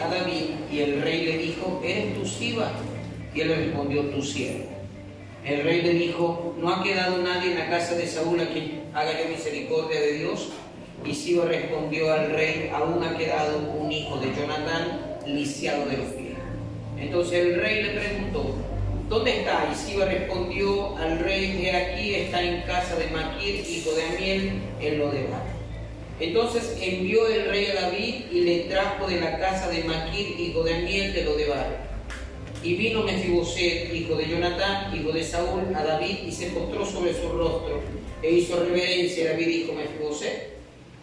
a 0.00 0.08
David 0.08 0.44
y 0.72 0.80
el 0.80 1.02
rey 1.02 1.26
le 1.26 1.36
dijo, 1.36 1.82
¿eres 1.84 2.14
tú 2.14 2.24
Siba? 2.24 2.72
Y 3.34 3.42
él 3.42 3.48
respondió, 3.54 4.00
tu 4.06 4.22
siervo. 4.22 4.64
El 5.44 5.64
rey 5.64 5.82
le 5.82 5.92
dijo, 5.92 6.54
¿no 6.58 6.72
ha 6.72 6.82
quedado 6.82 7.18
nadie 7.18 7.52
en 7.52 7.58
la 7.58 7.68
casa 7.68 7.96
de 7.96 8.06
Saúl 8.06 8.40
a 8.40 8.48
quien 8.48 8.84
haga 8.94 9.12
yo 9.22 9.28
misericordia 9.28 10.00
de 10.00 10.12
Dios? 10.14 10.48
Y 11.04 11.14
Siba 11.14 11.44
respondió 11.44 12.14
al 12.14 12.30
rey, 12.30 12.70
aún 12.72 13.04
ha 13.04 13.18
quedado 13.18 13.58
un 13.58 13.92
hijo 13.92 14.16
de 14.20 14.34
Jonatán 14.34 15.18
lisiado 15.26 15.84
de 15.84 15.98
los 15.98 16.06
pies. 16.12 16.38
Entonces 16.98 17.44
el 17.44 17.60
rey 17.60 17.82
le 17.82 17.90
preguntó, 17.90 18.54
¿dónde 19.10 19.40
está? 19.40 19.68
Y 19.70 19.74
Siba 19.76 20.06
respondió 20.06 20.96
al 20.96 21.18
rey, 21.18 21.62
he 21.62 21.76
aquí, 21.76 22.14
está 22.14 22.42
en 22.42 22.62
casa 22.62 22.96
de 22.96 23.08
Maquir, 23.08 23.56
hijo 23.68 23.90
de 23.92 24.02
Amiel, 24.16 24.62
en 24.80 24.98
Lodebar. 24.98 25.47
Entonces 26.20 26.76
envió 26.80 27.26
el 27.28 27.48
rey 27.48 27.66
a 27.66 27.82
David 27.82 28.14
y 28.32 28.40
le 28.40 28.58
trajo 28.60 29.06
de 29.06 29.20
la 29.20 29.38
casa 29.38 29.68
de 29.68 29.84
Maquir, 29.84 30.38
hijo 30.38 30.64
de 30.64 30.74
Amiel, 30.74 31.12
de 31.12 31.24
Lodebar. 31.24 31.88
Y 32.62 32.74
vino 32.74 33.04
Mefiboset, 33.04 33.94
hijo 33.94 34.16
de 34.16 34.28
Jonatán, 34.28 34.96
hijo 34.96 35.12
de 35.12 35.22
Saúl, 35.22 35.62
a 35.76 35.84
David 35.84 36.18
y 36.26 36.32
se 36.32 36.48
postró 36.48 36.84
sobre 36.84 37.14
su 37.14 37.28
rostro 37.28 37.80
e 38.22 38.32
hizo 38.32 38.58
reverencia. 38.64 39.30
David 39.30 39.46
dijo, 39.46 39.72
Mefiboset, 39.74 40.58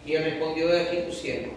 y 0.06 0.14
él 0.14 0.24
respondió, 0.24 0.68
de 0.68 0.82
aquí 0.82 0.98
tu 1.08 1.14
siervo. 1.14 1.54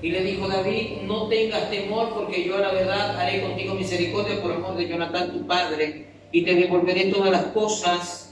Y 0.00 0.10
le 0.10 0.22
dijo 0.22 0.46
David, 0.46 1.02
no 1.02 1.28
tengas 1.28 1.70
temor, 1.70 2.14
porque 2.14 2.44
yo 2.44 2.56
a 2.56 2.60
la 2.60 2.72
verdad 2.72 3.18
haré 3.18 3.42
contigo 3.42 3.74
misericordia 3.74 4.40
por 4.40 4.52
amor 4.52 4.76
de 4.76 4.86
Jonatán 4.86 5.32
tu 5.32 5.44
padre, 5.44 6.06
y 6.30 6.42
te 6.42 6.54
devolveré 6.54 7.06
todas 7.06 7.32
las 7.32 7.46
cosas, 7.46 8.27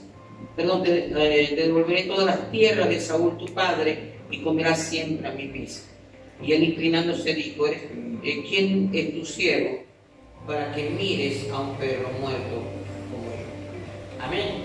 perdón, 0.57 0.83
te, 0.83 1.05
eh, 1.05 1.47
te 1.55 1.61
devolveré 1.67 2.03
todas 2.03 2.25
las 2.25 2.51
tierras 2.51 2.89
de 2.89 2.99
Saúl 2.99 3.37
tu 3.37 3.45
padre, 3.53 4.17
y 4.29 4.41
comerás 4.41 4.79
siempre 4.79 5.25
a 5.27 5.31
mi 5.31 5.45
mesa. 5.45 5.83
Y 6.43 6.51
él 6.51 6.63
inclinándose 6.63 7.33
dijo, 7.33 7.65
"Eres- 7.67 7.83
eh, 8.23 8.43
¿quién 8.49 8.89
es 8.93 9.13
tu 9.13 9.25
siervo 9.25 9.79
para 10.45 10.73
que 10.73 10.89
mires 10.89 11.49
a 11.49 11.61
un 11.61 11.75
perro 11.77 12.09
muerto 12.19 12.55
como 13.09 13.29
yo? 13.31 14.23
Amén. 14.23 14.63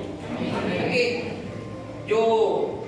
Yo 2.09 2.83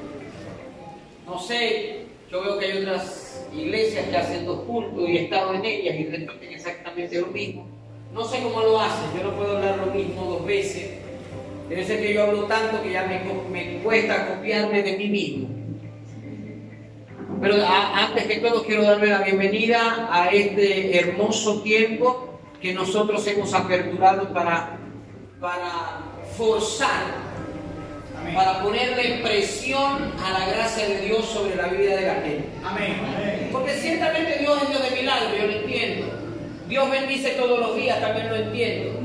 no 1.27 1.38
sé, 1.38 2.06
yo 2.30 2.42
veo 2.42 2.58
que 2.58 2.66
hay 2.66 2.78
otras 2.78 3.47
iglesias 3.56 4.06
que 4.08 4.16
hacen 4.16 4.44
dos 4.47 4.62
cultos 4.64 5.08
y 5.08 5.16
he 5.19 5.22
estado 5.25 5.55
en 5.55 5.64
ellas 5.64 5.94
y 5.94 6.05
repiten 6.06 6.52
exactamente 6.52 7.20
lo 7.20 7.28
mismo. 7.28 7.66
No 8.12 8.25
sé 8.25 8.41
cómo 8.42 8.60
lo 8.60 8.80
hacen, 8.80 9.10
yo 9.16 9.28
no 9.28 9.36
puedo 9.36 9.56
hablar 9.56 9.78
lo 9.78 9.94
mismo 9.94 10.25
dos 10.25 10.44
veces. 10.47 11.03
Debe 11.68 11.84
ser 11.84 12.00
que 12.00 12.12
yo 12.14 12.24
hablo 12.24 12.44
tanto 12.44 12.82
que 12.82 12.92
ya 12.92 13.04
me, 13.06 13.20
me 13.50 13.78
cuesta 13.82 14.28
copiarme 14.28 14.82
de 14.82 14.96
mí 14.98 15.08
mismo. 15.08 15.48
Pero 17.40 17.56
a- 17.64 18.06
antes 18.06 18.24
que 18.26 18.36
todo 18.36 18.64
quiero 18.64 18.82
darle 18.82 19.08
la 19.08 19.22
bienvenida 19.22 20.08
a 20.10 20.28
este 20.28 20.98
hermoso 20.98 21.62
tiempo 21.62 22.38
que 22.60 22.72
nosotros 22.74 23.26
hemos 23.26 23.52
aperturado 23.54 24.32
para, 24.32 24.78
para 25.40 26.00
forzar 26.36 27.24
para 28.34 28.62
ponerle 28.62 29.20
presión 29.22 30.12
a 30.24 30.38
la 30.38 30.46
gracia 30.48 30.88
de 30.88 31.00
Dios 31.02 31.26
sobre 31.26 31.56
la 31.56 31.66
vida 31.66 31.94
de 31.96 32.06
la 32.06 32.14
gente. 32.14 32.44
Porque 33.52 33.72
ciertamente 33.74 34.38
Dios 34.38 34.62
es 34.62 34.70
Dios 34.70 34.82
de 34.90 34.96
milagros, 34.96 35.30
yo 35.38 35.46
lo 35.46 35.52
entiendo. 35.52 36.06
Dios 36.66 36.90
bendice 36.90 37.30
todos 37.32 37.58
los 37.60 37.76
días, 37.76 38.00
también 38.00 38.28
lo 38.30 38.36
entiendo. 38.36 38.98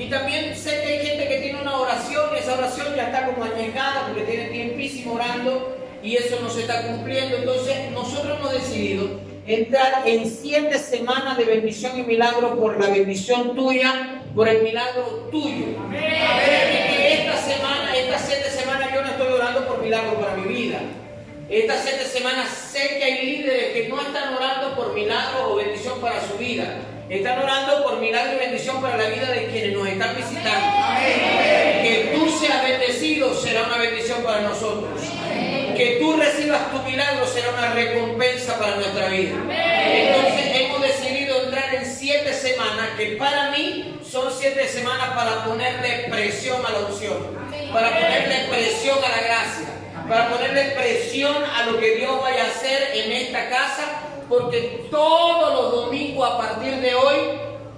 Y 0.00 0.06
también 0.06 0.56
sé 0.56 0.80
que 0.80 0.86
hay 0.86 1.06
gente 1.06 1.28
que 1.28 1.40
tiene 1.40 1.60
una 1.60 1.76
oración 1.76 2.30
y 2.34 2.38
esa 2.38 2.54
oración 2.54 2.86
ya 2.96 3.08
está 3.08 3.26
como 3.26 3.44
añejada 3.44 4.06
porque 4.06 4.22
tiene 4.22 4.46
tiempísimo 4.46 5.12
orando 5.12 5.76
y 6.02 6.16
eso 6.16 6.38
no 6.40 6.48
se 6.48 6.62
está 6.62 6.86
cumpliendo. 6.86 7.36
Entonces 7.36 7.90
nosotros 7.90 8.38
hemos 8.38 8.50
decidido 8.54 9.20
entrar 9.46 10.08
en 10.08 10.26
siete 10.26 10.78
semanas 10.78 11.36
de 11.36 11.44
bendición 11.44 11.98
y 11.98 12.02
milagro 12.04 12.58
por 12.58 12.80
la 12.80 12.88
bendición 12.88 13.54
tuya, 13.54 14.22
por 14.34 14.48
el 14.48 14.62
milagro 14.62 15.28
tuyo. 15.30 15.66
Y 15.92 17.12
esta 17.12 17.36
semana, 17.36 17.94
estas 17.94 18.22
siete 18.26 18.48
semanas 18.48 18.94
yo 18.94 19.02
no 19.02 19.08
estoy 19.08 19.32
orando 19.34 19.66
por 19.68 19.82
milagro 19.82 20.18
para 20.18 20.34
mi 20.36 20.48
vida. 20.48 20.78
Estas 21.50 21.82
siete 21.82 22.06
semanas 22.06 22.48
sé 22.48 22.96
que 22.96 23.04
hay 23.04 23.26
líderes 23.26 23.74
que 23.74 23.88
no 23.90 24.00
están 24.00 24.32
orando 24.32 24.74
por 24.74 24.94
milagro 24.94 25.52
o 25.52 25.56
bendición 25.56 26.00
para 26.00 26.26
su 26.26 26.38
vida. 26.38 26.78
Están 27.10 27.40
orando 27.40 27.82
por 27.82 27.98
milagro 27.98 28.34
y 28.34 28.38
bendición 28.38 28.80
para 28.80 28.96
la 28.96 29.08
vida 29.08 29.32
de 29.32 29.46
quienes 29.46 29.72
nos 29.72 29.88
están 29.88 30.14
visitando. 30.16 30.66
Que 31.82 32.12
tú 32.14 32.38
seas 32.38 32.62
bendecido 32.62 33.34
será 33.34 33.64
una 33.64 33.78
bendición 33.78 34.22
para 34.22 34.42
nosotros. 34.42 34.92
Que 35.76 35.96
tú 36.00 36.16
recibas 36.16 36.70
tu 36.70 36.78
milagro 36.84 37.26
será 37.26 37.50
una 37.50 37.72
recompensa 37.72 38.56
para 38.60 38.76
nuestra 38.76 39.08
vida. 39.08 39.34
Entonces 39.50 40.52
hemos 40.54 40.82
decidido 40.82 41.42
entrar 41.46 41.74
en 41.74 41.84
siete 41.84 42.32
semanas 42.32 42.90
que 42.96 43.16
para 43.16 43.50
mí 43.50 43.98
son 44.08 44.32
siete 44.32 44.68
semanas 44.68 45.10
para 45.16 45.44
ponerle 45.44 46.06
presión 46.08 46.64
a 46.64 46.70
la 46.70 46.78
unción, 46.86 47.18
para 47.72 47.90
ponerle 47.90 48.46
presión 48.50 48.98
a 48.98 49.08
la 49.08 49.20
gracia, 49.20 49.66
para 50.08 50.28
ponerle 50.28 50.62
presión 50.76 51.42
a 51.42 51.66
lo 51.66 51.80
que 51.80 51.96
Dios 51.96 52.22
vaya 52.22 52.44
a 52.44 52.46
hacer 52.50 52.92
en 52.94 53.10
esta 53.10 53.48
casa, 53.48 53.99
porque 54.30 54.86
todos 54.92 55.52
los 55.52 55.84
domingos 55.84 56.30
a 56.30 56.38
partir 56.38 56.76
de 56.76 56.94
hoy 56.94 57.16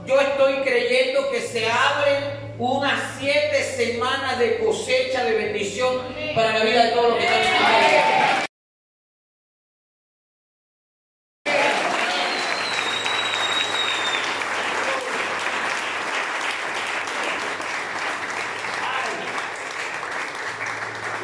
yo 0.07 0.21
estoy 0.21 0.57
creyendo 0.57 1.31
que 1.31 1.41
se 1.41 1.67
abren 1.67 2.55
unas 2.59 3.01
siete 3.19 3.63
semanas 3.63 4.39
de 4.39 4.59
cosecha 4.59 5.25
de 5.25 5.35
bendición 5.35 5.97
para 6.35 6.59
la 6.59 6.65
vida 6.65 6.85
de 6.85 6.93
todos 6.93 7.09
los 7.09 7.19
que 7.19 7.25
están 7.25 7.43
aquí. 7.43 7.53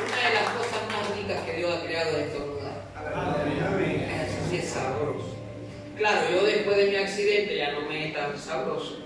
Una 0.06 0.28
de 0.28 0.34
las 0.34 0.49
cosas 0.55 0.83
más 0.91 1.17
ricas 1.17 1.43
que 1.43 1.53
Dios 1.53 1.75
ha 1.77 1.84
creado 1.84 2.11
es 2.17 2.27
estornudar. 2.28 2.59
Eso 3.78 4.50
sí 4.50 4.56
es 4.56 4.69
sabroso. 4.71 5.38
Claro, 5.99 6.31
yo 6.31 6.47
después 6.47 6.77
de 6.77 6.91
mi 6.91 6.97
accidente 6.97 7.56
ya 7.56 7.73
no 7.73 7.81
me 7.88 8.06
es 8.06 8.15
tan 8.15 8.38
sabroso, 8.38 8.99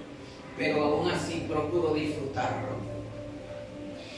pero 0.58 0.84
aún 0.84 1.10
así 1.10 1.46
procuro 1.48 1.94
disfrutarlo. 1.94 2.82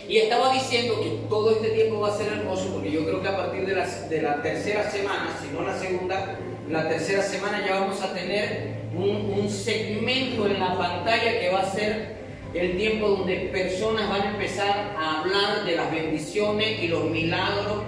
Y 0.09 0.19
estaba 0.19 0.53
diciendo 0.53 1.01
que 1.01 1.29
todo 1.29 1.51
este 1.51 1.71
tiempo 1.71 2.01
va 2.01 2.09
a 2.09 2.17
ser 2.17 2.33
hermoso 2.33 2.69
porque 2.75 2.91
yo 2.91 3.05
creo 3.05 3.23
que 3.23 3.29
a 3.29 3.37
partir 3.37 3.67
de 3.67 3.75
la, 3.75 3.87
de 3.87 4.23
la 4.23 4.43
tercera 4.43 4.91
semana, 4.91 5.35
si 5.41 5.49
no 5.55 5.63
la 5.63 5.79
segunda, 5.79 6.39
la 6.69 6.89
tercera 6.89 7.23
semana 7.23 7.65
ya 7.67 7.81
vamos 7.81 8.03
a 8.03 8.13
tener 8.13 8.85
un, 8.95 9.49
segmento 9.49 10.47
en 10.47 10.61
la 10.61 10.77
pantalla 10.77 11.41
que 11.41 11.51
va 11.51 11.61
a 11.61 11.71
ser 11.71 12.17
el 12.55 12.77
tiempo 12.77 13.09
donde 13.09 13.37
personas 13.53 14.09
van 14.09 14.23
a 14.23 14.31
empezar 14.31 14.95
a 14.99 15.21
hablar 15.21 15.65
de 15.65 15.77
las 15.77 15.91
bendiciones 15.91 16.83
y 16.83 16.89
los 16.89 17.05
milagros 17.05 17.83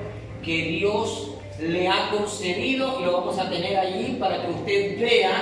que 0.44 0.62
Dios 0.62 1.32
le 1.60 1.88
ha 1.88 2.10
concedido 2.10 3.00
y 3.00 3.04
lo 3.04 3.12
vamos 3.12 3.38
a 3.38 3.48
tener 3.48 3.76
allí 3.76 4.16
para 4.18 4.42
que 4.42 4.52
usted 4.52 5.00
vea, 5.00 5.32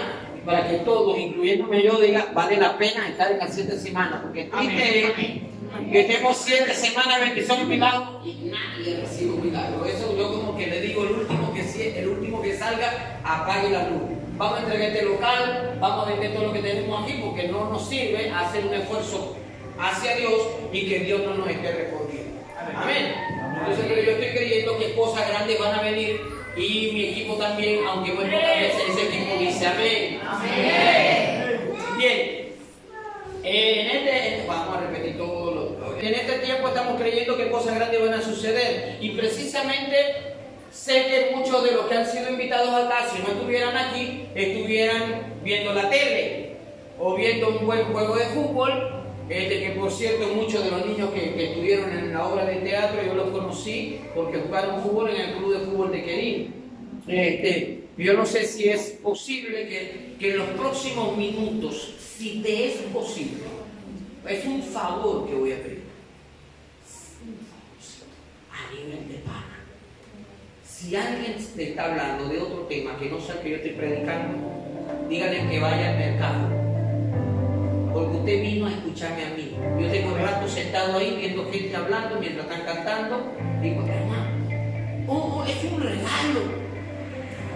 para 0.44 0.68
que 0.68 0.78
todos, 0.78 1.18
incluyéndome 1.18 1.82
yo, 1.82 2.00
diga, 2.00 2.30
vale 2.34 2.56
la 2.56 2.76
pena 2.76 3.08
estar 3.08 3.32
en 3.32 3.38
las 3.38 3.54
siete 3.54 3.78
semanas, 3.78 4.20
porque 4.22 4.42
es 4.42 5.53
que 5.92 6.04
tenemos 6.04 6.36
siete 6.36 6.74
semanas 6.74 7.18
de 7.18 7.26
bendición 7.26 7.60
y 7.60 7.64
milagro 7.64 8.20
y 8.24 8.32
nadie 8.50 9.00
recibe 9.00 9.32
un 9.32 9.44
milagro. 9.44 9.84
Eso 9.84 10.16
yo 10.16 10.32
como 10.32 10.56
que 10.56 10.66
le 10.66 10.80
digo, 10.80 11.04
el 11.04 11.12
último 11.12 11.52
que, 11.52 11.98
el 11.98 12.08
último 12.08 12.42
que 12.42 12.56
salga, 12.56 13.20
apague 13.24 13.70
la 13.70 13.88
luz. 13.88 14.02
Vamos 14.36 14.58
a 14.58 14.62
entregar 14.62 14.88
este 14.88 15.04
local, 15.04 15.76
vamos 15.80 16.06
a 16.06 16.10
vender 16.10 16.34
todo 16.34 16.46
lo 16.46 16.52
que 16.52 16.60
tenemos 16.60 17.02
aquí 17.02 17.20
porque 17.24 17.48
no 17.48 17.70
nos 17.70 17.88
sirve 17.88 18.30
hacer 18.30 18.66
un 18.66 18.74
esfuerzo 18.74 19.36
hacia 19.78 20.16
Dios 20.16 20.48
y 20.72 20.88
que 20.88 21.00
Dios 21.00 21.22
no 21.24 21.34
nos 21.34 21.48
esté 21.48 21.72
respondiendo. 21.72 22.40
Amén. 22.76 23.14
Entonces, 23.58 23.84
pero 23.88 24.02
yo 24.02 24.10
estoy 24.12 24.28
creyendo 24.30 24.78
que 24.78 24.94
cosas 24.94 25.28
grandes 25.28 25.58
van 25.58 25.78
a 25.78 25.82
venir 25.82 26.20
y 26.56 26.90
mi 26.92 27.04
equipo 27.06 27.34
también, 27.34 27.86
aunque 27.86 28.12
pocas 28.12 28.30
veces 28.30 28.82
ese 28.90 29.02
equipo 29.08 29.38
dice 29.38 29.66
amén. 29.66 30.20
Bien. 31.96 32.33
En 33.46 33.86
este, 33.88 34.46
vamos 34.48 34.74
a 34.74 34.80
repetir 34.80 35.18
todo 35.18 35.76
lo 35.78 35.98
En 36.00 36.14
este 36.14 36.38
tiempo 36.38 36.68
estamos 36.68 36.98
creyendo 36.98 37.36
que 37.36 37.50
cosas 37.50 37.74
grandes 37.74 38.00
van 38.00 38.14
a 38.14 38.22
suceder. 38.22 38.96
Y 39.02 39.10
precisamente 39.10 39.96
sé 40.72 41.04
que 41.04 41.36
muchos 41.36 41.62
de 41.62 41.72
los 41.72 41.84
que 41.86 41.94
han 41.94 42.06
sido 42.06 42.30
invitados 42.30 42.70
acá, 42.70 43.06
si 43.14 43.20
no 43.22 43.28
estuvieran 43.28 43.76
aquí, 43.76 44.26
estuvieran 44.34 45.34
viendo 45.44 45.74
la 45.74 45.90
tele 45.90 46.56
o 46.98 47.14
viendo 47.16 47.50
un 47.50 47.66
buen 47.66 47.84
juego 47.84 48.16
de 48.16 48.24
fútbol. 48.26 49.02
Este, 49.28 49.60
que 49.60 49.70
por 49.70 49.90
cierto, 49.90 50.26
muchos 50.28 50.64
de 50.64 50.70
los 50.70 50.86
niños 50.86 51.10
que, 51.10 51.34
que 51.34 51.50
estuvieron 51.50 51.90
en 51.90 52.14
la 52.14 52.26
obra 52.26 52.46
de 52.46 52.56
teatro, 52.56 53.02
yo 53.02 53.14
los 53.14 53.28
conocí 53.28 54.00
porque 54.14 54.38
jugaron 54.38 54.82
fútbol 54.82 55.10
en 55.10 55.20
el 55.20 55.34
club 55.34 55.58
de 55.58 55.66
fútbol 55.66 55.92
de 55.92 56.02
Querín. 56.02 56.54
Este, 57.06 57.83
yo 57.96 58.14
no 58.14 58.26
sé 58.26 58.44
si 58.46 58.68
es 58.68 58.98
posible 59.02 59.68
que, 59.68 60.16
que 60.18 60.32
en 60.32 60.38
los 60.38 60.48
próximos 60.50 61.16
minutos, 61.16 61.94
si 62.16 62.40
te 62.42 62.68
es 62.68 62.74
posible, 62.92 63.42
es 64.28 64.44
un 64.46 64.62
favor 64.62 65.28
que 65.28 65.34
voy 65.34 65.52
a 65.52 65.62
pedir. 65.62 65.84
A 68.50 68.74
nivel 68.74 69.08
de 69.08 69.14
pana. 69.18 69.60
Si 70.64 70.96
alguien 70.96 71.36
te 71.54 71.70
está 71.70 71.84
hablando 71.84 72.28
de 72.28 72.40
otro 72.40 72.62
tema 72.62 72.98
que 72.98 73.08
no 73.08 73.20
sea 73.20 73.40
que 73.40 73.50
yo 73.50 73.56
estoy 73.56 73.72
predicando, 73.72 74.38
dígale 75.08 75.48
que 75.48 75.60
vaya 75.60 75.90
al 75.90 75.98
mercado. 75.98 76.64
Porque 77.92 78.16
usted 78.16 78.42
vino 78.42 78.66
a 78.66 78.72
escucharme 78.72 79.24
a 79.24 79.30
mí. 79.30 79.52
Yo 79.80 79.90
tengo 79.90 80.14
un 80.14 80.18
rato 80.18 80.48
sentado 80.48 80.98
ahí 80.98 81.16
viendo 81.16 81.50
gente 81.52 81.76
hablando 81.76 82.18
mientras 82.18 82.46
están 82.46 82.64
cantando. 82.64 83.32
Digo, 83.62 83.82
hermano, 83.86 85.06
oh, 85.06 85.44
es 85.46 85.72
un 85.72 85.80
regalo. 85.80 86.63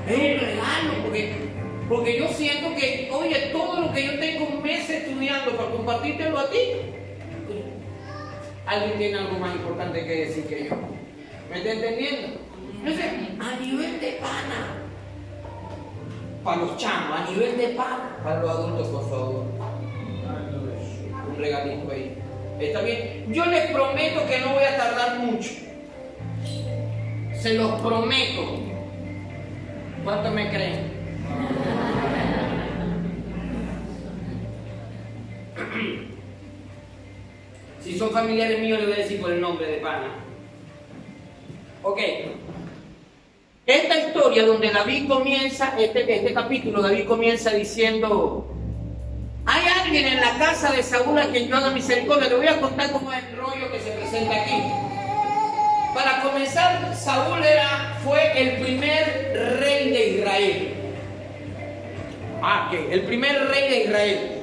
Es 0.08 0.40
regalo 0.40 1.02
porque, 1.02 1.32
porque 1.88 2.19
yo 2.19 2.28
siento 2.28 2.75
que, 2.75 3.10
oye, 3.12 3.50
todo 3.52 3.81
lo 3.82 3.93
que 3.93 4.06
yo 4.06 4.19
tengo 4.19 4.46
un 4.46 4.62
mes 4.62 4.88
estudiando 4.88 5.56
para 5.56 5.70
compartírtelo 5.70 6.38
a 6.38 6.50
ti, 6.50 6.58
alguien 8.66 8.99
tiene 8.99 9.19
algo 9.19 9.38
más 9.38 9.55
importante 9.55 10.05
que 10.06 10.26
decir 10.26 10.46
que 10.46 10.69
yo. 10.69 10.76
¿Me 11.50 11.58
está 11.58 11.72
entendiendo? 11.72 12.38
Entonces, 12.78 13.06
a 13.40 13.60
nivel 13.60 14.00
de 14.00 14.12
pana, 14.12 14.78
para 16.44 16.56
los 16.58 16.76
chamos, 16.76 17.20
a 17.20 17.31
nivel 17.31 17.58
de 17.58 17.69
pana, 17.69 18.16
para 18.22 18.40
los 18.40 18.50
adultos, 18.50 18.88
por 18.88 19.11
favor. 19.11 19.44
Un 21.28 21.37
regalito 21.37 21.90
ahí. 21.90 22.16
¿Está 22.61 22.81
bien? 22.82 23.26
Yo 23.28 23.44
les 23.44 23.70
prometo 23.70 24.26
que 24.26 24.40
no 24.40 24.54
voy 24.54 24.64
a 24.64 24.76
tardar 24.76 25.19
mucho. 25.19 25.50
Se 27.34 27.54
los 27.54 27.81
prometo. 27.81 28.67
¿Cuánto 30.04 30.30
me 30.30 30.48
creen? 30.50 30.98
Si 37.82 37.98
son 37.98 38.10
familiares 38.10 38.60
míos, 38.60 38.78
les 38.78 38.88
voy 38.88 38.96
a 38.96 39.02
decir 39.02 39.20
por 39.20 39.32
el 39.32 39.40
nombre 39.40 39.66
de 39.66 39.78
pana. 39.78 40.10
Ok. 41.82 42.00
Esta 43.66 43.98
historia 43.98 44.46
donde 44.46 44.70
David 44.70 45.08
comienza, 45.08 45.74
este, 45.78 46.14
este 46.14 46.32
capítulo, 46.32 46.80
David 46.82 47.06
comienza 47.06 47.50
diciendo, 47.50 48.46
hay 49.46 49.62
alguien 49.82 50.06
en 50.06 50.20
la 50.20 50.38
casa 50.38 50.72
de 50.72 50.82
Saúl 50.82 51.18
a 51.18 51.28
quien 51.28 51.48
yo 51.48 51.56
haga 51.56 51.70
misericordia. 51.70 52.28
Le 52.28 52.36
voy 52.36 52.46
a 52.48 52.60
contar 52.60 52.92
cómo 52.92 53.12
es 53.12 53.24
el 53.24 53.36
rollo 53.36 53.70
que 53.72 53.80
se 53.80 53.90
presenta 53.92 54.42
aquí. 54.42 54.62
Para 55.94 56.22
comenzar, 56.22 56.94
Saúl 56.94 57.42
era, 57.42 57.98
fue 58.04 58.40
el 58.40 58.62
primer 58.62 59.07
Ah. 62.43 62.70
El 62.73 63.02
primer 63.02 63.49
rey 63.49 63.70
de 63.70 63.85
Israel. 63.85 64.43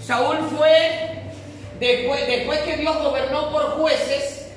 Saúl 0.00 0.36
fue 0.56 1.14
Después, 1.80 2.60
que 2.60 2.76
Dios 2.76 2.96
gobernó 3.02 3.50
por 3.50 3.62
jueces, 3.78 4.52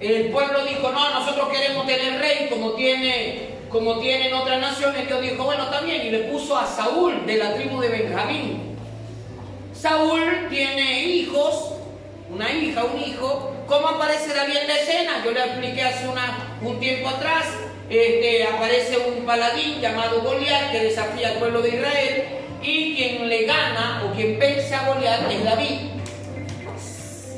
el 0.00 0.30
pueblo 0.30 0.64
dijo, 0.64 0.90
no, 0.90 1.10
nosotros 1.10 1.48
queremos 1.48 1.86
tener 1.86 2.20
rey 2.20 2.48
como, 2.48 2.72
tiene, 2.72 3.48
como 3.68 3.98
tienen 3.98 4.32
otras 4.32 4.60
naciones. 4.60 5.06
Dios 5.06 5.20
dijo, 5.20 5.44
bueno, 5.44 5.64
está 5.64 5.80
bien, 5.80 6.06
y 6.06 6.10
le 6.10 6.18
puso 6.20 6.56
a 6.56 6.66
Saúl 6.66 7.26
de 7.26 7.36
la 7.36 7.54
tribu 7.54 7.80
de 7.80 7.88
Benjamín. 7.88 8.76
Saúl 9.74 10.46
tiene 10.50 11.02
hijos, 11.02 11.72
una 12.30 12.50
hija, 12.50 12.84
un 12.84 13.00
hijo. 13.00 13.54
¿Cómo 13.66 13.88
aparece 13.88 14.34
David 14.34 14.56
en 14.56 14.68
la 14.68 14.78
escena? 14.78 15.24
Yo 15.24 15.32
le 15.32 15.40
expliqué 15.40 15.82
hace 15.82 16.08
una, 16.08 16.56
un 16.62 16.78
tiempo 16.80 17.08
atrás. 17.08 17.46
Este, 17.92 18.44
aparece 18.44 18.96
un 18.96 19.26
paladín 19.26 19.78
llamado 19.78 20.22
Goliat 20.22 20.72
que 20.72 20.80
desafía 20.80 21.28
al 21.28 21.34
pueblo 21.34 21.60
de 21.60 21.76
Israel 21.76 22.24
y 22.62 22.96
quien 22.96 23.28
le 23.28 23.44
gana 23.44 24.02
o 24.06 24.14
quien 24.16 24.38
vence 24.38 24.74
a 24.74 24.86
Goliat 24.88 25.30
es 25.30 25.44
David. 25.44 25.78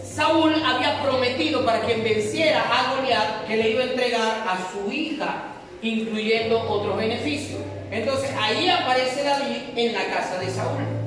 Saúl 0.04 0.54
había 0.64 1.02
prometido 1.02 1.64
para 1.64 1.80
quien 1.80 2.04
venciera 2.04 2.62
a 2.70 2.94
Goliat 2.94 3.48
que 3.48 3.56
le 3.56 3.70
iba 3.70 3.82
a 3.82 3.86
entregar 3.86 4.46
a 4.46 4.58
su 4.70 4.92
hija, 4.92 5.42
incluyendo 5.82 6.60
otros 6.60 6.98
beneficios. 6.98 7.58
Entonces 7.90 8.30
ahí 8.40 8.68
aparece 8.68 9.24
David 9.24 9.76
en 9.76 9.92
la 9.92 10.04
casa 10.04 10.38
de 10.38 10.50
Saúl. 10.50 11.03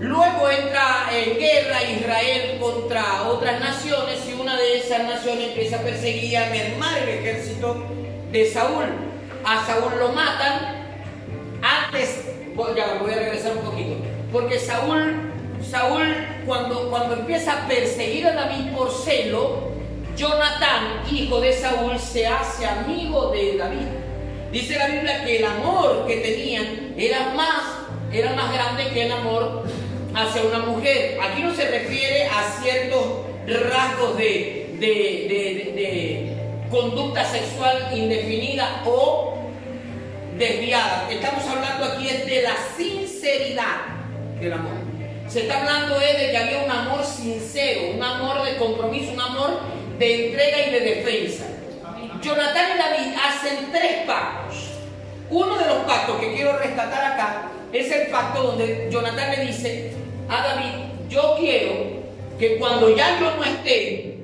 Luego 0.00 0.48
entra 0.48 1.08
en 1.12 1.38
guerra 1.38 1.82
Israel 1.82 2.58
contra 2.60 3.24
otras 3.24 3.58
naciones 3.58 4.20
y 4.28 4.40
una 4.40 4.56
de 4.56 4.78
esas 4.78 5.02
naciones 5.02 5.48
empieza 5.48 5.76
a 5.76 5.80
perseguir, 5.80 6.36
a 6.36 6.50
mermar 6.50 6.98
el 7.02 7.08
ejército 7.08 7.84
de 8.30 8.48
Saúl. 8.48 8.84
A 9.44 9.66
Saúl 9.66 9.98
lo 9.98 10.10
matan 10.10 10.76
antes, 11.62 12.26
ya 12.76 12.98
voy 13.00 13.12
a 13.12 13.16
regresar 13.16 13.56
un 13.56 13.64
poquito, 13.64 13.96
porque 14.32 14.60
Saúl, 14.60 15.32
Saúl 15.68 16.06
cuando, 16.46 16.90
cuando 16.90 17.14
empieza 17.14 17.64
a 17.64 17.68
perseguir 17.68 18.26
a 18.28 18.34
David 18.34 18.72
por 18.76 18.92
celo, 18.92 19.72
Jonatán, 20.16 21.02
hijo 21.10 21.40
de 21.40 21.52
Saúl, 21.52 21.98
se 21.98 22.26
hace 22.26 22.66
amigo 22.66 23.30
de 23.30 23.56
David. 23.56 23.86
Dice 24.52 24.78
la 24.78 24.86
Biblia 24.86 25.24
que 25.24 25.38
el 25.38 25.44
amor 25.44 26.06
que 26.06 26.16
tenían 26.18 26.94
era 26.96 27.30
más, 27.34 27.62
era 28.12 28.32
más 28.34 28.52
grande 28.52 28.88
que 28.92 29.06
el 29.06 29.12
amor 29.12 29.64
hacia 30.14 30.42
una 30.42 30.60
mujer. 30.60 31.18
Aquí 31.22 31.42
no 31.42 31.54
se 31.54 31.68
refiere 31.68 32.26
a 32.26 32.60
ciertos 32.62 33.04
rasgos 33.46 34.16
de, 34.16 34.64
conducta 36.70 37.24
sexual 37.24 37.88
indefinida 37.94 38.82
o 38.84 39.38
desviada. 40.36 41.08
Estamos 41.10 41.46
hablando 41.46 41.86
aquí 41.86 42.08
es 42.08 42.26
de 42.26 42.42
la 42.42 42.54
sinceridad 42.76 43.76
del 44.38 44.52
amor. 44.52 44.72
Se 45.26 45.42
está 45.42 45.60
hablando 45.60 45.98
de 45.98 46.30
que 46.30 46.36
había 46.36 46.62
un 46.62 46.70
amor 46.70 47.04
sincero, 47.04 47.92
un 47.94 48.02
amor 48.02 48.44
de 48.44 48.56
compromiso, 48.56 49.12
un 49.12 49.20
amor 49.20 49.60
de 49.98 50.26
entrega 50.26 50.66
y 50.66 50.70
de 50.70 50.80
defensa. 50.80 51.44
Jonathan 52.22 52.66
y 52.74 52.78
David 52.78 53.14
hacen 53.16 53.72
tres 53.72 54.06
pactos. 54.06 54.56
Uno 55.30 55.58
de 55.58 55.66
los 55.66 55.78
pactos 55.84 56.20
que 56.20 56.34
quiero 56.34 56.58
rescatar 56.58 57.12
acá 57.12 57.50
es 57.72 57.90
el 57.92 58.08
pacto 58.08 58.42
donde 58.42 58.88
Jonathan 58.90 59.30
le 59.30 59.46
dice 59.46 59.92
a 60.28 60.42
David, 60.42 61.08
yo 61.08 61.36
quiero 61.38 61.72
que 62.38 62.58
cuando 62.58 62.94
ya 62.94 63.18
yo 63.18 63.34
no 63.36 63.44
esté, 63.44 64.18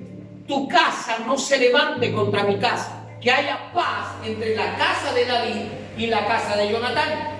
tu 0.46 0.68
casa 0.68 1.18
no 1.26 1.38
se 1.38 1.58
levante 1.58 2.12
contra 2.12 2.44
mi 2.44 2.58
casa, 2.58 3.04
que 3.20 3.30
haya 3.30 3.72
paz 3.72 4.14
entre 4.24 4.54
la 4.54 4.76
casa 4.76 5.12
de 5.14 5.24
David 5.24 5.62
y 5.96 6.06
la 6.06 6.26
casa 6.26 6.56
de 6.56 6.70
Jonatán. 6.70 7.34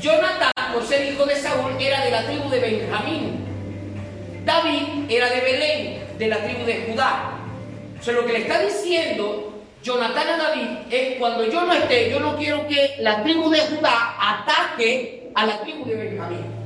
Jonatán, 0.00 0.50
por 0.72 0.84
ser 0.84 1.12
hijo 1.12 1.24
de 1.26 1.36
Saúl, 1.36 1.72
era 1.78 2.04
de 2.04 2.10
la 2.10 2.24
tribu 2.24 2.48
de 2.48 2.60
Benjamín. 2.60 3.44
David 4.44 5.10
era 5.10 5.28
de 5.30 5.40
Belén, 5.40 6.18
de 6.18 6.26
la 6.26 6.38
tribu 6.38 6.64
de 6.64 6.86
Judá. 6.88 7.32
O 8.00 8.02
sea, 8.02 8.14
lo 8.14 8.26
que 8.26 8.32
le 8.32 8.38
está 8.40 8.60
diciendo 8.60 9.52
Jonatán 9.82 10.28
a 10.28 10.36
David 10.38 10.68
es 10.90 11.18
cuando 11.18 11.44
yo 11.44 11.64
no 11.64 11.72
esté, 11.72 12.10
yo 12.10 12.18
no 12.18 12.36
quiero 12.36 12.66
que 12.66 12.96
la 12.98 13.22
tribu 13.22 13.50
de 13.50 13.60
Judá 13.60 14.16
ataque 14.18 15.30
a 15.34 15.46
la 15.46 15.60
tribu 15.60 15.84
de 15.84 15.94
Benjamín. 15.94 16.61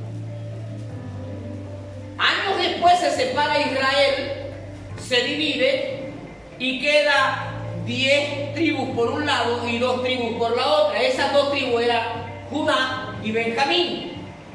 Años 2.17 2.57
después 2.59 2.99
se 2.99 3.11
separa 3.11 3.59
Israel, 3.59 4.53
se 4.99 5.21
divide 5.23 6.13
y 6.59 6.81
queda 6.81 7.53
diez 7.85 8.53
tribus 8.53 8.89
por 8.89 9.09
un 9.09 9.25
lado 9.25 9.67
y 9.67 9.77
dos 9.77 10.01
tribus 10.03 10.37
por 10.37 10.55
la 10.55 10.67
otra. 10.67 11.01
Esas 11.01 11.31
dos 11.33 11.51
tribus 11.51 11.81
eran 11.81 12.03
Judá 12.49 13.15
y 13.23 13.31
Benjamín. 13.31 14.13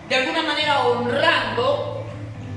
De 0.09 0.17
alguna 0.17 0.43
manera 0.43 0.87
honrando, 0.87 2.05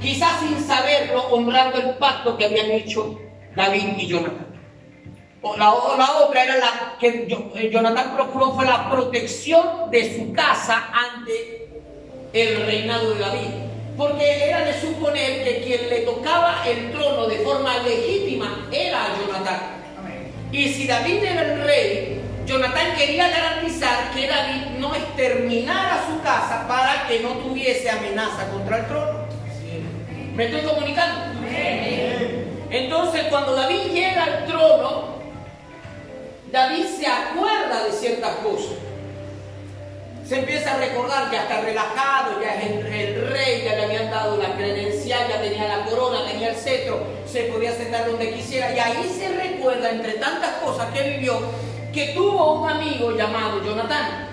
quizás 0.01 0.39
sin 0.39 0.62
saberlo, 0.62 1.27
honrando 1.29 1.77
el 1.77 1.95
pacto 1.95 2.38
que 2.38 2.45
habían 2.45 2.71
hecho 2.71 3.19
David 3.55 3.97
y 3.97 4.07
Jonathan. 4.07 4.47
La, 5.57 5.65
la 5.97 6.12
otra 6.17 6.43
era 6.43 6.57
la 6.57 6.97
que 7.00 7.27
eh, 7.29 7.69
Jonathan 7.71 8.15
procuró 8.15 8.53
fue 8.53 8.65
la 8.65 8.89
protección 8.89 9.91
de 9.91 10.17
su 10.17 10.33
casa 10.33 10.89
ante 10.91 11.69
el 12.33 12.65
reinado 12.65 13.13
de 13.13 13.19
David. 13.19 13.64
Porque 13.98 14.50
era 14.50 14.66
de 14.66 14.80
suponer 14.80 15.44
que 15.44 15.62
quien 15.62 15.90
le 15.90 16.00
tocaba 16.02 16.64
el 16.68 16.92
trono 16.92 17.28
de 17.28 17.38
forma 17.38 17.78
legítima 17.80 18.68
era 18.72 19.08
Jonathan. 19.20 19.60
Y 20.52 20.70
si 20.70 20.88
David 20.88 21.24
era 21.24 21.54
el 21.54 21.64
rey, 21.64 22.22
Jonatán 22.46 22.96
quería 22.98 23.30
garantizar 23.30 24.12
que 24.12 24.28
David 24.28 24.80
no 24.80 24.94
exterminara 24.94 26.06
su 26.08 26.22
casa 26.22 26.68
para 26.68 27.08
que 27.08 27.22
no 27.22 27.30
tuviese 27.36 27.90
amenaza 27.90 28.50
contra 28.52 28.80
el 28.80 28.86
trono. 28.88 29.25
¿Me 30.36 30.46
estoy 30.46 30.62
comunicando? 30.62 31.36
Entonces, 32.70 33.24
cuando 33.30 33.56
David 33.56 33.94
llega 33.94 34.24
al 34.24 34.46
trono, 34.46 35.16
David 36.52 36.86
se 37.00 37.08
acuerda 37.08 37.86
de 37.86 37.92
ciertas 37.92 38.36
cosas 38.38 38.85
se 40.27 40.39
empieza 40.39 40.74
a 40.74 40.77
recordar 40.77 41.29
que 41.29 41.38
hasta 41.38 41.62
relajado, 41.62 42.41
ya 42.41 42.55
es 42.55 42.72
el, 42.72 43.29
rey, 43.29 43.62
ya 43.63 43.75
le 43.75 43.84
habían 43.86 44.10
dado 44.10 44.38
la 44.38 44.55
credencial, 44.55 45.27
ya 45.29 45.39
tenía 45.39 45.67
la 45.67 45.86
corona, 45.86 46.25
tenía 46.25 46.50
el 46.50 46.55
cetro, 46.55 47.05
se 47.32 47.44
podía 47.44 47.72
sentar 47.72 48.08
donde 48.08 48.34
quisiera. 48.34 48.75
Y 48.75 48.79
ahí 48.79 49.15
se 49.15 49.29
recuerda, 49.36 49.91
entre 49.91 50.13
tantas 50.13 50.53
cosas 50.63 50.91
que 50.94 51.12
vivió, 51.12 51.39
que 51.94 52.08
tuvo 52.15 52.62
un 52.62 52.70
amigo 52.70 53.12
llamado 53.12 53.63
Jonatán. 53.63 54.29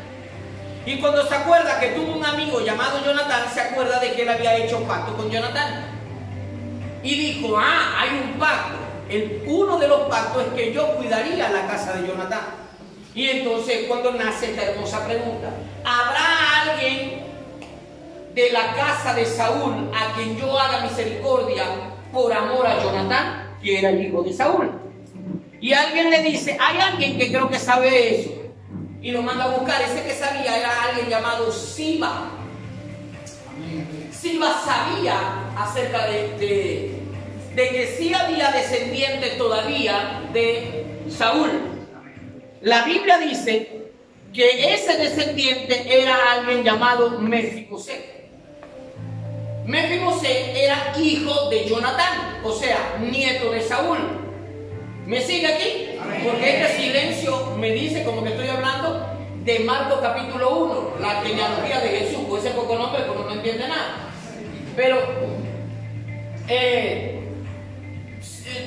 Y 0.86 0.98
cuando 0.98 1.26
se 1.28 1.34
acuerda 1.34 1.78
que 1.78 1.88
tuvo 1.88 2.16
un 2.16 2.24
amigo 2.24 2.60
llamado 2.62 3.04
Jonatán, 3.04 3.44
se 3.52 3.60
acuerda 3.60 4.00
de 4.00 4.12
que 4.14 4.22
él 4.22 4.30
había 4.30 4.56
hecho 4.56 4.80
pacto 4.84 5.14
con 5.14 5.30
Jonatán. 5.30 5.84
Y 7.02 7.14
dijo, 7.16 7.58
ah, 7.58 8.00
hay 8.00 8.18
un 8.18 8.38
pacto. 8.38 8.78
el, 9.10 9.42
uno 9.46 9.78
de 9.78 9.88
los 9.88 10.00
pactos 10.08 10.42
es 10.46 10.52
que 10.54 10.72
yo 10.72 10.96
cuidaría 10.96 11.50
la 11.50 11.66
casa 11.66 11.92
de 11.92 12.08
Jonatán. 12.08 12.62
Y 13.14 13.28
entonces 13.28 13.86
cuando 13.88 14.12
nace 14.12 14.52
esta 14.52 14.62
hermosa 14.62 15.04
pregunta, 15.06 15.50
¿habrá 15.84 16.62
alguien 16.62 17.22
de 18.34 18.52
la 18.52 18.74
casa 18.74 19.14
de 19.14 19.26
Saúl 19.26 19.90
a 19.94 20.14
quien 20.14 20.38
yo 20.38 20.58
haga 20.58 20.80
misericordia 20.80 21.64
por 22.10 22.32
amor 22.32 22.66
a 22.66 22.82
Jonatán, 22.82 23.56
que 23.62 23.78
era 23.78 23.90
el 23.90 24.06
hijo 24.06 24.22
de 24.22 24.32
Saúl? 24.32 24.70
Y 25.60 25.74
alguien 25.74 26.10
le 26.10 26.22
dice, 26.22 26.56
hay 26.58 26.78
alguien 26.78 27.18
que 27.18 27.28
creo 27.28 27.48
que 27.48 27.58
sabe 27.58 28.20
eso. 28.20 28.30
Y 29.02 29.10
lo 29.10 29.22
manda 29.22 29.44
a 29.44 29.48
buscar. 29.48 29.80
Ese 29.82 30.02
que 30.02 30.14
sabía 30.14 30.58
era 30.58 30.70
alguien 30.84 31.08
llamado 31.08 31.52
Siba. 31.52 32.30
Siba 34.10 34.60
sabía 34.64 35.50
acerca 35.56 36.06
de, 36.06 36.96
de 37.54 37.68
que 37.68 37.94
sí 37.98 38.14
había 38.14 38.50
descendientes 38.50 39.36
todavía 39.36 40.22
de 40.32 40.84
Saúl. 41.08 41.71
La 42.62 42.84
Biblia 42.84 43.18
dice 43.18 43.90
que 44.32 44.72
ese 44.72 44.96
descendiente 44.96 46.00
era 46.00 46.16
alguien 46.34 46.62
llamado 46.62 47.18
Mefiboset. 47.18 48.22
Mefiboset 49.66 50.56
era 50.56 50.92
hijo 50.96 51.50
de 51.50 51.68
Jonatán, 51.68 52.38
o 52.44 52.52
sea, 52.52 52.98
nieto 53.00 53.50
de 53.50 53.62
Saúl. 53.62 53.98
¿Me 55.06 55.20
sigue 55.20 55.48
aquí? 55.48 55.98
Porque 56.24 56.62
este 56.62 56.82
silencio 56.82 57.56
me 57.56 57.72
dice 57.72 58.04
como 58.04 58.22
que 58.22 58.30
estoy 58.30 58.46
hablando 58.46 59.08
de 59.42 59.58
Marcos 59.58 59.98
capítulo 60.00 60.56
1, 60.56 60.94
la 61.00 61.20
genealogía 61.22 61.80
de 61.80 61.88
Jesús, 61.88 62.20
pues 62.28 62.44
ese 62.44 62.54
poco 62.54 62.76
nombre 62.76 63.02
porque 63.08 63.24
no 63.24 63.32
entiende 63.32 63.66
nada. 63.66 64.08
Pero 64.76 65.00
eh, 66.46 67.22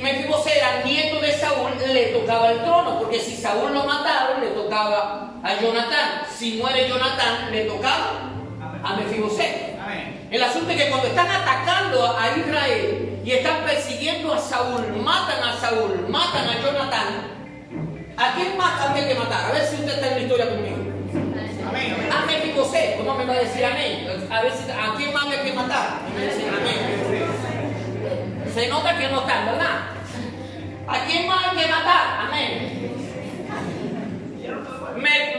Mefiboset 0.02 0.58
era 0.58 0.84
nieto 0.84 1.22
de 1.22 1.32
Saúl, 1.32 1.75
le 1.96 2.08
tocaba 2.08 2.52
el 2.52 2.62
trono, 2.62 3.00
porque 3.00 3.20
si 3.20 3.38
Saúl 3.38 3.74
lo 3.74 3.86
mataron, 3.86 4.42
le 4.42 4.48
tocaba 4.48 5.32
a 5.42 5.62
Jonatán. 5.62 6.24
Si 6.30 6.58
muere 6.58 6.90
Jonatán, 6.90 7.50
le 7.52 7.64
tocaba 7.64 8.32
a 8.84 8.96
Mefiboset. 8.98 9.76
El 10.30 10.44
asunto 10.44 10.72
es 10.72 10.84
que 10.84 10.90
cuando 10.90 11.08
están 11.08 11.28
atacando 11.32 12.18
a 12.18 12.38
Israel 12.38 13.22
y 13.24 13.32
están 13.32 13.64
persiguiendo 13.64 14.34
a 14.34 14.40
Saúl, 14.40 14.82
matan 15.02 15.42
a 15.42 15.56
Saúl, 15.58 16.06
matan 16.10 16.50
a 16.50 16.62
Jonatán, 16.62 17.08
¿a 18.18 18.34
quién 18.36 18.58
más 18.58 18.82
había 18.82 19.08
que 19.08 19.16
matar? 19.16 19.46
A 19.46 19.54
ver 19.54 19.66
si 19.66 19.76
usted 19.76 19.94
está 19.94 20.08
en 20.08 20.14
la 20.16 20.20
historia 20.20 20.50
conmigo. 20.50 20.76
A 22.12 22.26
Mefiboset, 22.26 22.98
¿cómo 22.98 23.14
me 23.16 23.26
va 23.26 23.34
a 23.34 23.38
decir 23.38 23.64
amén? 23.64 24.28
A 24.30 24.42
ver 24.42 24.52
si, 24.52 24.70
¿a 24.70 24.96
quién 24.98 25.14
más 25.14 25.24
había 25.24 25.44
que 25.44 25.54
matar? 25.54 26.00
Se 28.54 28.68
nota 28.68 28.98
que 28.98 29.08
no 29.08 29.20
están, 29.22 29.46
¿verdad? 29.46 29.95
¿A 30.88 31.06
quién 31.06 31.28
más 31.28 31.48
hay 31.48 31.58
que 31.58 31.68
matar? 31.68 32.28
Amén. 32.28 32.76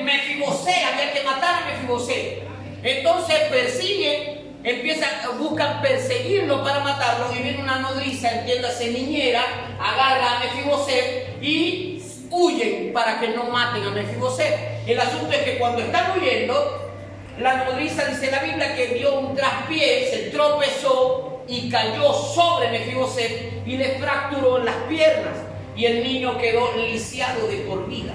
Mefibosé, 0.03 0.85
había 0.85 1.13
que 1.13 1.23
matar 1.23 1.63
a 1.63 1.67
Mefibosé. 1.67 2.43
Entonces 2.83 3.37
persiguen, 3.51 4.57
empiezan, 4.63 5.11
buscan 5.39 5.81
perseguirlo 5.81 6.63
para 6.63 6.81
matarlo 6.81 7.33
y 7.35 7.43
viene 7.43 7.63
una 7.63 7.79
nodriza, 7.79 8.31
entiéndase 8.31 8.91
niñera, 8.91 9.43
agarra 9.81 10.37
a 10.37 10.39
Mefibosé 10.41 11.27
y 11.41 12.03
huyen 12.31 12.93
para 12.93 13.21
que 13.21 13.29
no 13.29 13.45
maten 13.45 13.85
a 13.85 13.91
Mefibosé. 13.91 14.83
El 14.87 15.01
asunto 15.01 15.33
es 15.33 15.43
que 15.43 15.59
cuando 15.59 15.83
están 15.83 16.19
huyendo, 16.19 16.93
la 17.39 17.65
nodriza 17.65 18.05
dice 18.07 18.31
la 18.31 18.41
Biblia 18.41 18.75
que 18.75 18.89
dio 18.89 19.19
un 19.19 19.37
traspié, 19.37 20.09
se 20.11 20.31
tropezó 20.31 21.36
y 21.49 21.69
cayó 21.69 22.13
sobre 22.13 22.71
Mefiboset 22.71 23.67
y 23.67 23.77
le 23.77 23.99
fracturó 23.99 24.59
las 24.59 24.77
piernas 24.89 25.37
y 25.77 25.85
el 25.85 26.03
niño 26.03 26.39
quedó 26.39 26.77
lisiado 26.77 27.47
de 27.47 27.59
por 27.59 27.89
vida. 27.89 28.15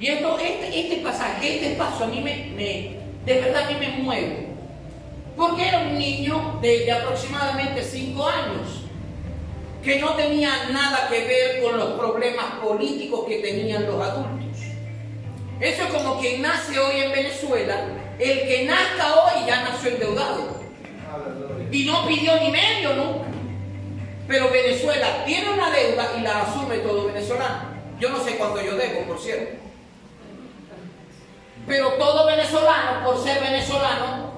Y 0.00 0.08
esto, 0.08 0.38
este, 0.38 0.80
este 0.80 0.96
pasaje, 0.96 1.56
este 1.56 1.76
paso 1.76 2.04
a 2.04 2.06
mí 2.08 2.20
me, 2.20 2.56
de 3.24 3.40
verdad 3.40 3.64
a 3.64 3.70
mí 3.70 3.76
me 3.78 4.02
mueve. 4.02 4.48
Porque 5.36 5.68
era 5.68 5.80
un 5.80 5.98
niño 5.98 6.58
de, 6.60 6.90
aproximadamente 6.90 7.82
5 7.82 8.28
años 8.28 8.80
que 9.82 10.00
no 10.00 10.14
tenía 10.14 10.70
nada 10.72 11.08
que 11.08 11.24
ver 11.24 11.62
con 11.62 11.76
los 11.76 11.98
problemas 11.98 12.44
políticos 12.62 13.26
que 13.28 13.38
tenían 13.38 13.86
los 13.86 14.00
adultos. 14.00 14.58
Eso 15.60 15.82
es 15.82 15.88
como 15.90 16.18
quien 16.20 16.42
nace 16.42 16.78
hoy 16.78 17.00
en 17.00 17.12
Venezuela, 17.12 17.84
el 18.18 18.40
que 18.48 18.64
nazca 18.64 19.14
hoy 19.14 19.46
ya 19.46 19.62
nació 19.62 19.90
endeudado 19.90 20.63
y 21.70 21.84
no 21.84 22.06
pidió 22.06 22.40
ni 22.40 22.50
medio 22.50 22.94
nunca. 22.94 23.26
Pero 24.26 24.50
Venezuela 24.50 25.24
tiene 25.26 25.52
una 25.52 25.70
deuda 25.70 26.12
y 26.18 26.22
la 26.22 26.42
asume 26.42 26.78
todo 26.78 27.06
venezolano. 27.06 27.74
Yo 28.00 28.08
no 28.10 28.22
sé 28.22 28.36
cuánto 28.36 28.62
yo 28.62 28.76
debo, 28.76 29.02
por 29.02 29.18
cierto. 29.18 29.58
Pero 31.66 31.92
todo 31.94 32.26
venezolano, 32.26 33.04
por 33.04 33.22
ser 33.22 33.40
venezolano, 33.40 34.32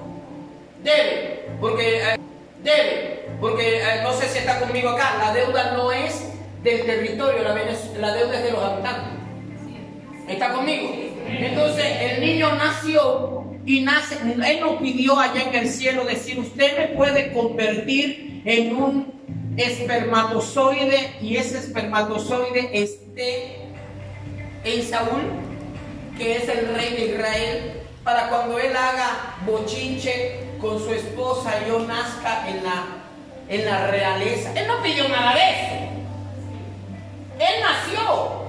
debe. 0.83 1.49
Porque 1.59 1.99
eh, 1.99 2.19
debe. 2.63 3.29
Porque 3.39 3.77
eh, 3.77 4.01
no 4.03 4.13
sé 4.13 4.27
si 4.27 4.39
está 4.39 4.59
conmigo 4.59 4.89
acá. 4.89 5.17
La 5.19 5.33
deuda 5.33 5.71
no 5.71 5.91
es 5.91 6.33
del 6.63 6.85
territorio, 6.85 7.43
la, 7.43 7.53
la 7.53 8.13
deuda 8.13 8.37
es 8.37 8.43
de 8.43 8.51
los 8.51 8.63
habitantes. 8.63 9.13
¿Está 10.27 10.53
conmigo? 10.53 10.89
Entonces 11.27 11.85
el 12.01 12.21
niño 12.21 12.55
nació 12.55 13.46
y 13.67 13.81
nace, 13.81 14.17
Él 14.23 14.59
nos 14.61 14.81
pidió 14.81 15.19
allá 15.19 15.43
en 15.43 15.53
el 15.53 15.69
cielo 15.69 16.05
decir, 16.05 16.39
usted 16.39 16.77
me 16.77 16.95
puede 16.95 17.33
convertir 17.33 18.41
en 18.45 18.75
un 18.77 19.13
espermatozoide 19.57 21.17
y 21.21 21.35
ese 21.35 21.57
espermatozoide 21.57 22.69
esté 22.71 23.57
en 24.63 24.83
Saúl, 24.83 25.21
que 26.17 26.37
es 26.37 26.47
el 26.47 26.73
rey 26.75 26.93
de 26.93 27.05
Israel, 27.07 27.73
para 28.05 28.29
cuando 28.29 28.57
él 28.57 28.73
haga 28.73 29.35
bochinche 29.45 30.39
con 30.61 30.79
su 30.79 30.93
esposa 30.93 31.67
yo 31.67 31.79
nazca 31.79 32.47
en 32.47 32.63
la, 32.63 32.85
en 33.49 33.65
la 33.65 33.87
realeza. 33.87 34.53
Él 34.55 34.65
no 34.65 34.81
pidió 34.81 35.09
nada 35.09 35.33
de 35.33 35.41
eso. 35.41 35.75
Él 37.37 37.61
nació. 37.61 38.47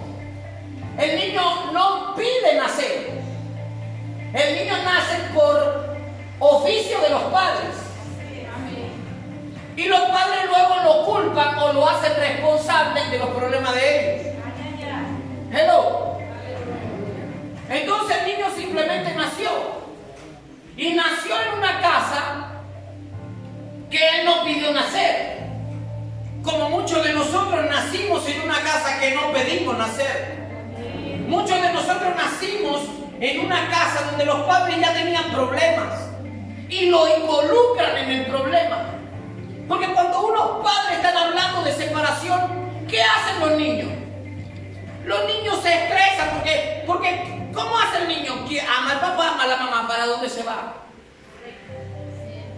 El 0.97 1.19
niño 1.19 1.73
no 1.73 2.15
pide 2.15 2.55
nacer. 2.57 3.18
El 4.35 4.55
niño 4.55 4.75
nace 4.85 5.17
por 5.35 5.97
oficio 6.39 7.01
de 7.01 7.11
los 7.11 7.23
padres. 7.25 7.75
Y 9.77 9.85
los 9.85 10.01
padres 10.01 10.41
luego 10.49 10.77
lo 10.83 11.05
culpan 11.07 11.59
o 11.59 11.73
lo 11.73 11.89
hacen 11.89 12.13
responsable 12.17 13.05
de 13.11 13.19
los 13.19 13.29
problemas 13.29 13.75
de 13.75 14.15
ellos. 14.15 14.35
Hello. 15.53 16.19
Entonces 17.71 18.17
el 18.19 18.27
niño 18.27 18.47
simplemente 18.55 19.15
nació. 19.15 19.51
Y 20.77 20.93
nació 20.93 21.35
en 21.43 21.59
una 21.59 21.81
casa 21.81 22.47
que 23.91 23.97
él 23.97 24.27
no 24.27 24.45
pidió 24.45 24.73
nacer. 24.73 25.39
Como 26.43 26.71
muchos 26.71 27.03
de 27.03 27.13
nosotros 27.15 27.67
nacimos 27.71 28.29
en 28.29 28.43
una 28.43 28.61
casa 28.61 29.01
que 29.01 29.15
no 29.15 29.33
pedimos 29.33 29.79
nacer. 29.79 30.37
Muchos 31.27 31.61
de 31.63 31.73
nosotros 31.73 32.15
nacimos 32.17 32.98
en 33.21 33.41
una 33.41 33.69
casa 33.69 34.07
donde 34.11 34.25
los 34.25 34.41
padres 34.43 34.79
ya 34.81 34.93
tenían 34.93 35.25
problemas 35.31 36.09
y 36.69 36.87
lo 36.87 37.17
involucran 37.17 37.97
en 37.97 38.11
el 38.11 38.27
problema. 38.27 38.95
Porque 39.67 39.87
cuando 39.89 40.27
unos 40.27 40.65
padres 40.65 40.97
están 40.99 41.17
hablando 41.17 41.63
de 41.63 41.73
separación, 41.73 42.41
¿qué 42.89 43.03
hacen 43.03 43.41
los 43.41 43.53
niños? 43.59 43.91
Los 45.05 45.25
niños 45.27 45.59
se 45.63 45.73
estresan 45.73 46.31
porque, 46.35 46.85
porque 46.87 47.49
¿cómo 47.53 47.79
hace 47.79 48.03
el 48.03 48.09
niño? 48.09 48.47
Que 48.49 48.61
ama 48.61 48.93
al 48.93 49.01
papá, 49.01 49.31
ama 49.33 49.45
a 49.45 49.47
la 49.47 49.57
mamá, 49.57 49.89
¿para 49.89 50.07
dónde 50.07 50.29
se 50.29 50.43
va? 50.43 50.75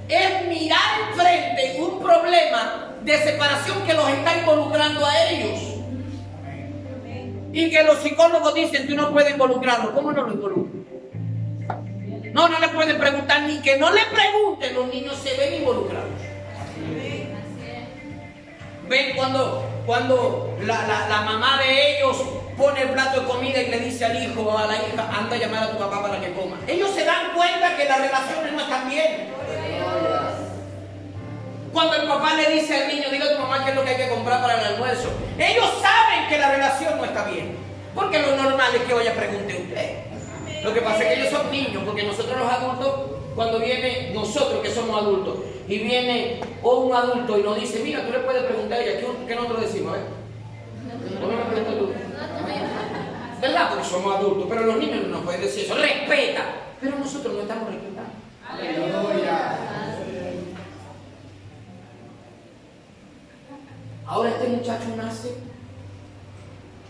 Es 0.09 0.47
mirar 0.47 1.01
enfrente 1.09 1.77
un 1.79 2.01
problema 2.03 2.91
de 3.03 3.17
separación 3.19 3.83
que 3.87 3.95
los 3.95 4.09
está 4.09 4.39
involucrando 4.39 5.07
a 5.07 5.23
ellos. 5.25 5.70
Y 7.53 7.71
que 7.71 7.83
los 7.83 7.99
psicólogos 7.99 8.55
dicen 8.55 8.87
que 8.87 8.93
uno 8.93 9.11
puede 9.11 9.31
involucrarlo. 9.31 9.93
¿Cómo 9.93 10.13
no 10.13 10.23
lo 10.23 10.33
involucra? 10.33 10.81
No, 12.33 12.49
no 12.49 12.59
le 12.61 12.69
pueden 12.69 12.99
preguntar 12.99 13.43
ni 13.43 13.61
que 13.61 13.77
no 13.77 13.91
le 13.91 14.03
pregunten, 14.07 14.75
los 14.75 14.87
niños 14.87 15.17
se 15.17 15.37
ven 15.37 15.55
involucrados. 15.55 16.11
Ven 18.89 19.17
cuando, 19.17 19.65
cuando 19.87 20.57
la, 20.63 21.23
mamá 21.25 21.59
de 21.59 21.99
ellos 21.99 22.17
pone 22.57 22.83
el 22.83 22.91
plato 22.91 23.21
de 23.21 23.27
comida 23.27 23.61
y 23.61 23.71
le 23.71 23.81
dice 23.81 24.05
al 24.05 24.23
hijo 24.23 24.43
o 24.43 24.59
a 24.59 24.67
la 24.67 24.75
hija, 24.77 25.11
anda 25.17 25.37
a 25.37 25.39
llamar 25.39 25.65
a 25.65 25.71
tu 25.71 25.79
papá 25.79 26.03
para 26.03 26.21
que 26.21 26.33
coma. 26.33 26.57
Ellos 26.67 26.91
se 26.91 27.05
dan 27.05 27.33
cuenta 27.35 27.77
que 27.77 27.85
las 27.85 28.01
relaciones 28.01 28.53
no 28.53 28.61
están 28.61 28.89
bien. 28.89 29.29
Cuando 31.73 31.95
el 31.95 32.09
papá 32.09 32.35
le 32.35 32.51
dice 32.55 32.83
al 32.83 32.89
niño, 32.89 33.09
dile 33.11 33.25
a 33.25 33.37
tu 33.37 33.43
mamá 33.43 33.65
qué 33.65 33.71
es 33.71 33.77
lo 33.77 33.85
que 33.85 33.91
hay 33.91 33.97
que 33.97 34.09
comprar 34.09 34.43
para 34.43 34.61
el 34.61 34.75
almuerzo. 34.75 35.09
Ellos 35.39 35.67
saben 35.81 36.29
que 36.29 36.39
la 36.39 36.51
relación 36.51 36.97
no 36.97 37.05
está 37.05 37.25
bien. 37.25 37.57
Porque 37.95 38.21
lo 38.21 38.37
normal 38.37 38.75
es 38.75 38.83
que 38.83 38.95
vaya 38.95 39.15
pregunte 39.15 39.57
usted. 39.57 40.65
Lo 40.65 40.75
que 40.75 40.81
pasa 40.81 41.03
es 41.03 41.09
que 41.09 41.21
ellos 41.21 41.31
son 41.31 41.51
niños, 41.51 41.83
porque 41.85 42.03
nosotros 42.03 42.39
los 42.39 42.53
adultos, 42.53 43.19
cuando 43.35 43.59
viene 43.61 44.11
nosotros 44.13 44.61
que 44.63 44.71
somos 44.71 45.01
adultos, 45.01 45.39
y 45.69 45.79
viene 45.79 46.41
o 46.63 46.81
un 46.81 46.95
adulto 46.95 47.39
y 47.39 47.43
nos 47.43 47.59
dice, 47.59 47.81
mira, 47.83 48.05
tú 48.05 48.13
le 48.13 48.19
puedes 48.19 48.43
preguntar 48.43 48.79
a 48.79 48.83
ella, 48.83 49.01
¿qué, 49.27 49.35
nosotros 49.35 49.61
decimos? 49.61 49.97
Eh? 49.97 50.01
¿Cómo 51.21 51.33
me 51.33 51.45
preguntas 51.45 51.79
tú? 51.79 51.93
¿Verdad? 53.41 53.69
Porque 53.71 53.85
somos 53.85 54.17
adultos, 54.17 54.47
pero 54.49 54.63
los 54.65 54.77
niños 54.77 55.03
no 55.07 55.09
nos 55.09 55.25
pueden 55.25 55.41
decir 55.41 55.65
eso. 55.65 55.75
Respeta. 55.75 56.43
Pero 56.81 56.99
nosotros 56.99 57.35
no 57.35 57.43
estamos 57.43 57.69
respetando. 57.69 58.11
Aleluya. 58.49 60.00
Ahora 64.11 64.31
este 64.31 64.49
muchacho 64.49 64.87
nace 64.97 65.37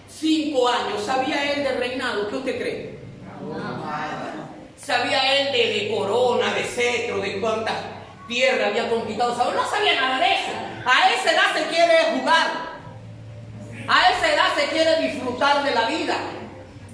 cinco 0.09 0.67
años. 0.67 1.05
¿Sabía 1.05 1.53
él 1.53 1.65
del 1.65 1.77
reinado? 1.77 2.31
¿Qué 2.31 2.37
usted 2.37 2.59
cree? 2.59 2.99
¿Sabía 4.79 5.39
él 5.39 5.53
de, 5.53 5.95
corona, 5.95 6.55
de 6.55 6.65
cetro, 6.65 7.19
de 7.19 7.39
cuántas 7.39 7.75
tierras 8.27 8.69
había 8.69 8.89
conquistado? 8.89 9.53
No 9.53 9.69
sabía 9.69 10.01
nada 10.01 10.19
de 10.19 10.33
eso. 10.33 10.51
A 10.87 11.11
esa 11.11 11.33
edad 11.33 11.55
se 11.55 11.67
quiere 11.67 12.19
jugar. 12.19 12.47
A 13.87 14.11
esa 14.13 14.33
edad 14.33 14.55
se 14.57 14.67
quiere 14.69 15.03
disfrutar 15.03 15.63
de 15.63 15.75
la 15.75 15.89
vida. 15.89 16.17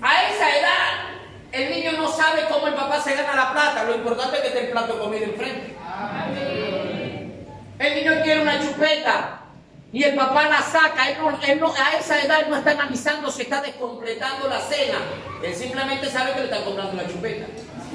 A 0.02 0.28
esa 0.28 0.59
edad 0.59 1.06
el 1.52 1.71
niño 1.71 1.92
no 1.92 2.09
sabe 2.11 2.47
cómo 2.50 2.66
el 2.66 2.75
papá 2.75 3.00
se 3.00 3.14
gana 3.14 3.37
la 3.37 3.52
plata. 3.52 3.85
Lo 3.85 3.95
importante 3.95 4.38
es 4.38 4.42
que 4.42 4.49
esté 4.49 4.61
el 4.64 4.71
plato 4.73 4.99
comido 4.99 5.23
enfrente. 5.23 5.76
El 7.78 7.95
niño 7.95 8.23
quiere 8.25 8.42
una 8.42 8.61
chupeta 8.61 9.36
y 9.97 10.05
el 10.05 10.15
papá 10.15 10.47
la 10.50 10.61
saca. 10.61 11.09
Él 11.09 11.17
a 11.65 11.99
esa 11.99 12.21
edad 12.21 12.49
no 12.49 12.57
está 12.57 12.73
analizando 12.73 13.31
si 13.31 13.43
está 13.43 13.62
descompletando 13.62 14.47
la 14.47 14.61
cena. 14.61 14.99
Él 15.43 15.55
simplemente 15.55 16.11
sabe 16.11 16.35
que 16.35 16.41
le 16.41 16.45
están 16.45 16.65
comprando 16.65 17.03
la 17.03 17.09
chupeta. 17.09 17.47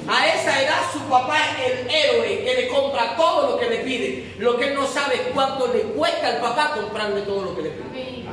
A 0.08 0.26
esa 0.26 0.60
edad 0.60 0.80
su 0.92 0.98
papá 1.02 1.38
es 1.38 1.70
el 1.70 1.88
héroe 1.88 2.44
que 2.44 2.54
le 2.56 2.66
compra 2.66 3.14
todo 3.14 3.52
lo 3.52 3.60
que 3.60 3.70
le 3.70 3.76
pide. 3.84 4.34
Lo 4.38 4.56
que 4.56 4.70
él 4.70 4.74
no 4.74 4.84
sabe 4.84 5.14
es 5.14 5.20
cuánto 5.32 5.72
le 5.72 5.82
cuesta 5.94 6.26
al 6.26 6.38
papá 6.38 6.72
comprarle 6.74 7.20
todo 7.20 7.44
lo 7.44 7.54
que 7.54 7.62
le 7.62 7.70
pide. 7.70 8.24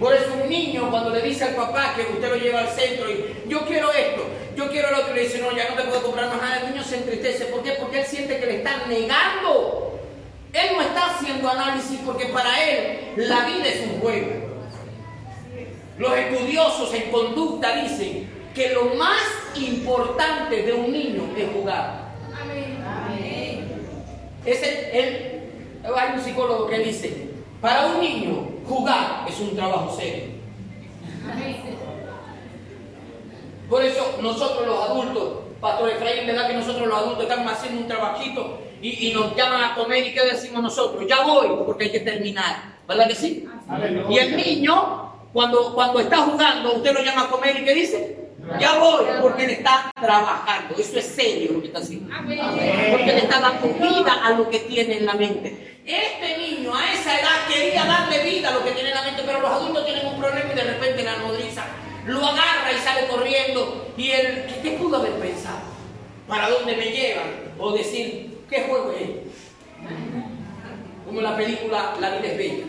Por 0.00 0.12
eso 0.12 0.26
un 0.42 0.48
niño 0.50 0.90
cuando 0.90 1.10
le 1.10 1.22
dice 1.22 1.44
al 1.44 1.54
papá 1.54 1.94
que 1.94 2.02
usted 2.12 2.28
lo 2.28 2.36
lleva 2.36 2.58
al 2.58 2.70
centro 2.70 3.08
y 3.08 3.48
yo 3.48 3.64
quiero 3.66 3.92
esto, 3.92 4.22
yo 4.56 4.68
quiero 4.68 4.90
lo 4.90 4.98
otro, 4.98 5.14
le 5.14 5.22
dice, 5.22 5.38
no, 5.38 5.56
ya 5.56 5.68
no 5.70 5.76
te 5.76 5.82
puedo 5.84 6.02
comprar 6.02 6.26
más 6.26 6.42
nada, 6.42 6.56
el 6.58 6.72
niño 6.72 6.82
se 6.82 6.96
entristece. 6.96 7.44
¿Por 7.46 7.62
qué? 7.62 7.76
Porque 7.78 8.00
él 8.00 8.06
siente 8.06 8.40
que 8.40 8.46
le 8.46 8.56
están 8.56 8.88
negando. 8.88 9.85
Él 10.56 10.74
no 10.74 10.80
está 10.80 11.14
haciendo 11.14 11.50
análisis 11.50 12.00
porque 12.04 12.26
para 12.26 12.64
él 12.64 13.12
la 13.16 13.44
vida 13.44 13.66
es 13.66 13.86
un 13.86 14.00
juego. 14.00 14.30
Los 15.98 16.16
estudiosos 16.16 16.94
en 16.94 17.10
conducta 17.10 17.76
dicen 17.82 18.30
que 18.54 18.70
lo 18.70 18.94
más 18.94 19.20
importante 19.54 20.62
de 20.62 20.72
un 20.72 20.90
niño 20.92 21.24
es 21.36 21.46
jugar. 21.52 22.06
Es 24.46 24.62
hay 25.94 26.12
un 26.14 26.24
psicólogo 26.24 26.66
que 26.68 26.78
dice, 26.78 27.28
para 27.60 27.86
un 27.88 28.00
niño 28.00 28.48
jugar 28.66 29.26
es 29.28 29.38
un 29.40 29.54
trabajo 29.54 29.94
serio. 29.94 30.36
Por 33.68 33.82
eso 33.82 34.18
nosotros 34.22 34.66
los 34.66 34.88
adultos, 34.88 35.32
Pastor 35.60 35.90
Efraín, 35.90 36.26
¿verdad 36.26 36.48
que 36.48 36.54
nosotros 36.54 36.88
los 36.88 36.96
adultos 36.96 37.24
estamos 37.24 37.52
haciendo 37.52 37.82
un 37.82 37.88
trabajito 37.88 38.65
y, 38.82 39.12
nos 39.12 39.34
llaman 39.36 39.64
a 39.64 39.74
comer 39.74 40.06
y 40.06 40.14
qué 40.14 40.24
decimos 40.24 40.62
nosotros? 40.62 41.04
Ya 41.08 41.22
voy 41.22 41.48
porque 41.64 41.84
hay 41.84 41.92
que 41.92 42.00
terminar. 42.00 42.76
¿Verdad 42.86 43.08
que 43.08 43.14
sí? 43.14 43.48
Y 44.08 44.18
el 44.18 44.36
niño, 44.36 45.12
cuando, 45.32 45.74
cuando 45.74 46.00
está 46.00 46.18
jugando, 46.18 46.74
usted 46.74 46.92
lo 46.92 47.02
llama 47.02 47.22
a 47.22 47.28
comer 47.28 47.60
y 47.60 47.64
¿qué 47.64 47.74
dice? 47.74 48.16
Ya 48.60 48.78
voy, 48.78 49.04
porque 49.20 49.44
él 49.44 49.50
está 49.50 49.90
trabajando. 50.00 50.76
Eso 50.78 50.98
es 50.98 51.06
serio 51.06 51.54
lo 51.54 51.60
que 51.60 51.66
está 51.66 51.80
haciendo. 51.80 52.14
Porque 52.16 53.06
le 53.06 53.18
está 53.18 53.40
dando 53.40 53.66
vida 53.68 54.20
a 54.24 54.30
lo 54.30 54.48
que 54.48 54.60
tiene 54.60 54.98
en 54.98 55.06
la 55.06 55.14
mente. 55.14 55.80
Este 55.84 56.38
niño 56.38 56.74
a 56.74 56.92
esa 56.92 57.20
edad 57.20 57.46
quería 57.48 57.84
darle 57.84 58.22
vida 58.24 58.48
a 58.48 58.52
lo 58.52 58.64
que 58.64 58.72
tiene 58.72 58.90
en 58.90 58.94
la 58.94 59.02
mente, 59.02 59.22
pero 59.26 59.40
los 59.40 59.50
adultos 59.50 59.84
tienen 59.84 60.06
un 60.06 60.18
problema 60.18 60.52
y 60.52 60.56
de 60.56 60.62
repente 60.62 61.02
la 61.02 61.16
nodriza 61.16 61.64
lo 62.06 62.24
agarra 62.24 62.72
y 62.72 62.78
sale 62.78 63.06
corriendo. 63.08 63.92
¿Y 63.96 64.10
él 64.10 64.46
qué, 64.62 64.70
pudo 64.72 64.96
haber 64.96 65.12
pensado? 65.14 65.58
¿Para 66.28 66.48
dónde 66.50 66.76
me 66.76 66.86
llevan? 66.86 67.54
O 67.58 67.72
decir, 67.72 68.35
¿qué 68.48 68.62
juego 68.62 68.92
es? 68.92 69.08
Como 71.06 71.20
la 71.20 71.36
película 71.36 71.94
La 72.00 72.16
vida 72.16 72.28
es 72.28 72.38
bella. 72.38 72.64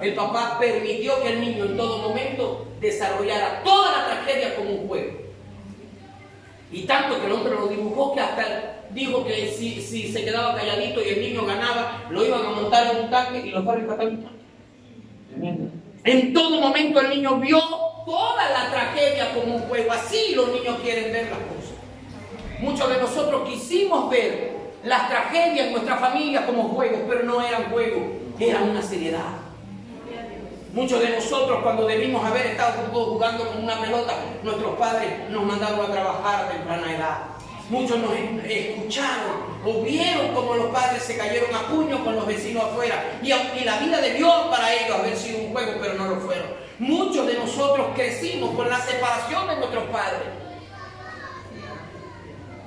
El 0.00 0.14
papá 0.14 0.58
permitió 0.60 1.20
que 1.22 1.32
el 1.32 1.40
niño 1.40 1.64
en 1.64 1.76
todo 1.76 2.08
momento 2.08 2.66
desarrollara 2.80 3.62
toda 3.64 3.90
la 3.98 4.06
tragedia 4.06 4.54
como 4.54 4.70
un 4.70 4.88
juego. 4.88 5.18
Y 6.70 6.82
tanto 6.82 7.18
que 7.18 7.26
el 7.26 7.32
hombre 7.32 7.54
lo 7.54 7.66
dibujó 7.66 8.14
que 8.14 8.20
hasta 8.20 8.78
dijo 8.90 9.24
que 9.24 9.48
si, 9.48 9.80
se 9.80 10.24
quedaba 10.24 10.54
calladito 10.54 11.02
y 11.02 11.08
el 11.08 11.20
niño 11.20 11.46
ganaba, 11.46 12.04
lo 12.10 12.24
iban 12.24 12.44
a 12.44 12.50
montar 12.50 12.94
en 12.94 13.04
un 13.04 13.10
tanque 13.10 13.46
y 13.46 13.50
los 13.50 13.64
padres 13.64 13.86
un 13.88 14.28
En 16.04 16.32
todo 16.32 16.60
momento 16.60 17.00
el 17.00 17.10
niño 17.10 17.36
vio 17.36 17.60
toda 18.06 18.50
la 18.50 18.70
tragedia 18.70 19.34
como 19.34 19.56
un 19.56 19.62
juego. 19.62 19.92
Así 19.92 20.34
los 20.34 20.48
niños 20.52 20.78
quieren 20.82 21.12
ver 21.12 21.24
las 21.24 21.38
cosas. 21.38 21.74
Muchos 22.60 22.88
de 22.88 22.98
nosotros 22.98 23.48
quisimos 23.48 24.10
ver 24.10 24.47
las 24.84 25.08
tragedias 25.08 25.66
en 25.66 25.72
nuestra 25.72 25.96
familia 25.96 26.46
como 26.46 26.64
juegos, 26.70 27.00
pero 27.08 27.22
no 27.24 27.42
eran 27.42 27.70
juegos, 27.70 28.02
eran 28.38 28.70
una 28.70 28.82
seriedad. 28.82 29.48
Muchos 30.72 31.00
de 31.00 31.10
nosotros 31.10 31.60
cuando 31.62 31.86
debimos 31.86 32.24
haber 32.24 32.46
estado 32.46 32.88
jugando 32.92 33.48
con 33.48 33.64
una 33.64 33.80
pelota, 33.80 34.14
nuestros 34.42 34.76
padres 34.76 35.28
nos 35.30 35.44
mandaron 35.44 35.80
a 35.80 35.92
trabajar 35.92 36.44
a 36.44 36.48
temprana 36.50 36.94
edad. 36.94 37.18
Muchos 37.70 37.98
nos 37.98 38.12
escucharon 38.46 39.58
o 39.64 39.82
vieron 39.82 40.34
como 40.34 40.54
los 40.54 40.66
padres 40.66 41.02
se 41.02 41.18
cayeron 41.18 41.54
a 41.54 41.68
puño 41.68 42.02
con 42.04 42.16
los 42.16 42.26
vecinos 42.26 42.64
afuera. 42.64 43.18
Y 43.22 43.28
la 43.64 43.78
vida 43.78 44.00
debió 44.00 44.48
para 44.50 44.72
ellos 44.72 44.98
haber 44.98 45.16
sido 45.16 45.40
un 45.40 45.52
juego, 45.52 45.72
pero 45.80 45.94
no 45.94 46.06
lo 46.06 46.20
fueron. 46.20 46.46
Muchos 46.78 47.26
de 47.26 47.34
nosotros 47.34 47.88
crecimos 47.94 48.54
con 48.54 48.68
la 48.68 48.80
separación 48.80 49.48
de 49.48 49.56
nuestros 49.56 49.84
padres. 49.84 50.28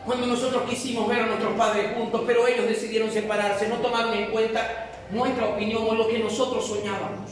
Cuando 0.06 0.26
nosotros 0.26 0.64
quisimos 0.70 1.08
ver 1.08 1.22
a 1.22 1.26
nuestros 1.28 1.54
padres 1.54 1.96
juntos, 1.96 2.24
pero 2.26 2.48
ellos 2.48 2.68
decidieron 2.68 3.12
separarse, 3.12 3.68
no 3.68 3.76
tomaron 3.76 4.14
en 4.14 4.32
cuenta 4.32 4.90
nuestra 5.12 5.48
opinión 5.48 5.84
o 5.88 5.94
lo 5.94 6.08
que 6.08 6.20
nosotros 6.20 6.66
soñábamos. 6.66 7.30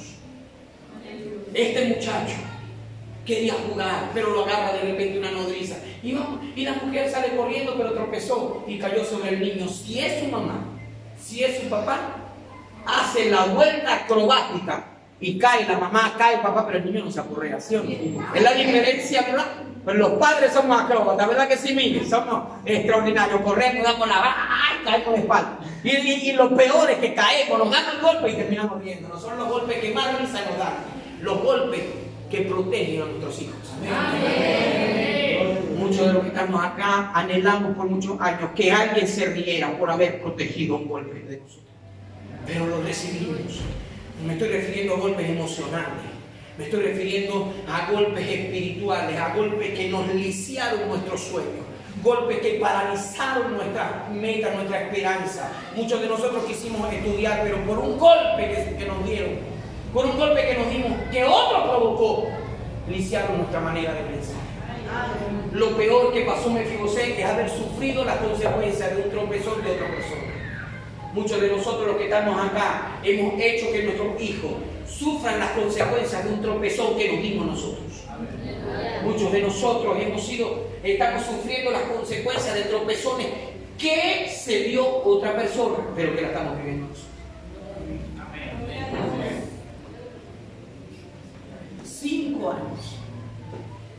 Este 1.53 1.85
muchacho 1.85 2.35
quería 3.25 3.53
jugar, 3.53 4.11
pero 4.13 4.31
lo 4.31 4.45
agarra 4.45 4.73
de 4.73 4.91
repente 4.91 5.19
una 5.19 5.31
nodriza. 5.31 5.77
Y, 6.03 6.13
la 6.63 6.73
mujer 6.73 7.09
sale 7.09 7.35
corriendo, 7.35 7.75
pero 7.75 7.93
tropezó 7.93 8.63
y 8.67 8.77
cayó 8.77 9.03
sobre 9.03 9.29
el 9.29 9.39
niño. 9.39 9.67
Si 9.67 9.99
es 9.99 10.19
su 10.19 10.27
mamá, 10.27 10.65
si 11.19 11.43
es 11.43 11.59
su 11.59 11.69
papá, 11.69 12.17
hace 12.85 13.29
la 13.29 13.45
vuelta 13.45 13.95
acrobática 13.95 14.85
y 15.19 15.37
cae 15.37 15.65
la 15.65 15.77
mamá, 15.77 16.15
cae 16.17 16.35
el 16.35 16.41
papá, 16.41 16.65
pero 16.65 16.79
el 16.79 16.85
niño 16.85 17.05
no 17.05 17.11
se 17.11 17.19
ocurre 17.19 17.59
¿sí 17.59 17.75
Es 18.35 18.41
la 18.41 18.53
diferencia, 18.53 19.21
¿verdad? 19.23 19.47
Pero 19.85 19.97
los 19.97 20.11
padres 20.13 20.51
somos 20.51 20.81
acróbatas, 20.81 21.27
¿verdad 21.27 21.47
que 21.47 21.57
sí, 21.57 21.73
Miguel? 21.73 22.07
Somos 22.07 22.49
extraordinarios, 22.65 23.41
corremos, 23.41 23.83
damos 23.83 24.07
la 24.07 24.21
¡ay! 24.23 24.83
caemos 24.83 25.13
de 25.13 25.19
espalda. 25.21 25.59
Y, 25.83 25.89
y, 25.89 26.31
lo 26.33 26.55
peor 26.55 26.91
es 26.91 26.97
que 26.97 27.13
caemos, 27.13 27.57
nos 27.57 27.71
dan 27.71 27.85
el 27.95 28.01
golpe 28.01 28.29
y 28.29 28.33
terminamos 28.35 28.83
riendo. 28.83 29.07
No 29.07 29.19
son 29.19 29.37
los 29.37 29.47
golpes 29.47 29.77
que 29.79 29.93
más 29.93 30.19
risa 30.19 30.43
nos 30.49 30.57
dan, 30.57 30.73
los 31.21 31.41
golpes 31.41 31.81
que 32.29 32.41
protegen 32.41 33.01
a 33.01 33.05
nuestros 33.05 33.41
hijos. 33.41 33.55
Muchos 35.77 36.07
de 36.07 36.13
los 36.13 36.21
que 36.23 36.27
estamos 36.27 36.63
acá 36.63 37.11
anhelamos 37.13 37.75
por 37.75 37.87
muchos 37.87 38.19
años 38.19 38.51
que 38.55 38.71
alguien 38.71 39.07
se 39.07 39.25
riera 39.27 39.77
por 39.77 39.89
haber 39.89 40.21
protegido 40.21 40.75
un 40.75 40.87
golpe 40.87 41.19
de 41.19 41.37
nosotros. 41.37 41.63
Pero 42.45 42.67
lo 42.67 42.81
recibimos. 42.83 43.61
Me 44.25 44.33
estoy 44.33 44.49
refiriendo 44.49 44.95
a 44.95 44.99
golpes 44.99 45.29
emocionales. 45.29 46.08
Me 46.59 46.65
estoy 46.65 46.81
refiriendo 46.81 47.53
a 47.69 47.89
golpes 47.89 48.27
espirituales, 48.27 49.17
a 49.17 49.33
golpes 49.33 49.79
que 49.79 49.87
nos 49.87 50.13
lisiaron 50.13 50.89
nuestros 50.89 51.21
sueños, 51.21 51.63
golpes 52.03 52.39
que 52.39 52.55
paralizaron 52.55 53.55
nuestra 53.55 54.09
meta, 54.11 54.53
nuestra 54.55 54.81
esperanza. 54.81 55.53
Muchos 55.73 56.01
de 56.01 56.09
nosotros 56.09 56.43
quisimos 56.43 56.91
estudiar, 56.91 57.43
pero 57.45 57.63
por 57.65 57.79
un 57.79 57.97
golpe 57.97 58.75
que, 58.77 58.85
nos 58.85 59.05
dieron, 59.07 59.37
por 59.93 60.05
un 60.05 60.17
golpe 60.17 60.47
que 60.49 60.57
nos 60.57 60.69
dimos, 60.69 60.99
que 61.09 61.23
otro 61.23 61.63
provocó, 61.63 62.27
lisiaron 62.89 63.37
nuestra 63.37 63.61
manera 63.61 63.93
de 63.93 64.01
pensar. 64.01 64.35
Lo 65.53 65.77
peor 65.77 66.11
que 66.11 66.25
pasó 66.25 66.49
Mefiboset 66.49 67.19
es 67.19 67.25
haber 67.25 67.49
sufrido 67.49 68.03
las 68.03 68.17
consecuencias 68.17 68.97
de 68.97 69.03
un 69.03 69.09
tropezón 69.09 69.63
de 69.63 69.71
otra 69.71 69.87
persona. 69.87 70.23
Muchos 71.13 71.39
de 71.39 71.47
nosotros 71.47 71.87
los 71.87 71.95
que 71.95 72.03
estamos 72.03 72.37
acá 72.37 72.99
hemos 73.01 73.39
hecho 73.39 73.71
que 73.71 73.83
nuestros 73.83 74.21
hijos 74.21 74.51
sufran 74.89 75.39
las 75.39 75.51
consecuencias 75.51 76.23
de 76.23 76.33
un 76.33 76.41
tropezón 76.41 76.97
que 76.97 77.11
nos 77.11 77.21
dimos 77.21 77.47
nosotros. 77.47 77.85
Muchos 79.03 79.31
de 79.31 79.41
nosotros 79.41 79.97
hemos 79.99 80.25
sido, 80.25 80.67
estamos 80.83 81.25
sufriendo 81.25 81.71
las 81.71 81.83
consecuencias 81.83 82.53
de 82.53 82.61
tropezones 82.63 83.27
que 83.77 84.29
se 84.29 84.63
dio 84.63 85.03
otra 85.03 85.35
persona, 85.35 85.77
pero 85.95 86.15
que 86.15 86.21
la 86.21 86.27
estamos 86.29 86.57
viviendo 86.57 86.87
nosotros. 86.87 87.09
Cinco 91.83 92.51
años. 92.51 92.95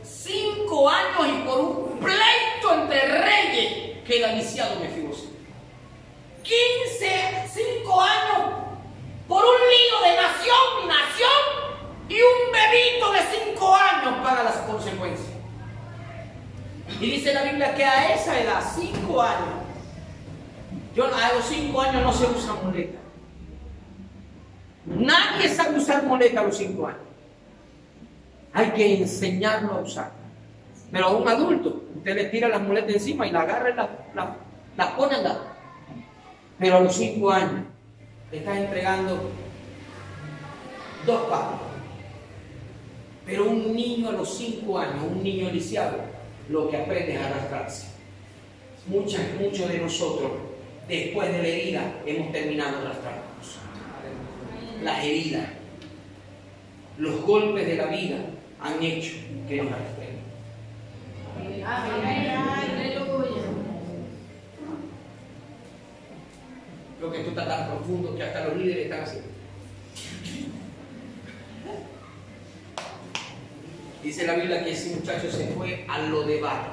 Cinco 0.03 0.89
años 0.89 1.27
y 1.27 1.47
por 1.47 1.59
un 1.59 1.99
pleito 1.99 2.83
entre 2.83 3.07
reyes 3.07 3.97
que 4.05 4.17
el 4.17 4.25
aliciado 4.25 4.79
me 4.79 5.01
15, 6.43 7.47
5 7.53 8.01
por 9.31 9.45
un 9.45 9.51
niño 9.51 9.97
de 10.03 10.21
nación, 10.21 10.89
nación, 10.89 11.41
y 12.09 12.15
un 12.15 12.51
bebito 12.51 13.13
de 13.13 13.19
cinco 13.31 13.73
años 13.73 14.15
paga 14.21 14.43
las 14.43 14.57
consecuencias. 14.57 15.29
Y 16.99 17.11
dice 17.11 17.33
la 17.33 17.43
Biblia 17.43 17.73
que 17.73 17.85
a 17.85 18.13
esa 18.13 18.37
edad, 18.37 18.61
cinco 18.75 19.21
años, 19.21 19.55
yo 20.93 21.05
a 21.05 21.33
los 21.33 21.45
cinco 21.45 21.79
años 21.79 22.03
no 22.03 22.11
se 22.11 22.25
usa 22.25 22.55
muleta. 22.61 22.99
Nadie 24.85 25.47
sabe 25.47 25.77
usar 25.77 26.03
muleta 26.03 26.41
a 26.41 26.43
los 26.43 26.57
cinco 26.57 26.87
años. 26.87 26.99
Hay 28.51 28.71
que 28.71 28.97
enseñarlo 28.97 29.75
a 29.75 29.79
usar. 29.79 30.11
Pero 30.91 31.05
a 31.05 31.11
un 31.11 31.25
adulto, 31.25 31.83
usted 31.95 32.15
le 32.15 32.25
tira 32.25 32.49
las 32.49 32.61
muletas 32.61 32.95
encima 32.95 33.25
y 33.25 33.31
la 33.31 33.43
agarra 33.43 33.69
y 33.69 33.75
la, 33.75 34.87
pone 34.97 35.15
a 35.15 35.17
andar. 35.19 35.37
Pero 36.59 36.75
a 36.75 36.79
los 36.81 36.93
cinco 36.93 37.31
años, 37.31 37.70
le 38.31 38.37
está 38.37 38.59
entregando 38.59 39.29
dos 41.05 41.21
palos. 41.29 41.59
Pero 43.25 43.49
un 43.49 43.75
niño 43.75 44.09
a 44.09 44.13
los 44.13 44.37
cinco 44.37 44.79
años, 44.79 45.03
un 45.03 45.23
niño 45.23 45.51
lisiado, 45.51 45.97
lo 46.49 46.69
que 46.69 46.77
aprende 46.77 47.15
es 47.15 47.21
arrastrarse. 47.21 47.87
Muchas, 48.87 49.21
muchos 49.39 49.69
de 49.69 49.77
nosotros, 49.77 50.31
después 50.87 51.31
de 51.31 51.41
la 51.41 51.47
herida, 51.47 51.93
hemos 52.05 52.31
terminado 52.31 52.79
arrastrándonos. 52.79 53.57
Las 54.83 55.03
heridas, 55.03 55.47
los 56.97 57.21
golpes 57.21 57.67
de 57.67 57.75
la 57.75 57.85
vida 57.85 58.17
han 58.59 58.81
hecho 58.81 59.13
que 59.47 59.61
nos 59.61 59.71
arrastremos. 59.71 60.21
Creo 66.97 67.10
que 67.10 67.10
esto 67.21 67.31
está 67.31 67.47
tan 67.47 67.67
profundo 67.67 68.15
que 68.15 68.23
hasta 68.23 68.45
los 68.45 68.57
líderes 68.57 68.85
están 68.85 69.01
así. 69.01 69.17
Dice 74.03 74.25
la 74.25 74.33
Biblia 74.33 74.63
que 74.63 74.71
ese 74.71 74.95
muchacho 74.95 75.31
se 75.31 75.47
fue 75.47 75.85
a 75.87 75.99
Lodebar. 75.99 76.71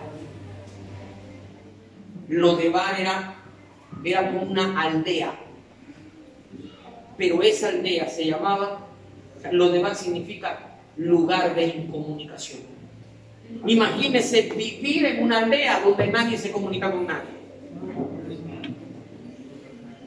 Lodebar 2.28 3.00
era, 3.00 3.34
era 4.02 4.26
como 4.26 4.42
una 4.42 4.80
aldea. 4.80 5.34
Pero 7.18 7.42
esa 7.42 7.68
aldea 7.68 8.08
se 8.08 8.26
llamaba, 8.26 8.87
Lodebar 9.52 9.94
significa 9.94 10.78
lugar 10.96 11.54
de 11.54 11.66
incomunicación. 11.66 12.62
Imagínese 13.66 14.42
vivir 14.42 15.04
en 15.06 15.22
una 15.22 15.40
aldea 15.40 15.80
donde 15.80 16.06
nadie 16.06 16.38
se 16.38 16.50
comunica 16.50 16.90
con 16.90 17.06
nadie. 17.06 17.38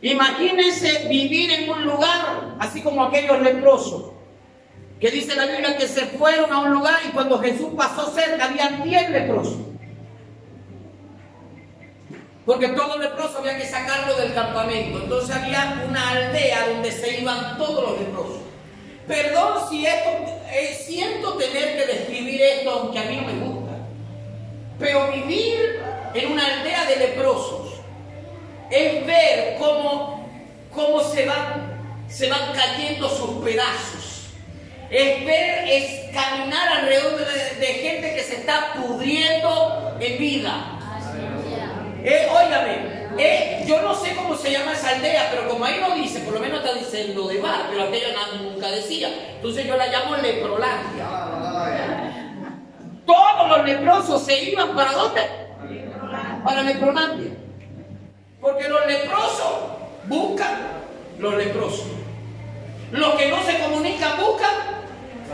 Imagínense 0.01 1.07
vivir 1.07 1.51
en 1.51 1.69
un 1.69 1.85
lugar 1.85 2.55
así 2.59 2.81
como 2.81 3.03
aquellos 3.03 3.39
leprosos 3.41 4.11
que 4.99 5.11
dice 5.11 5.35
la 5.35 5.45
Biblia 5.45 5.77
que 5.77 5.87
se 5.87 6.05
fueron 6.05 6.51
a 6.51 6.59
un 6.59 6.71
lugar 6.71 6.99
y 7.07 7.11
cuando 7.11 7.39
Jesús 7.39 7.69
pasó 7.75 8.11
cerca 8.11 8.45
había 8.45 8.69
10 8.83 9.09
leprosos. 9.09 9.57
Porque 12.45 12.69
todo 12.69 12.97
leproso 12.99 13.39
había 13.39 13.57
que 13.57 13.65
sacarlo 13.65 14.15
del 14.15 14.33
campamento. 14.33 14.99
Entonces 14.99 15.35
había 15.35 15.85
una 15.87 16.09
aldea 16.09 16.67
donde 16.69 16.91
se 16.91 17.19
iban 17.19 17.57
todos 17.57 17.91
los 17.91 17.99
leprosos. 17.99 18.41
Perdón 19.07 19.69
si 19.69 19.85
esto, 19.85 20.09
eh, 20.51 20.79
siento 20.85 21.33
tener 21.33 21.77
que 21.77 21.93
describir 21.93 22.41
esto, 22.41 22.69
aunque 22.71 22.99
a 22.99 23.03
mí 23.03 23.17
no 23.17 23.23
me 23.23 23.33
gusta. 23.33 23.71
Pero 24.79 25.11
vivir 25.11 25.81
en 26.13 26.31
una 26.31 26.45
aldea 26.45 26.85
de 26.85 26.95
leprosos 26.95 27.60
es 28.71 29.05
ver 29.05 29.57
cómo, 29.59 30.27
cómo 30.73 31.03
se, 31.03 31.25
van, 31.25 32.07
se 32.07 32.29
van 32.29 32.53
cayendo 32.53 33.09
sus 33.09 33.43
pedazos 33.43 34.01
es 34.91 35.25
ver, 35.25 35.69
es 35.69 36.13
caminar 36.13 36.67
alrededor 36.67 37.17
de, 37.17 37.65
gente 37.65 38.13
que 38.13 38.23
se 38.23 38.35
está 38.35 38.73
pudriendo 38.73 39.95
en 40.01 40.17
vida. 40.17 40.77
Eh, 42.03 42.27
óigame, 42.29 43.07
eh, 43.17 43.63
yo 43.65 43.81
no 43.83 43.95
sé 43.95 44.13
cómo 44.15 44.35
se 44.35 44.51
llama 44.51 44.73
esa 44.73 44.89
aldea, 44.89 45.29
pero 45.31 45.47
como 45.47 45.63
ahí 45.63 45.79
no 45.79 45.95
dice, 45.95 46.19
por 46.19 46.33
lo 46.33 46.41
menos 46.41 46.59
está 46.59 46.77
diciendo 46.77 47.25
de 47.29 47.39
bar, 47.39 47.67
pero 47.69 47.83
aquella 47.83 48.07
nunca 48.41 48.69
decía. 48.69 49.09
Entonces 49.35 49.65
yo 49.65 49.77
la 49.77 49.87
llamo 49.87 50.17
Leprolandia. 50.17 51.05
Todos 53.05 53.49
los 53.49 53.65
leprosos 53.65 54.25
se 54.25 54.43
iban 54.43 54.75
para 54.75 54.91
dónde? 54.91 55.21
Para 56.43 56.63
Leprolandia. 56.63 57.30
Porque 58.41 58.67
los 58.67 58.87
leprosos 58.87 59.53
buscan 60.05 60.57
los 61.19 61.35
leprosos. 61.35 61.85
Los 62.91 63.13
que 63.13 63.29
no 63.29 63.43
se 63.43 63.59
comunican 63.59 64.19
buscan 64.19 64.49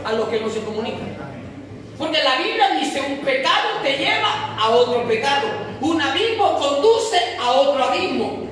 a 0.04 0.12
los 0.12 0.28
que 0.28 0.40
no 0.40 0.50
se 0.50 0.60
comunican. 0.60 1.16
Porque 1.96 2.22
la 2.22 2.36
Biblia 2.36 2.70
dice, 2.78 3.00
un 3.00 3.18
pecado 3.24 3.80
te 3.82 3.96
lleva 3.96 4.56
a 4.58 4.68
otro 4.68 5.08
pecado. 5.08 5.48
Un 5.80 6.00
abismo 6.02 6.58
conduce 6.58 7.18
a 7.40 7.50
otro 7.52 7.82
abismo. 7.82 8.46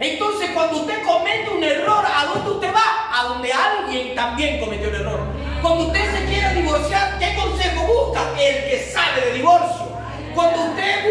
Entonces 0.00 0.50
cuando 0.54 0.78
usted 0.78 1.04
comete 1.04 1.50
un 1.50 1.62
error, 1.62 2.04
¿a 2.06 2.24
dónde 2.24 2.50
usted 2.52 2.74
va? 2.74 3.20
A 3.20 3.24
donde 3.28 3.52
alguien 3.52 4.14
también 4.14 4.60
cometió 4.60 4.88
el 4.88 4.94
error. 4.94 5.20
Cuando 5.60 5.84
usted 5.84 6.10
se 6.10 6.24
quiere 6.24 6.54
divorciar, 6.54 7.18
¿qué 7.18 7.34
consejo 7.34 7.86
busca? 7.86 8.22
El 8.40 8.64
que 8.64 8.90
sabe 8.92 9.26
de 9.26 9.32
divorcio. 9.34 9.84
Cuando 10.34 10.64
usted, 10.64 11.04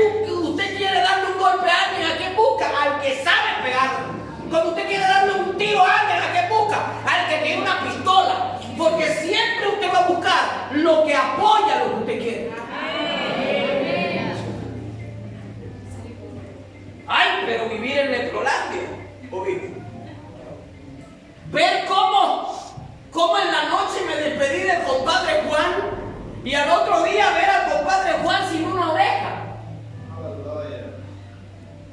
usted 0.54 0.78
quiere 0.78 1.02
darle 1.02 1.34
un 1.34 1.40
golpe 1.40 1.70
a 1.70 1.90
alguien, 1.90 2.12
¿a 2.12 2.18
quién 2.18 2.36
busca? 2.36 2.70
Al 2.70 3.02
que 3.02 3.24
sabe 3.24 3.64
pegarlo. 3.64 4.14
Cuando 4.50 4.70
usted 4.70 4.88
quiere 4.88 5.04
darle 5.04 5.34
un 5.34 5.58
tiro 5.58 5.82
a 5.82 6.00
alguien, 6.00 6.22
¿a 6.22 6.32
quién 6.32 6.50
busca? 6.50 6.78
Al 7.06 7.30
que 7.30 7.38
tiene 7.38 7.62
una 7.62 7.80
pistola. 7.82 8.60
Porque 8.78 9.08
siempre 9.16 9.68
usted 9.68 9.94
va 9.94 10.00
a 10.00 10.08
buscar 10.08 10.70
lo 10.74 11.06
que 11.06 11.16
apoya 11.16 11.80
lo 11.80 11.90
que 11.90 12.00
usted 12.02 12.20
quiere. 12.20 12.52
Ay, 17.08 17.30
pero 17.46 17.70
vivir 17.70 17.98
en 17.98 18.12
Leprolandia. 18.12 18.82
Ver 21.52 21.86
cómo, 21.86 22.74
cómo 23.12 23.38
en 23.38 23.52
la 23.52 23.64
noche 23.70 24.02
me 24.08 24.16
despedí 24.16 24.64
del 24.64 24.84
compadre 24.84 25.44
Juan 25.48 25.74
y 26.44 26.54
al 26.56 26.70
otro 26.70 27.04
día 27.04 27.32
ver 27.32 27.50
al 27.50 27.72
compadre 27.72 28.14
Juan 28.24 28.50
sin 28.52 28.66
una 28.66 28.92
oreja. 28.92 29.43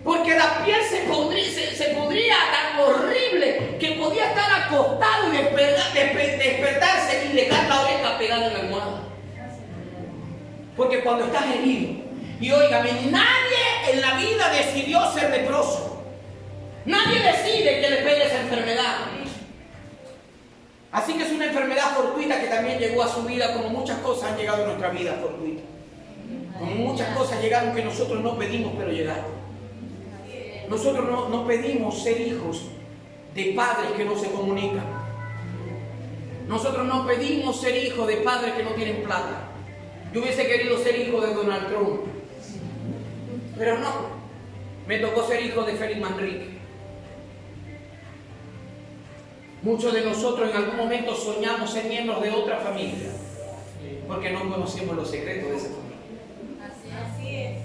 Porque 0.03 0.35
la 0.35 0.65
piel 0.65 0.81
se 0.89 1.01
podría, 1.01 1.45
se, 1.45 1.95
tan 1.95 2.81
horrible 2.81 3.77
que 3.79 3.93
podía 3.93 4.31
estar 4.31 4.63
acostado 4.63 5.33
y 5.33 5.37
despertarse 5.37 7.27
y 7.31 7.37
dejar 7.37 7.69
la 7.69 7.83
oreja 7.83 8.19
pegada 8.19 8.47
en 8.47 8.53
la 8.55 8.59
almohada. 8.61 9.03
Porque 10.77 11.03
cuando 11.03 11.27
estás 11.27 11.45
herido, 11.55 12.01
y 12.41 12.51
óigame, 12.51 12.93
nadie 13.11 13.93
en 13.93 14.01
la 14.01 14.15
vida 14.15 14.51
decidió 14.51 15.13
ser 15.13 15.31
leproso. 15.31 16.03
Nadie 16.87 17.21
decide 17.21 17.81
que 17.83 17.91
le 17.91 17.97
pegue 17.99 18.25
esa 18.25 18.41
enfermedad. 18.41 18.97
Así 20.93 21.13
que 21.13 21.25
es 21.25 21.31
una 21.31 21.45
enfermedad 21.45 21.95
fortuita 21.95 22.41
que 22.41 22.47
también 22.47 22.79
llegó 22.79 23.03
a 23.03 23.09
su 23.09 23.23
vida, 23.25 23.53
como 23.53 23.69
muchas 23.69 23.99
cosas 23.99 24.33
han 24.33 24.39
llegado 24.39 24.65
a 24.65 24.67
nuestra 24.69 24.89
vida 24.89 25.19
fortuita. 25.21 25.63
Como 26.59 26.75
muchas 26.75 27.17
cosas 27.17 27.41
llegaron 27.43 27.75
que 27.75 27.85
nosotros 27.85 28.23
no 28.23 28.39
pedimos, 28.39 28.73
pero 28.77 28.91
llegaron. 28.91 29.40
Nosotros 30.71 31.29
no, 31.31 31.47
pedimos 31.49 32.01
ser 32.01 32.21
hijos 32.21 32.63
de 33.35 33.53
padres 33.57 33.91
que 33.97 34.05
no 34.05 34.17
se 34.17 34.31
comunican. 34.31 34.87
Nosotros 36.47 36.87
no 36.87 37.05
pedimos 37.09 37.61
ser 37.61 37.77
hijos 37.85 38.07
de 38.07 38.19
padres 38.19 38.55
que 38.55 38.63
no 38.63 38.71
tienen 38.71 39.03
plata. 39.03 39.49
Yo 40.15 40.21
hubiese 40.21 40.47
querido 40.47 40.79
ser 40.79 41.01
hijo 41.01 41.21
de 41.21 41.35
Donald 41.35 41.67
Trump. 41.67 42.03
Pero 43.59 43.79
no. 43.79 44.21
Me 44.87 44.99
tocó 44.99 45.27
ser 45.27 45.45
hijo 45.45 45.63
de 45.65 45.73
Félix 45.75 46.01
Manrique. 46.01 46.61
Muchos 49.63 49.93
de 49.93 50.03
nosotros 50.03 50.51
en 50.51 50.57
algún 50.57 50.77
momento 50.77 51.17
soñamos 51.17 51.73
ser 51.73 51.87
miembros 51.87 52.23
de 52.23 52.31
otra 52.31 52.59
familia. 52.59 53.11
Porque 54.07 54.31
no 54.31 54.49
conocemos 54.49 54.95
los 54.95 55.11
secretos 55.11 55.51
de 55.51 55.57
esa 55.57 55.69
familia. 55.69 57.11
Así 57.13 57.37
es. 57.37 57.63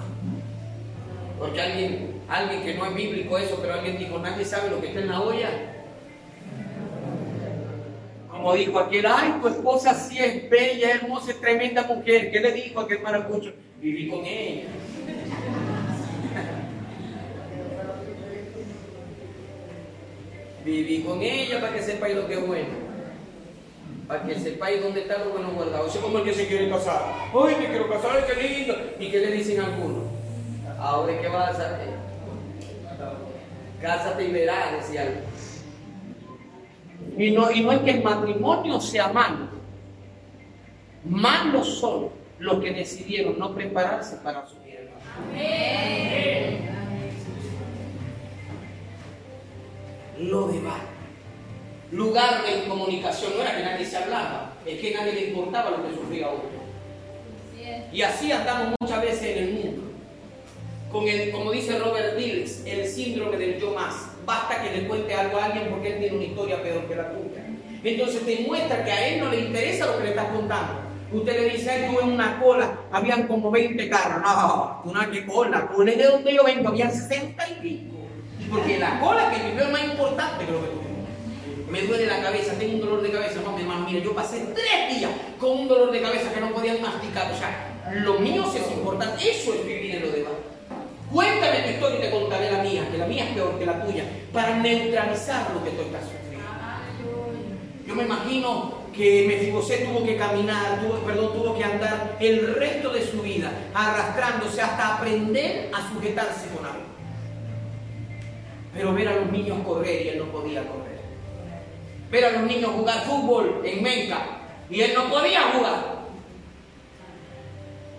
Porque 1.38 1.62
alguien 1.62 2.15
alguien 2.28 2.64
que 2.64 2.74
no 2.74 2.86
es 2.86 2.96
bíblico 2.96 3.38
eso, 3.38 3.58
pero 3.62 3.74
alguien 3.74 3.98
dijo, 3.98 4.18
nadie 4.20 4.46
sabe 4.46 4.70
lo 4.70 4.82
que 4.82 4.88
está 4.88 5.02
en 5.02 5.10
la 5.10 5.22
olla. 5.22 5.50
Como 8.30 8.54
dijo 8.54 8.80
aquel, 8.80 9.06
ay, 9.06 9.36
tu 9.42 9.48
esposa 9.48 9.94
sí 9.94 10.20
es 10.20 10.50
bella, 10.50 10.92
hermosa, 10.92 11.32
es 11.32 11.42
tremenda 11.42 11.84
mujer. 11.84 12.32
¿Qué 12.32 12.40
le 12.40 12.52
dijo 12.52 12.80
aquel 12.80 13.02
maracucho? 13.02 13.54
Viví 13.80 14.10
con 14.10 14.26
ella. 14.26 14.64
Viví 20.66 21.04
con 21.04 21.22
ella 21.22 21.62
para 21.62 21.74
que 21.74 21.82
sepáis 21.82 22.16
lo 22.16 22.28
que 22.28 22.34
es 22.34 22.46
bueno. 22.46 22.86
Para 24.08 24.24
que 24.24 24.36
sepáis 24.36 24.84
dónde 24.84 25.02
está 25.02 25.20
lo 25.20 25.32
bueno 25.32 25.52
guardado. 25.52 25.88
Eso 25.88 25.98
es 25.98 26.04
como 26.04 26.20
el 26.20 26.26
que 26.26 26.34
se 26.34 26.48
quiere 26.48 26.70
casar. 26.70 27.14
Ay, 27.34 27.56
me 27.60 27.68
quiero 27.68 27.90
casar, 27.90 28.28
qué 28.28 28.42
lindo. 28.42 28.76
¿Y 29.00 29.10
qué 29.10 29.20
le 29.20 29.32
dicen 29.32 29.62
algunos? 29.62 30.04
Ahora, 30.78 31.20
¿qué 31.20 31.28
vas 31.30 31.60
a 31.60 31.76
hacer? 31.76 31.95
Cásate 33.82 34.26
y 34.26 34.32
verás, 34.32 34.72
decía 34.74 35.04
él. 35.04 35.20
Y 37.18 37.32
no, 37.32 37.52
y 37.52 37.62
no 37.62 37.72
es 37.72 37.80
que 37.80 37.92
el 37.92 38.04
matrimonio 38.04 38.80
sea 38.80 39.10
malo. 39.10 39.50
Malos 41.06 41.80
son 41.80 42.10
los 42.40 42.60
que 42.62 42.72
decidieron 42.72 43.38
no 43.38 43.54
prepararse 43.54 44.18
para 44.18 44.46
su 44.46 44.56
vida. 44.62 44.82
Lo 50.18 50.48
de 50.48 50.62
Lugar 51.92 52.44
de 52.44 52.68
comunicación. 52.68 53.34
No 53.36 53.44
era 53.44 53.56
que 53.56 53.64
nadie 53.64 53.86
se 53.86 53.98
hablaba, 53.98 54.54
es 54.66 54.80
que 54.80 54.94
nadie 54.94 55.14
le 55.14 55.28
importaba 55.30 55.70
lo 55.72 55.88
que 55.88 55.96
sufría 55.96 56.30
otro. 56.30 56.50
Y 57.92 58.02
así 58.02 58.32
andamos 58.32 58.76
muchas 58.80 59.02
veces 59.02 59.38
en 59.38 59.44
el 59.44 59.54
mundo. 59.54 59.84
Con 60.92 61.08
el, 61.08 61.32
como 61.32 61.52
dice 61.52 61.80
Robert 61.80 62.15
síndrome 63.06 63.38
del 63.38 63.60
yo 63.60 63.72
más. 63.72 63.94
Basta 64.26 64.62
que 64.62 64.72
le 64.72 64.88
cuente 64.88 65.14
algo 65.14 65.38
a 65.38 65.46
alguien 65.46 65.70
porque 65.70 65.94
él 65.94 66.00
tiene 66.00 66.16
una 66.18 66.26
historia 66.26 66.62
peor 66.62 66.88
que 66.88 66.96
la 66.96 67.10
tuya. 67.10 67.46
Entonces 67.84 68.26
demuestra 68.26 68.84
que 68.84 68.92
a 68.92 69.08
él 69.08 69.20
no 69.20 69.30
le 69.30 69.42
interesa 69.42 69.86
lo 69.86 69.98
que 69.98 70.04
le 70.04 70.10
estás 70.10 70.28
contando. 70.30 70.86
Usted 71.12 71.40
le 71.40 71.50
dice, 71.56 71.70
ay, 71.70 71.96
en 72.02 72.12
una 72.12 72.40
cola, 72.40 72.80
habían 72.92 73.28
como 73.28 73.52
20 73.52 73.90
carros. 73.90 74.22
No, 74.24 74.82
tú 74.84 74.94
no 74.94 75.12
que 75.12 75.26
cola. 75.26 75.68
Cola 75.68 75.92
de 75.92 76.04
donde 76.04 76.34
yo 76.34 76.44
vengo, 76.44 76.70
había 76.70 76.90
60 76.90 77.50
y 77.50 77.54
pico. 77.62 77.96
Porque 78.50 78.80
la 78.80 79.00
cola 79.00 79.32
que 79.32 79.38
yo 79.50 79.56
veo 79.56 79.66
es 79.66 79.72
más 79.72 79.84
importante 79.84 80.46
que 80.46 80.52
lo 80.52 80.62
que 80.62 80.68
tú 80.68 80.86
me 81.70 81.82
duele 81.82 82.06
la 82.06 82.22
cabeza, 82.22 82.54
tengo 82.58 82.76
un 82.76 82.82
dolor 82.82 83.02
de 83.02 83.12
cabeza, 83.12 83.42
no, 83.44 83.52
mi 83.52 83.62
hermano, 83.62 83.86
mire, 83.86 84.02
yo 84.02 84.14
pasé 84.14 84.46
tres 84.54 84.98
días 84.98 85.12
con 85.40 85.52
un 85.52 85.68
dolor 85.68 85.92
de 85.92 86.02
cabeza 86.02 86.32
que 86.32 86.40
no 86.40 86.52
podía 86.52 86.78
masticar, 86.80 87.32
o 87.32 87.36
sea, 87.36 87.92
lo 87.92 88.20
mío 88.20 88.46
sí 88.52 88.60
es 88.60 88.72
importante, 88.72 89.30
eso 89.30 89.54
es 89.54 89.66
vivir 89.66 89.96
en 89.96 90.02
lo 90.04 90.12
demás. 90.12 90.34
Cuéntame 91.16 91.60
tu 91.60 91.70
historia 91.70 91.98
y 91.98 92.02
te 92.02 92.12
contaré 92.12 92.52
la 92.52 92.62
mía, 92.62 92.90
que 92.92 92.98
la 92.98 93.08
mía 93.08 93.24
es 93.24 93.34
peor 93.36 93.58
que 93.58 93.66
la 93.66 93.86
tuya, 93.86 94.04
para 94.34 94.58
neutralizar 94.58 95.50
lo 95.54 95.64
que 95.64 95.70
tú 95.70 95.84
estás 95.84 96.02
sufriendo. 96.02 96.50
Yo 97.88 97.96
me 97.96 98.04
imagino 98.04 98.80
que 98.94 99.24
Mefibosé 99.26 99.86
tuvo 99.86 100.06
que 100.06 100.18
caminar, 100.18 100.82
tuvo, 100.82 100.96
perdón, 101.06 101.32
tuvo 101.32 101.58
que 101.58 101.64
andar 101.64 102.18
el 102.20 102.56
resto 102.56 102.90
de 102.90 103.08
su 103.08 103.22
vida 103.22 103.50
arrastrándose 103.74 104.62
hasta 104.62 104.98
aprender 104.98 105.72
a 105.74 105.88
sujetarse 105.94 106.50
con 106.50 106.66
algo. 106.66 106.84
Pero 108.74 108.94
ver 108.94 109.08
a 109.08 109.16
los 109.16 109.32
niños 109.32 109.60
correr 109.66 110.06
y 110.06 110.10
él 110.10 110.18
no 110.18 110.26
podía 110.26 110.68
correr. 110.68 111.00
Ver 112.12 112.26
a 112.26 112.32
los 112.32 112.42
niños 112.42 112.72
jugar 112.72 113.06
fútbol 113.06 113.62
en 113.64 113.82
Menca 113.82 114.20
y 114.70 114.82
él 114.82 114.92
no 114.94 115.06
podía 115.06 115.44
jugar. 115.54 115.95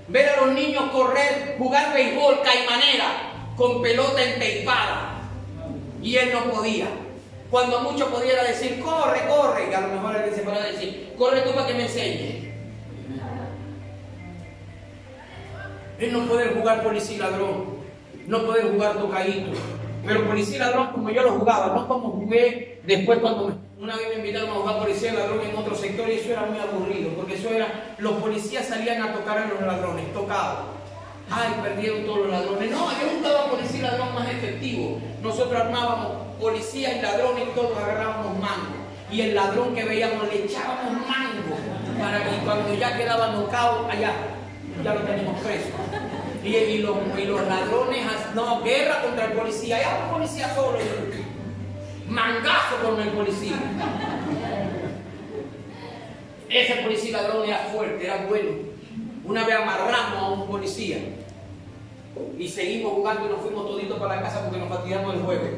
Ver 0.09 0.29
a 0.29 0.37
los 0.45 0.55
niños 0.55 0.91
correr, 0.93 1.57
jugar 1.59 1.93
béisbol, 1.93 2.41
caimanera, 2.43 3.33
con 3.57 3.83
pelota 3.83 4.23
enteipada 4.23 5.17
y 6.03 6.17
él 6.17 6.31
no 6.33 6.53
podía. 6.53 6.87
Cuando 7.51 7.81
mucho 7.81 8.09
pudiera 8.09 8.45
decir, 8.45 8.81
corre, 8.81 9.27
corre, 9.29 9.71
y 9.71 9.75
a 9.75 9.81
lo 9.81 9.89
mejor 9.89 10.17
él 10.17 10.35
se 10.35 10.43
podrá 10.43 10.65
decir, 10.65 11.13
corre 11.19 11.41
tú 11.41 11.53
para 11.53 11.67
que 11.67 11.75
me 11.75 11.83
enseñe. 11.83 12.47
Él 15.99 16.13
no 16.13 16.27
puede 16.27 16.51
jugar 16.51 16.83
policía 16.83 17.19
ladrón, 17.19 17.77
no 18.27 18.45
puede 18.45 18.63
jugar 18.71 18.99
tocadito. 18.99 19.53
Pero 20.05 20.27
policía 20.27 20.59
ladrón 20.59 20.93
como 20.93 21.11
yo 21.11 21.23
lo 21.23 21.33
jugaba, 21.33 21.75
no 21.75 21.89
como 21.89 22.11
jugué 22.11 22.81
después 22.85 23.19
cuando 23.19 23.59
una 23.79 23.95
vez 23.97 24.09
me 24.09 24.15
invitaron 24.17 24.51
a 24.51 24.55
jugar 24.55 24.79
policía 24.79 25.13
y 25.13 25.17
ladrón 25.17 25.41
en 25.43 25.57
otro 25.57 25.75
sector 25.75 26.09
y 26.09 26.13
eso 26.13 26.31
era 26.31 26.47
muy 26.47 26.59
aburrido, 26.59 27.11
porque 27.11 27.35
eso 27.35 27.51
era, 27.51 27.95
los 27.99 28.15
policías 28.15 28.67
salían 28.67 29.03
a 29.03 29.13
tocar 29.13 29.39
a 29.39 29.47
los 29.49 29.61
ladrones, 29.61 30.13
tocaban. 30.15 30.77
Ay, 31.31 31.55
perdieron 31.63 32.07
todos 32.07 32.19
los 32.21 32.31
ladrones. 32.31 32.71
No, 32.71 32.89
yo 32.93 33.19
buscaba 33.19 33.51
policía 33.51 33.81
y 33.81 33.83
ladrón 33.83 34.15
más 34.15 34.29
efectivo. 34.29 35.01
Nosotros 35.23 35.61
armábamos 35.61 36.09
policía 36.41 36.97
y 36.97 37.03
ladrones 37.03 37.45
y 37.49 37.55
todos 37.55 37.77
agarrábamos 37.77 38.39
mango. 38.39 38.77
Y 39.11 39.21
el 39.21 39.35
ladrón 39.35 39.75
que 39.75 39.85
veíamos 39.85 40.29
le 40.29 40.45
echábamos 40.45 40.93
mango 41.07 41.57
para 42.01 42.25
que 42.25 42.37
cuando 42.45 42.75
ya 42.75 42.97
quedaba 42.97 43.33
nocao, 43.33 43.89
allá, 43.91 44.13
ya 44.85 44.95
lo 44.95 45.01
teníamos 45.01 45.41
preso. 45.41 45.69
Y, 46.45 46.79
los, 46.79 47.47
ladrones, 47.49 48.07
no, 48.35 48.63
guerra 48.63 49.03
contra 49.03 49.25
el 49.27 49.33
policía, 49.33 49.81
ya 49.81 50.05
un 50.07 50.13
policía 50.13 50.55
solo, 50.55 50.79
mangazo 52.09 52.77
con 52.85 53.01
el 53.01 53.09
policía. 53.09 53.57
Ese 56.49 56.75
policía 56.77 57.23
ladrón 57.23 57.49
era 57.49 57.59
fuerte, 57.73 58.05
era 58.05 58.27
bueno. 58.27 58.51
Una 59.25 59.45
vez 59.45 59.57
amarramos 59.57 60.23
a 60.23 60.29
un 60.31 60.47
policía 60.47 60.99
y 62.39 62.49
seguimos 62.49 62.93
jugando 62.93 63.27
y 63.27 63.29
nos 63.31 63.41
fuimos 63.41 63.67
toditos 63.67 63.99
para 63.99 64.17
la 64.17 64.23
casa 64.23 64.43
porque 64.45 64.59
nos 64.59 64.69
fatigamos 64.69 65.15
el 65.15 65.23
jueves. 65.23 65.55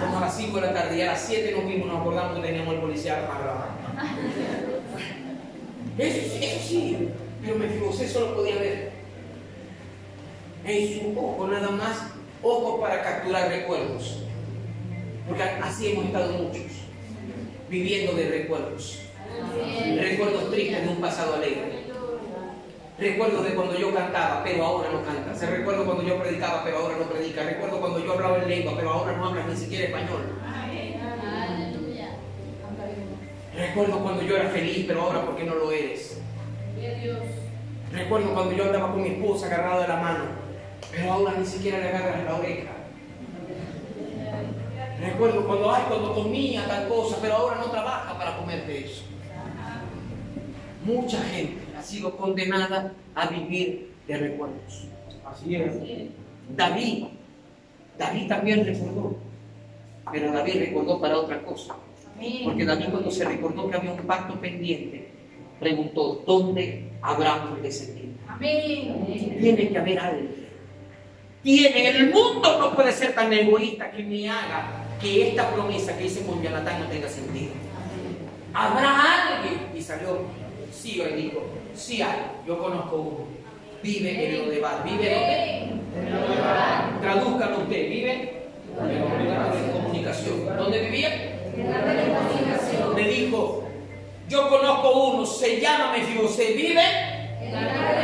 Como 0.00 0.18
a 0.18 0.20
las 0.20 0.36
5 0.36 0.60
de 0.60 0.66
la 0.66 0.74
tarde 0.74 0.98
y 0.98 1.02
a 1.02 1.06
las 1.12 1.20
7 1.20 1.52
nos 1.52 1.66
vimos, 1.66 1.86
nos 1.86 2.00
acordamos 2.00 2.36
que 2.36 2.46
teníamos 2.46 2.74
el 2.74 2.80
policía 2.80 3.24
amarrado. 3.24 3.66
Eso, 5.96 6.36
eso 6.40 6.68
sí, 6.68 7.08
pero 7.40 7.56
me 7.56 7.68
fijé, 7.68 8.04
eso 8.04 8.20
lo 8.20 8.34
podía 8.34 8.56
ver 8.56 8.94
en 10.66 11.00
su 11.00 11.18
ojo 11.18 11.46
nada 11.46 11.70
más, 11.70 11.98
ojos 12.42 12.80
para 12.80 13.02
capturar 13.02 13.48
recuerdos. 13.48 14.23
Porque 15.26 15.42
así 15.42 15.92
hemos 15.92 16.06
estado 16.06 16.32
muchos, 16.32 16.62
viviendo 17.68 18.12
de 18.12 18.28
recuerdos. 18.28 19.00
Recuerdos 19.98 20.50
tristes 20.50 20.82
de 20.84 20.88
un 20.88 21.00
pasado 21.00 21.34
alegre. 21.34 21.84
Recuerdos 22.98 23.44
de 23.44 23.54
cuando 23.54 23.78
yo 23.78 23.92
cantaba, 23.92 24.44
pero 24.44 24.64
ahora 24.64 24.90
no 24.92 25.02
canta. 25.02 25.34
Se 25.34 25.46
recuerdo 25.46 25.84
cuando 25.84 26.04
yo 26.04 26.18
predicaba, 26.20 26.62
pero 26.62 26.78
ahora 26.78 26.96
no 26.98 27.04
predica. 27.04 27.42
Recuerdo 27.42 27.80
cuando 27.80 28.04
yo 28.04 28.12
hablaba 28.12 28.38
en 28.38 28.48
lengua, 28.48 28.74
pero 28.76 28.90
ahora 28.90 29.16
no 29.16 29.26
hablas 29.26 29.48
ni 29.48 29.56
siquiera 29.56 29.86
español. 29.86 30.22
Recuerdo 33.56 33.98
cuando 34.00 34.22
yo 34.22 34.36
era 34.36 34.50
feliz, 34.50 34.84
pero 34.86 35.02
ahora 35.02 35.24
porque 35.24 35.44
no 35.44 35.54
lo 35.54 35.72
eres. 35.72 36.18
Recuerdo 37.92 38.34
cuando 38.34 38.52
yo 38.52 38.64
andaba 38.64 38.92
con 38.92 39.02
mi 39.02 39.08
esposa 39.08 39.46
agarrado 39.46 39.82
de 39.82 39.88
la 39.88 39.96
mano 39.96 40.44
pero 40.94 41.12
ahora 41.12 41.34
ni 41.38 41.46
siquiera 41.46 41.78
le 41.78 41.88
agarras 41.88 42.24
la 42.24 42.36
oreja. 42.36 42.70
Recuerdo 45.04 45.46
cuando, 45.46 45.70
ay, 45.70 45.82
cuando 45.88 46.14
comía 46.14 46.66
tal 46.66 46.88
cosa, 46.88 47.18
pero 47.20 47.34
ahora 47.34 47.56
no 47.56 47.70
trabaja 47.70 48.16
para 48.16 48.36
comerte 48.38 48.86
eso. 48.86 49.02
Mucha 50.84 51.22
gente 51.24 51.60
ha 51.78 51.82
sido 51.82 52.16
condenada 52.16 52.92
a 53.14 53.26
vivir 53.26 53.92
de 54.08 54.16
recuerdos. 54.16 54.86
Así 55.26 55.56
es. 55.56 55.74
David, 56.56 57.04
David 57.98 58.28
también 58.28 58.64
recordó, 58.64 59.16
pero 60.10 60.32
David 60.32 60.56
recordó 60.58 61.00
para 61.00 61.18
otra 61.18 61.42
cosa. 61.42 61.76
Porque 62.44 62.64
David 62.64 62.86
cuando 62.90 63.10
se 63.10 63.24
recordó 63.24 63.68
que 63.68 63.76
había 63.76 63.92
un 63.92 63.98
pacto 64.06 64.40
pendiente, 64.40 65.10
preguntó, 65.60 66.22
¿dónde 66.26 66.92
habrá 67.02 67.44
un 67.44 67.62
descendiente? 67.62 68.20
Tiene 68.38 69.68
que 69.68 69.78
haber 69.78 69.98
algo 69.98 70.44
tiene. 71.44 71.90
El 71.90 72.10
mundo 72.10 72.58
no 72.58 72.74
puede 72.74 72.90
ser 72.90 73.14
tan 73.14 73.32
egoísta 73.32 73.90
que 73.92 74.02
me 74.02 74.28
haga 74.28 74.83
que 75.04 75.28
esta 75.28 75.50
promesa 75.50 75.96
que 75.98 76.06
hice 76.06 76.24
con 76.24 76.42
Jonathan 76.42 76.80
no 76.80 76.86
tenga 76.86 77.08
sentido. 77.08 77.52
Habrá 78.54 79.34
alguien. 79.34 79.68
Y 79.76 79.82
salió, 79.82 80.20
sí, 80.72 81.02
y 81.02 81.22
dijo, 81.22 81.44
sí 81.74 82.00
hay, 82.00 82.30
yo 82.46 82.58
conozco 82.58 82.96
uno. 82.96 83.26
Vive 83.82 84.38
en 84.38 84.46
lo 84.46 84.50
de 84.50 84.60
Bar. 84.60 84.82
¿Vive 84.82 85.14
dónde? 85.14 87.00
Tradúzcalo 87.02 87.58
usted, 87.58 87.88
vive 87.90 88.44
en 88.80 89.00
los 89.00 89.66
de 89.66 89.72
comunicación. 89.72 90.56
¿Dónde 90.56 90.80
vivía? 90.80 91.38
En 91.54 91.70
la 91.70 91.80
comunicación. 92.18 92.94
Me 92.94 93.08
dijo, 93.08 93.68
yo 94.28 94.48
conozco 94.48 95.10
uno, 95.10 95.26
se 95.26 95.60
llama 95.60 95.92
Mefibosé, 95.92 96.54
vive 96.54 96.82
en 97.42 97.52
la 97.52 97.94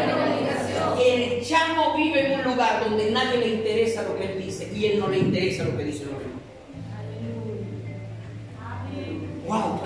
el 1.02 1.42
chamo 1.42 1.96
vive 1.96 2.26
en 2.26 2.40
un 2.40 2.44
lugar 2.44 2.84
donde 2.84 3.10
nadie 3.10 3.38
le 3.38 3.48
interesa 3.48 4.02
lo 4.02 4.18
que 4.18 4.32
él 4.32 4.44
dice 4.44 4.70
y 4.74 4.84
él 4.84 5.00
no 5.00 5.08
le 5.08 5.18
interesa 5.18 5.64
lo 5.64 5.78
que 5.78 5.84
dice 5.84 6.04
los 6.04 6.18
demás. 6.18 6.39
Wow, 9.50 9.80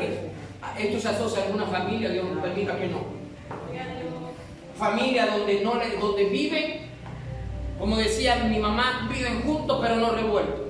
esto 0.78 1.00
se 1.00 1.08
asocia 1.08 1.44
a 1.44 1.54
una 1.54 1.64
familia, 1.64 2.10
Dios 2.10 2.26
nos 2.26 2.42
permita 2.42 2.76
que 2.76 2.88
no. 2.88 2.98
Familia 4.76 5.26
donde 5.26 5.60
no 5.62 5.80
donde 5.98 6.24
viven, 6.24 6.90
como 7.78 7.96
decía 7.96 8.44
mi 8.44 8.58
mamá, 8.58 9.08
viven 9.10 9.40
juntos 9.40 9.78
pero 9.80 9.96
no 9.96 10.10
revueltos. 10.10 10.60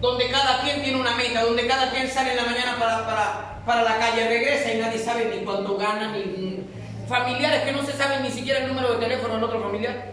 Donde 0.00 0.30
cada 0.30 0.62
quien 0.62 0.82
tiene 0.82 0.98
una 0.98 1.14
meta, 1.14 1.44
donde 1.44 1.66
cada 1.66 1.90
quien 1.90 2.08
sale 2.08 2.30
en 2.30 2.36
la 2.38 2.44
mañana 2.46 2.76
para, 2.78 3.06
para, 3.06 3.62
para 3.66 3.82
la 3.82 3.98
calle, 3.98 4.28
regresa 4.28 4.72
y 4.72 4.78
nadie 4.78 4.98
sabe 4.98 5.36
ni 5.36 5.44
cuánto 5.44 5.76
gana, 5.76 6.12
ni, 6.12 6.60
familiares 7.06 7.64
que 7.64 7.72
no 7.72 7.84
se 7.84 7.92
saben 7.92 8.22
ni 8.22 8.30
siquiera 8.30 8.60
el 8.60 8.68
número 8.68 8.94
de 8.94 9.00
teléfono 9.00 9.34
del 9.34 9.44
otro 9.44 9.60
familiar. 9.60 10.12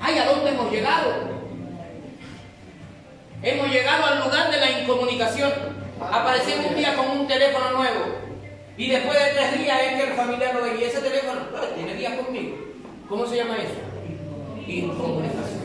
Ay, 0.00 0.18
¿a 0.18 0.24
dónde 0.24 0.50
hemos 0.50 0.72
llegado? 0.72 1.39
Hemos 3.42 3.68
llegado 3.68 4.04
al 4.04 4.20
lugar 4.20 4.50
de 4.50 4.58
la 4.58 4.80
incomunicación. 4.80 5.50
Aparecemos 6.00 6.66
un 6.66 6.76
día 6.76 6.94
con 6.94 7.08
un 7.20 7.26
teléfono 7.26 7.70
nuevo 7.70 8.04
y 8.76 8.88
después 8.88 9.18
de 9.18 9.30
tres 9.32 9.58
días 9.58 9.78
es 9.82 9.94
que 9.94 10.10
el 10.10 10.14
familiar 10.14 10.54
lo 10.54 10.62
ve 10.62 10.78
y 10.80 10.84
ese 10.84 11.00
teléfono 11.00 11.40
tiene 11.74 11.94
días 11.94 12.14
conmigo. 12.14 12.56
¿Cómo 13.08 13.26
se 13.26 13.36
llama 13.36 13.56
eso? 13.56 13.74
Incomunicación. 14.66 15.60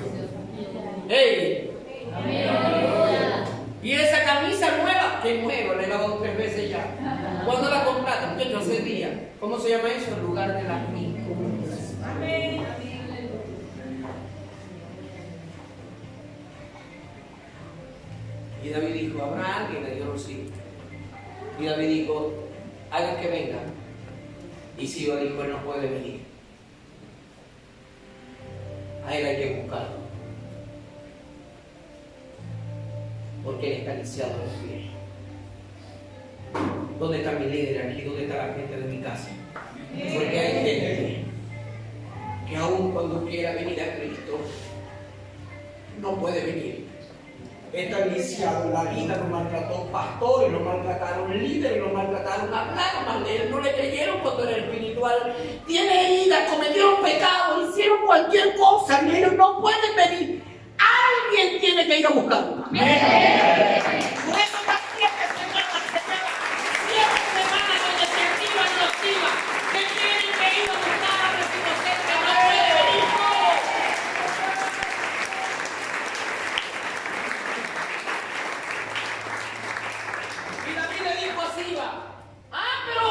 ¡Ey! 1.09 1.71
Y 3.83 3.91
esa 3.91 4.23
camisa 4.23 4.77
nueva, 4.77 5.19
que 5.21 5.41
nueva, 5.41 5.75
la 5.75 5.83
he 5.83 5.87
lavado 5.87 6.15
tres 6.15 6.37
veces 6.37 6.69
ya. 6.69 6.87
¿Cuándo 7.45 7.69
la 7.69 7.83
compraste? 7.83 8.27
Muchachos, 8.27 8.63
hace 8.63 8.79
día. 8.81 9.29
¿Cómo 9.39 9.59
se 9.59 9.69
llama 9.69 9.89
eso? 9.89 10.15
El 10.15 10.23
lugar 10.23 10.53
de 10.53 10.64
Y 18.65 18.69
David 18.69 18.93
dijo, 18.93 19.23
¿habrá 19.23 19.57
alguien? 19.57 19.83
Le 19.83 19.91
dijeron 19.91 20.19
sí. 20.19 20.49
Y 21.59 21.65
David 21.65 21.87
dijo, 21.87 22.33
hagan 22.89 23.21
que 23.21 23.27
venga. 23.27 23.59
Y 24.75 24.87
Siba 24.87 25.17
dijo, 25.17 25.43
él 25.43 25.51
no 25.51 25.63
puede 25.63 25.87
venir. 25.87 26.21
A 29.05 29.15
él 29.15 29.25
hay 29.27 29.37
que 29.37 29.61
buscarlo. 29.61 29.97
Porque 33.43 33.67
él 33.67 33.81
está 33.81 33.93
lisiado 33.93 34.33
los 34.43 34.53
pies. 34.53 34.85
¿Dónde 36.99 37.17
está 37.19 37.33
mi 37.33 37.45
líder 37.45 37.87
aquí? 37.87 38.01
¿Dónde 38.01 38.23
está 38.23 38.47
la 38.47 38.53
gente 38.55 38.77
de 38.77 38.87
mi 38.87 39.03
casa? 39.03 39.29
Porque 40.11 40.39
hay 40.39 40.65
gente 40.65 41.23
que 42.49 42.55
aún 42.55 42.93
cuando 42.93 43.25
quiera 43.27 43.53
venir 43.53 43.79
a 43.79 43.95
Cristo, 43.97 44.39
no 46.01 46.19
puede 46.19 46.43
venir. 46.43 46.74
Está 47.75 48.05
lisiado, 48.05 48.71
la 48.71 48.83
vida 48.85 49.17
lo 49.17 49.25
maltrató 49.25 49.85
pastores, 49.91 50.49
lo 50.51 50.61
maltrataron 50.61 51.37
líderes, 51.37 51.77
lo 51.79 51.89
maltrataron, 51.89 52.53
hablaron 52.53 53.05
mal 53.05 53.23
de 53.25 53.35
él, 53.35 53.51
no 53.51 53.59
le 53.59 53.73
creyeron 53.73 54.19
cuando 54.21 54.47
era 54.47 54.57
espiritual. 54.57 55.35
Tiene 55.67 56.05
heridas, 56.05 56.49
cometieron 56.49 57.01
pecados, 57.03 57.69
hicieron 57.69 58.05
cualquier 58.05 58.55
cosa 58.55 59.01
y 59.03 59.17
ellos 59.17 59.33
no 59.33 59.59
pueden 59.59 59.93
venir. 59.95 60.43
Alguien 60.79 61.59
tiene 61.59 61.85
que 61.85 61.99
ir 61.99 62.07
a 62.07 62.11
buscarlo. 62.11 62.63
Por 62.63 62.77
eso 62.77 62.87
está 64.61 64.79
siempre 64.95 65.25
semana, 65.35 65.75
semana, 65.91 66.31
siete 66.87 67.19
semanas 67.35 67.77
donde 67.83 68.05
se 68.07 68.21
activan 68.23 68.69
y 68.71 68.79
activan. 68.87 69.35
Que 69.73 69.81
tienen 69.99 70.31
que 70.39 70.47
ir 70.63 70.69
a 70.69 70.75
buscar 70.79 71.19
a 71.25 71.29
ver 71.35 71.43
si 71.51 71.59
no 71.59 71.71
cerca, 71.83 72.13
no 72.23 72.31
puede 72.39 72.71
venir 72.79 73.03
todo. 73.19 73.51
Y 80.67 80.73
David 80.73 81.01
le 81.03 81.13
dijo 81.25 81.39
a 81.41 81.43
Siba, 81.55 81.87
ah, 82.51 82.75
pero 82.87 83.05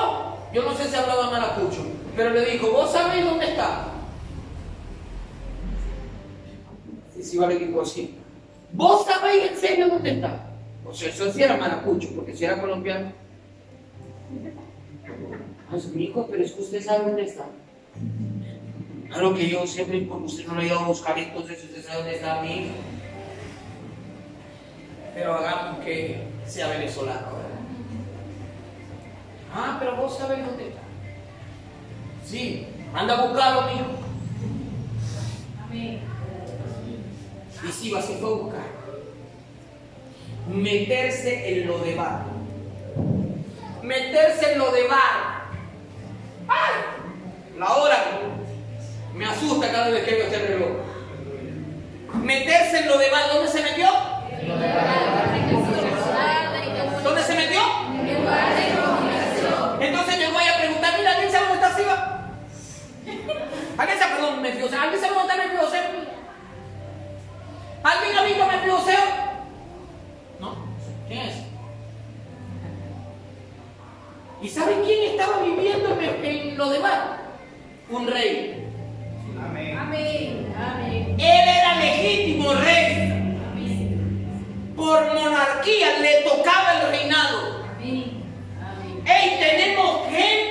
yo 0.53 0.61
no 0.62 0.77
sé 0.77 0.88
si 0.88 0.96
hablaba 0.96 1.31
maracucho, 1.31 1.83
pero 2.16 2.31
le 2.31 2.44
dijo, 2.44 2.70
¿vos 2.70 2.92
sabéis 2.92 3.24
dónde 3.24 3.46
está? 3.46 3.88
Y 7.16 7.22
Siba 7.22 7.46
le 7.48 7.59
dijo 7.59 7.81
así, 7.81 8.16
¿vos 8.72 9.05
sabéis 9.05 9.50
en 9.50 9.57
serio 9.57 9.88
dónde 9.88 10.12
está? 10.12 10.50
O 10.85 10.92
sea, 10.92 11.09
eso 11.09 11.33
sí 11.33 11.42
era 11.42 11.57
maracucho, 11.57 12.09
porque 12.14 12.37
si 12.37 12.44
era 12.44 12.61
colombiano. 12.61 13.12
Ah, 15.70 15.77
mi 15.92 16.05
hijo, 16.05 16.27
pero 16.31 16.44
es 16.44 16.53
que 16.53 16.61
usted 16.61 16.83
sabe 16.83 17.07
dónde 17.07 17.24
está. 17.24 17.46
Claro 19.09 19.35
que 19.35 19.48
yo 19.48 19.66
siempre, 19.66 20.03
porque 20.03 20.27
usted 20.27 20.46
no 20.46 20.55
lo 20.55 20.62
ido 20.62 20.79
a 20.79 20.87
buscar, 20.87 21.18
entonces 21.18 21.64
usted 21.64 21.83
sabe 21.83 21.98
dónde 21.98 22.16
está 22.16 22.42
mi 22.42 22.53
hijo. 22.53 22.74
Pero 25.14 25.35
hagamos 25.35 25.85
que 25.85 26.22
sea 26.46 26.68
venezolano. 26.68 27.27
¿verdad? 27.27 27.50
Ah, 29.55 29.77
pero 29.79 29.96
vos 29.96 30.18
sabés 30.18 30.44
dónde 30.44 30.68
está. 30.68 30.84
Sí, 32.35 32.66
anda 32.92 33.14
a 33.14 33.27
buscarlo, 33.27 33.62
mijo. 33.70 33.85
Y 35.73 36.01
si 37.70 37.90
va, 37.92 38.03
se 38.03 38.16
fue 38.16 38.29
a 38.29 38.33
buscar. 38.33 38.64
Meterse 40.49 41.53
en 41.53 41.68
lo 41.68 41.79
de 41.79 41.94
bar. 41.94 42.25
Meterse 43.85 44.53
en 44.53 44.59
lo 44.59 44.73
de 44.73 44.88
bar. 44.88 45.44
¡Ay! 46.49 46.73
La 47.57 47.73
hora 47.73 47.99
me 49.14 49.27
asusta 49.27 49.70
cada 49.70 49.90
vez 49.90 50.03
que 50.03 50.14
veo 50.16 50.25
este 50.25 50.38
reloj. 50.38 50.70
Meterse 52.14 52.81
en 52.81 52.88
lo 52.88 52.99
de 52.99 53.11
bar. 53.11 53.33
¿Dónde 53.33 53.49
se 53.49 53.62
metió? 53.62 53.87
¿Dónde 54.44 55.23
¿Alguien 63.76 63.98
sabe, 63.98 64.14
perdón, 64.14 64.42
Mefiboseo? 64.42 64.80
¿Alguien 64.80 65.00
sabe 65.00 65.14
dónde 65.14 65.32
está 65.32 65.44
Mefiboseo? 65.44 65.82
¿Alguien 67.82 68.16
ha 68.16 68.22
visto 68.22 68.42
a 68.42 68.46
Mefiboseo? 68.46 69.00
¿No? 70.40 70.56
¿Quién 71.08 71.20
es? 71.20 71.34
¿Y 74.42 74.48
saben 74.48 74.82
quién 74.84 75.12
estaba 75.12 75.42
viviendo 75.42 75.98
en, 76.00 76.24
en 76.24 76.58
lo 76.58 76.68
demás? 76.68 77.00
Un 77.90 78.06
rey. 78.06 78.64
Amén. 79.42 80.54
Amén. 80.56 81.16
Él 81.18 81.48
era 81.48 81.76
legítimo 81.76 82.52
rey. 82.54 83.10
Por 84.76 85.14
monarquía 85.14 85.98
le 86.00 86.22
tocaba 86.22 86.80
el 86.80 86.90
reinado. 86.90 87.64
Amén. 87.76 88.22
Amén. 88.60 89.02
Hey, 89.04 89.37
tenemos 89.40 90.08
gente 90.10 90.43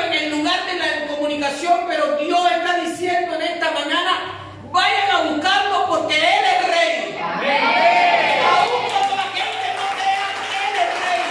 en 0.00 0.12
el 0.12 0.30
lugar 0.30 0.66
de 0.66 0.74
la 0.74 1.06
comunicación, 1.06 1.80
pero 1.88 2.16
Dios 2.16 2.50
está 2.50 2.78
diciendo 2.78 3.34
en 3.36 3.42
esta 3.42 3.70
mañana, 3.70 4.40
vayan 4.72 5.10
a 5.10 5.22
buscarlo 5.30 5.86
porque 5.88 6.16
Él 6.16 6.44
es 6.44 6.66
rey. 6.68 7.18
Aún 7.20 8.82
cuando 8.90 9.14
la 9.16 9.22
gente 9.22 9.66
no 9.78 9.86
crea 9.94 10.26
Él 10.66 10.74
es 10.82 10.90
rey. 11.04 11.22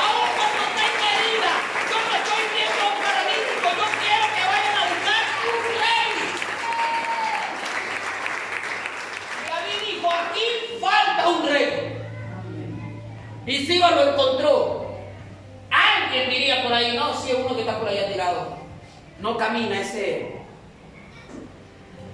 Aún 0.00 0.28
cuando 0.36 0.62
tenga 0.80 1.08
herida, 1.12 1.52
yo 1.90 1.96
no 2.08 2.12
estoy 2.16 2.42
viendo 2.56 2.82
un 2.88 2.96
paralítico, 3.04 3.66
yo 3.76 3.86
quiero 4.00 4.26
que 4.34 4.42
vayan 4.52 4.76
a 4.76 4.84
buscar 4.92 5.22
un 5.52 5.60
rey. 5.82 6.08
David 9.48 9.78
dijo, 9.86 10.08
aquí 10.10 10.46
falta 10.80 11.22
un 11.28 11.40
rey. 11.48 11.68
Y 13.46 13.66
Siba 13.66 13.90
lo 13.90 14.02
encontró. 14.10 14.81
Alguien 16.22 16.40
diría 16.40 16.62
por 16.62 16.72
ahí, 16.72 16.96
no, 16.96 17.12
si 17.14 17.30
es 17.30 17.36
uno 17.36 17.54
que 17.54 17.62
está 17.62 17.80
por 17.80 17.88
allá 17.88 18.06
tirado. 18.06 18.56
No 19.20 19.36
camina 19.36 19.80
ese. 19.80 20.36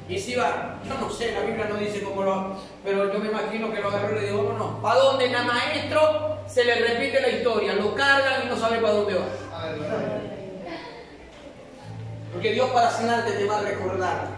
Y 0.09 0.19
Siba, 0.19 0.81
yo 0.87 0.95
no 0.95 1.11
sé, 1.11 1.33
la 1.33 1.41
Biblia 1.41 1.67
no 1.69 1.77
dice 1.77 2.03
cómo 2.03 2.23
lo. 2.23 2.57
Pero 2.83 3.13
yo 3.13 3.19
me 3.19 3.29
imagino 3.29 3.71
que 3.71 3.81
lo 3.81 3.89
agarró 3.89 4.17
y 4.17 4.21
le 4.21 4.27
dijo, 4.31 4.45
vámonos. 4.45 4.81
¿Para 4.81 5.01
dónde? 5.01 5.27
El 5.27 5.45
maestro 5.45 6.39
se 6.47 6.65
le 6.65 6.75
repite 6.77 7.21
la 7.21 7.29
historia. 7.29 7.75
Lo 7.75 7.95
cargan 7.95 8.47
y 8.47 8.49
no 8.49 8.57
sabe 8.57 8.79
para 8.79 8.95
dónde 8.95 9.15
va. 9.15 9.27
Porque 12.33 12.53
Dios 12.53 12.71
para 12.71 12.91
sanarte 12.91 13.33
te 13.33 13.45
va 13.45 13.59
a 13.59 13.63
recordar 13.63 14.29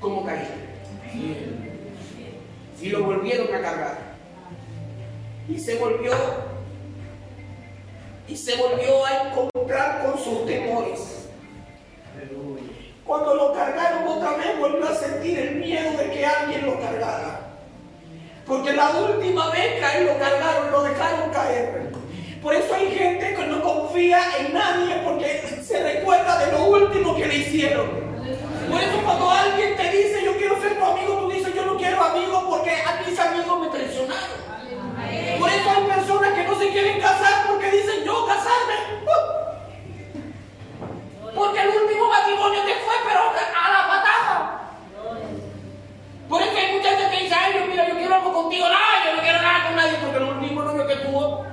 cómo 0.00 0.24
caíste. 0.26 0.54
Y 2.82 2.88
lo 2.90 3.04
volvieron 3.04 3.46
a 3.54 3.60
cargar. 3.62 3.98
Y 5.48 5.58
se 5.58 5.76
volvió. 5.76 6.12
Y 8.28 8.36
se 8.36 8.56
volvió 8.56 9.04
a 9.04 9.28
encontrar 9.28 10.04
con 10.04 10.22
sus 10.22 10.46
temores. 10.46 11.28
Cuando 13.04 13.34
lo 13.34 13.52
cargaron 13.52 14.08
otra 14.08 14.36
vez, 14.36 14.58
volvió 14.58 14.88
a 14.88 14.94
sentir 14.94 15.38
el 15.38 15.56
miedo 15.56 15.96
de 15.96 16.10
que 16.10 16.26
alguien 16.26 16.66
lo 16.66 16.80
cargara. 16.80 17.40
Porque 18.46 18.72
la 18.72 18.90
última 18.90 19.50
vez 19.50 19.74
que 19.74 20.04
lo 20.04 20.18
cargaron, 20.18 20.72
lo 20.72 20.82
dejaron 20.82 21.30
caer. 21.30 21.92
Por 22.42 22.54
eso 22.54 22.74
hay 22.74 22.90
gente 22.90 23.34
que 23.34 23.46
no 23.46 23.62
confía 23.62 24.20
en 24.38 24.54
nadie 24.54 24.96
porque 25.04 25.62
se 25.62 25.82
recuerda 25.82 26.38
de 26.44 26.52
lo 26.52 26.64
último 26.64 27.16
que 27.16 27.26
le 27.26 27.36
hicieron. 27.38 27.86
Por 28.70 28.80
eso 28.80 29.02
cuando 29.04 29.30
alguien 29.30 29.76
te 29.76 29.90
dice 29.90 30.24
yo 30.24 30.36
quiero 30.36 30.60
ser 30.60 30.78
tu 30.78 30.84
amigo, 30.84 31.14
tú 31.20 31.30
dices 31.30 31.54
yo 31.54 31.64
no 31.64 31.76
quiero 31.76 32.02
amigos 32.02 32.44
porque 32.48 32.70
a 32.70 33.02
mis 33.08 33.18
amigos 33.18 33.60
me 33.60 33.68
traicionaron. 33.68 34.46
Por 35.38 35.48
eso 35.50 35.70
hay 35.70 35.84
personas 35.86 36.34
que 36.34 36.44
no 36.44 36.58
se 36.58 36.70
quieren 36.70 37.00
casar 37.00 37.46
dicen 37.76 38.04
yo 38.04 38.26
casarme. 38.26 38.74
Porque 41.34 41.60
el 41.60 41.68
último 41.68 42.08
matrimonio 42.08 42.60
te 42.62 42.74
fue, 42.76 42.94
pero 43.06 43.20
a 43.20 43.70
la 43.70 43.88
patada. 43.88 44.70
Por 46.28 46.42
eso 46.42 46.56
hay 46.56 46.76
muchachos 46.76 47.10
que 47.10 47.22
dicen, 47.22 47.38
ay, 47.40 47.52
yo, 47.58 47.66
mira, 47.66 47.88
yo 47.88 47.96
quiero 47.96 48.14
algo 48.14 48.32
contigo. 48.32 48.66
No, 48.68 48.74
yo 49.04 49.16
no 49.16 49.22
quiero 49.22 49.42
nada 49.42 49.66
con 49.66 49.76
nadie 49.76 49.98
porque 50.00 50.16
el 50.16 50.24
último 50.24 50.62
novio 50.62 50.86
que 50.86 50.96
tuvo, 50.96 51.44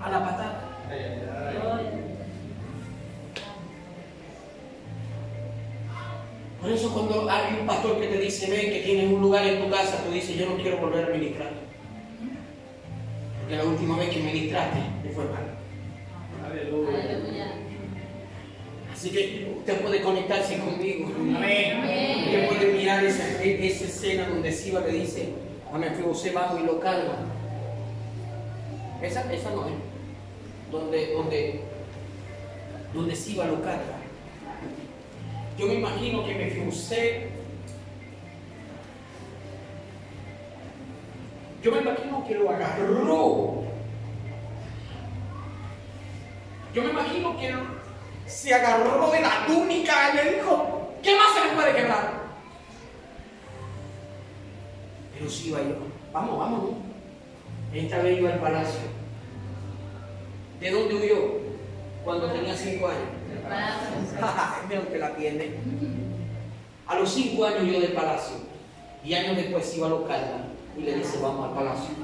a 0.00 0.10
la 0.10 0.24
patada. 0.24 0.60
Por 6.60 6.72
eso 6.72 6.94
cuando 6.94 7.30
hay 7.30 7.58
un 7.60 7.66
pastor 7.66 8.00
que 8.00 8.06
te 8.06 8.16
dice, 8.16 8.50
ven 8.50 8.72
que 8.72 8.80
tienes 8.80 9.12
un 9.12 9.20
lugar 9.20 9.46
en 9.46 9.62
tu 9.62 9.70
casa, 9.70 10.02
tú 10.02 10.10
dices, 10.10 10.34
yo 10.34 10.48
no 10.48 10.56
quiero 10.56 10.78
volver 10.78 11.04
a 11.04 11.08
ministrar 11.08 11.63
de 13.48 13.56
la 13.56 13.64
última 13.64 13.96
vez 13.98 14.10
que 14.10 14.20
ministraste, 14.20 14.80
que 15.02 15.08
fue 15.10 15.24
mal. 15.24 15.58
Así 18.92 19.10
que 19.10 19.54
usted 19.58 19.80
puede 19.80 20.00
conectarse 20.00 20.58
conmigo. 20.58 21.08
Usted 21.08 22.48
puede 22.48 22.72
mirar 22.72 23.04
esa, 23.04 23.42
e, 23.42 23.66
esa 23.66 23.84
escena 23.84 24.28
donde 24.28 24.52
Siba 24.52 24.80
le 24.80 24.92
dice, 24.92 25.30
amén, 25.72 25.94
que 25.96 26.02
José 26.02 26.30
bajo 26.30 26.58
y 26.58 26.62
lo 26.62 26.80
calma. 26.80 27.16
Esa, 29.02 29.32
esa 29.32 29.50
no 29.50 29.66
es. 29.66 29.74
Donde, 30.70 31.12
donde, 31.12 31.60
donde 32.94 33.16
Siba 33.16 33.46
lo 33.46 33.60
carga. 33.62 33.98
Yo 35.58 35.66
me 35.66 35.74
imagino 35.74 36.24
que 36.24 36.34
me 36.34 36.44
Mefibosé. 36.46 37.28
Yo 41.62 41.72
me 41.72 41.78
imagino 41.80 42.13
que 42.26 42.34
lo 42.34 42.50
agarró. 42.50 43.64
Yo 46.74 46.82
me 46.82 46.90
imagino 46.90 47.36
que 47.38 47.54
se 48.26 48.52
agarró 48.52 49.10
de 49.10 49.20
la 49.20 49.46
túnica 49.46 50.10
y 50.12 50.16
le 50.16 50.36
dijo, 50.36 50.92
¿qué 51.02 51.16
más 51.16 51.34
se 51.34 51.48
me 51.48 51.54
puede 51.54 51.76
quebrar? 51.76 52.24
Pero 55.16 55.30
sí 55.30 55.48
iba 55.48 55.62
yo, 55.62 55.76
vamos, 56.12 56.38
vamos. 56.38 56.70
Esta 57.72 57.98
vez 57.98 58.18
iba 58.18 58.32
al 58.32 58.40
palacio. 58.40 58.80
¿De 60.60 60.70
dónde 60.70 60.94
huyó? 60.94 61.44
Cuando 62.04 62.30
tenía 62.32 62.56
cinco 62.56 62.88
años. 62.88 63.02
Menos 64.68 64.86
que 64.86 64.98
la 64.98 65.14
tiene. 65.14 65.50
A 66.86 66.96
los 66.96 67.12
cinco 67.12 67.44
años 67.44 67.64
yo 67.64 67.80
del 67.80 67.92
palacio. 67.92 68.36
Y 69.04 69.14
años 69.14 69.36
después 69.36 69.76
iba 69.76 69.86
a 69.86 69.90
los 69.90 70.08
caldas 70.08 70.43
y 70.78 70.82
le 70.82 70.94
dice, 70.96 71.18
vamos 71.22 71.48
al 71.48 71.54
palacio. 71.54 71.94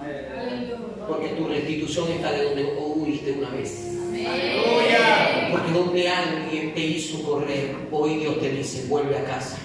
Porque 1.08 1.28
tu 1.28 1.48
restitución 1.48 2.12
está 2.12 2.32
de 2.32 2.44
donde 2.44 2.64
huiste 2.64 3.32
una 3.32 3.50
vez. 3.50 3.98
Amén. 4.02 5.50
Porque 5.50 5.72
donde 5.72 6.08
alguien 6.08 6.74
te 6.74 6.80
hizo 6.80 7.22
correr, 7.22 7.76
hoy 7.90 8.16
Dios 8.16 8.40
te 8.40 8.50
dice, 8.50 8.86
vuelve 8.88 9.18
a 9.18 9.24
casa. 9.24 9.58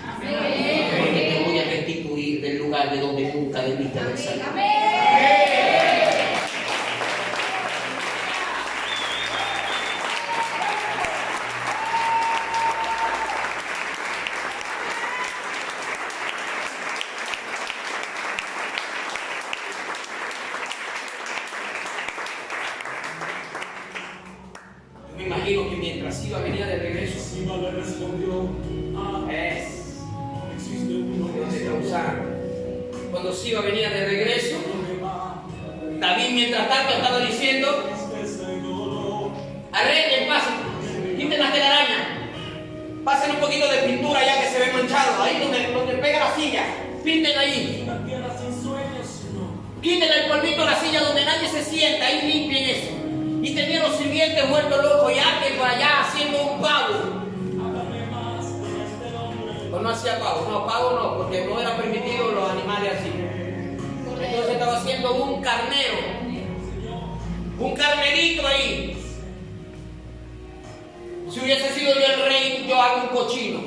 Porque 0.99 1.19
te 1.21 1.43
voy 1.45 1.59
a 1.59 1.65
restituir 1.65 2.41
del 2.41 2.57
lugar 2.59 2.91
de 2.91 2.99
donde 2.99 3.33
nunca 3.33 3.61
debiste 3.61 3.99
haber 3.99 4.17
salido. 4.17 4.45
Amén. 4.51 5.44
cuando 33.25 33.41
Siba 33.41 33.61
venía 33.61 33.89
de 33.89 34.05
regreso, 34.05 34.57
David 35.99 36.29
mientras 36.33 36.69
tanto 36.69 36.93
estaba 36.93 37.19
diciendo, 37.21 37.89
arreglen, 39.71 40.27
pasen, 40.27 41.17
quiten 41.17 41.39
las 41.39 41.51
telarañas, 41.51 42.07
pasen 43.03 43.31
un 43.31 43.37
poquito 43.37 43.67
de 43.67 43.77
pintura 43.79 44.23
ya 44.23 44.41
que 44.41 44.47
se 44.47 44.59
ve 44.59 44.73
manchado, 44.73 45.23
ahí 45.23 45.39
donde, 45.39 45.71
donde 45.71 45.93
pega 45.93 46.19
la 46.19 46.35
silla, 46.35 46.65
pinten 47.03 47.35
ahí. 47.35 47.89
Quiten 49.81 50.11
el 50.11 50.29
polvito 50.29 50.61
a 50.61 50.65
la 50.65 50.79
silla 50.79 51.01
donde 51.01 51.25
nadie 51.25 51.49
se 51.49 51.63
sienta, 51.63 52.05
ahí 52.05 52.31
limpien 52.31 52.69
eso. 52.69 52.91
Y 53.41 53.55
tenían 53.55 53.81
los 53.81 53.97
sirvientes 53.97 54.47
muertos 54.47 54.83
locos 54.83 55.11
y 55.11 55.17
alguien 55.17 55.57
por 55.57 55.67
allá 55.67 56.01
haciendo 56.01 56.43
un 56.43 56.61
pavo 56.61 57.24
no 59.85 59.91
hacía 59.91 60.19
pavo, 60.19 60.47
no, 60.49 60.65
pavo 60.65 60.91
no, 60.99 61.17
porque 61.17 61.45
no 61.45 61.61
era 61.61 61.77
permitido 61.77 62.31
los 62.31 62.49
animales 62.49 62.93
así. 62.97 63.11
Entonces 64.19 64.53
estaba 64.53 64.77
haciendo 64.77 65.13
un 65.13 65.43
carnero, 65.43 65.97
un 67.59 67.75
carnerito 67.75 68.47
ahí. 68.47 68.97
Si 71.29 71.39
hubiese 71.39 71.69
sido 71.69 71.93
yo 71.93 72.01
el 72.01 72.25
rey, 72.25 72.65
yo 72.67 72.81
hago 72.81 73.03
un 73.03 73.07
cochino. 73.09 73.59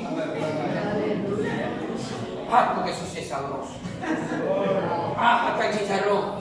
Ah, 2.51 2.73
porque 2.75 2.91
eso 2.91 3.05
sí 3.09 3.19
es 3.19 3.29
sabroso. 3.29 3.71
Ah, 5.17 5.53
hasta 5.53 5.69
el 5.69 5.79
chicharrón. 5.79 6.39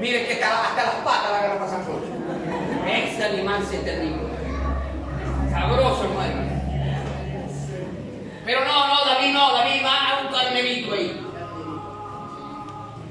Miren 0.00 0.26
que 0.26 0.32
hasta, 0.34 0.64
hasta 0.64 0.82
las 0.82 0.94
patas 0.96 1.30
van 1.30 1.50
a 1.52 1.58
pasar 1.60 1.80
por. 1.84 2.02
Ese 2.86 3.24
animal 3.24 3.64
se 3.64 3.78
terrible. 3.78 4.28
Sabroso, 5.50 6.04
hermano. 6.04 6.51
Pero 8.52 8.66
no, 8.66 8.86
no, 8.86 9.04
David 9.06 9.32
no, 9.32 9.50
David 9.50 9.82
va 9.82 10.10
a 10.10 10.20
un 10.20 10.28
carnerito 10.30 10.92
ahí. 10.92 11.26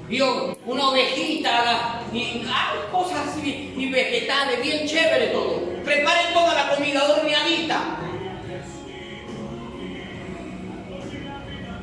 Vio 0.08 0.56
una 0.68 0.90
ovejita 0.90 2.00
y 2.14 2.46
ah, 2.48 2.74
cosas 2.92 3.28
así, 3.28 3.74
y 3.76 3.90
vegetales, 3.90 4.62
bien 4.62 4.88
chévere 4.88 5.30
todo. 5.30 5.62
Preparen 5.84 6.32
toda 6.36 6.54
la 6.54 6.76
comida 6.76 7.04
horneadita. 7.10 7.80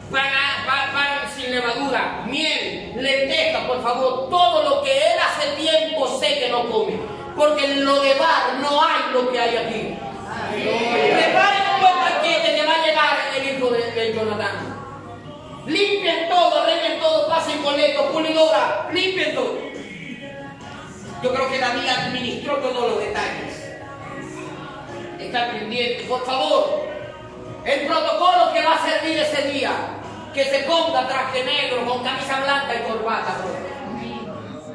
Para, 0.09 0.65
para, 0.65 0.93
para, 0.93 1.31
sin 1.35 1.51
levadura, 1.51 2.27
miel, 2.29 2.93
lenteja, 2.95 3.67
por 3.67 3.83
favor, 3.83 4.31
todo 4.31 4.63
lo 4.63 4.83
que 4.85 4.93
él 4.93 5.19
hace 5.19 5.61
tiempo 5.61 6.07
sé 6.21 6.39
que 6.39 6.49
no 6.49 6.71
come, 6.71 6.97
porque 7.35 7.65
en 7.65 7.85
lo 7.85 8.03
de 8.03 8.15
bar 8.15 8.55
no 8.61 8.81
hay 8.81 9.13
lo 9.13 9.33
que 9.33 9.41
hay 9.41 9.57
aquí. 9.57 10.08
Preparen 10.51 11.75
un 11.75 11.81
buen 11.81 11.95
banquete 11.95 12.55
que 12.55 12.67
va 12.67 12.75
a 12.75 12.87
llegar 12.87 13.17
el 13.37 13.57
hijo 13.57 13.71
de, 13.71 13.93
de 13.93 14.15
Jonatán. 14.15 14.79
Limpien 15.67 16.29
todo, 16.29 16.63
arreglen 16.63 16.99
todo, 17.01 17.29
pasen 17.29 17.63
boleto, 17.63 18.11
pulidora, 18.11 18.89
limpien 18.93 19.35
todo. 19.35 19.59
Yo 21.23 21.35
creo 21.35 21.51
que 21.51 21.59
David 21.59 21.89
administró 21.89 22.57
todos 22.57 22.91
los 22.91 23.01
detalles. 23.01 23.69
Está 25.19 25.51
pendiente, 25.51 26.05
por 26.05 26.25
favor. 26.25 26.89
El 27.65 27.87
protocolo 27.87 28.53
que 28.53 28.63
va 28.63 28.75
a 28.77 28.87
servir 28.87 29.19
ese 29.19 29.43
día, 29.51 29.73
que 30.33 30.45
se 30.45 30.61
ponga 30.61 31.07
traje 31.07 31.45
negro 31.45 31.85
con 31.85 32.05
camisa 32.05 32.41
blanca 32.41 32.75
y 32.75 32.91
corbata. 32.91 33.37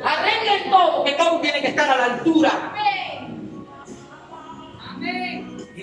Arreglen 0.06 0.70
todo, 0.70 1.04
que 1.06 1.14
todo 1.14 1.40
tiene 1.40 1.62
que 1.62 1.68
estar 1.68 1.90
a 1.90 1.96
la 1.96 2.06
altura 2.16 2.74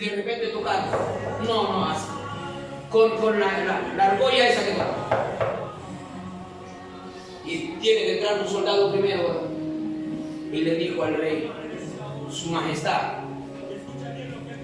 de 0.09 0.16
repente 0.16 0.46
tocar. 0.48 0.86
No, 1.46 1.62
no, 1.72 1.84
así. 1.86 2.07
Con, 2.90 3.16
con 3.18 3.38
la, 3.38 3.82
la, 3.96 4.05
argolla 4.05 4.48
esa 4.48 4.64
que 4.64 4.72
toca. 4.72 4.86
Y 7.44 7.59
tiene 7.80 8.01
que 8.03 8.18
entrar 8.18 8.40
un 8.40 8.48
soldado 8.48 8.90
primero. 8.90 9.48
Y 10.53 10.62
le 10.62 10.74
dijo 10.74 11.03
al 11.05 11.16
rey, 11.16 11.53
su 12.30 12.51
majestad, 12.51 13.18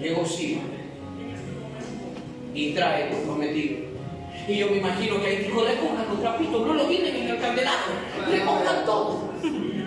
llegó 0.01 0.23
y 2.53 2.73
trae 2.73 3.09
tu 3.09 3.17
prometido. 3.23 3.87
Y 4.47 4.57
yo 4.57 4.67
me 4.67 4.77
imagino 4.77 5.21
que 5.21 5.27
ahí 5.27 5.37
dijo, 5.37 5.63
recojan 5.63 6.07
los 6.09 6.21
trapitos, 6.21 6.67
no 6.67 6.73
lo 6.73 6.87
vienen 6.87 7.15
en 7.15 7.29
el 7.29 7.39
candelabro, 7.39 7.93
recojan 8.29 8.85
todo. 8.85 9.29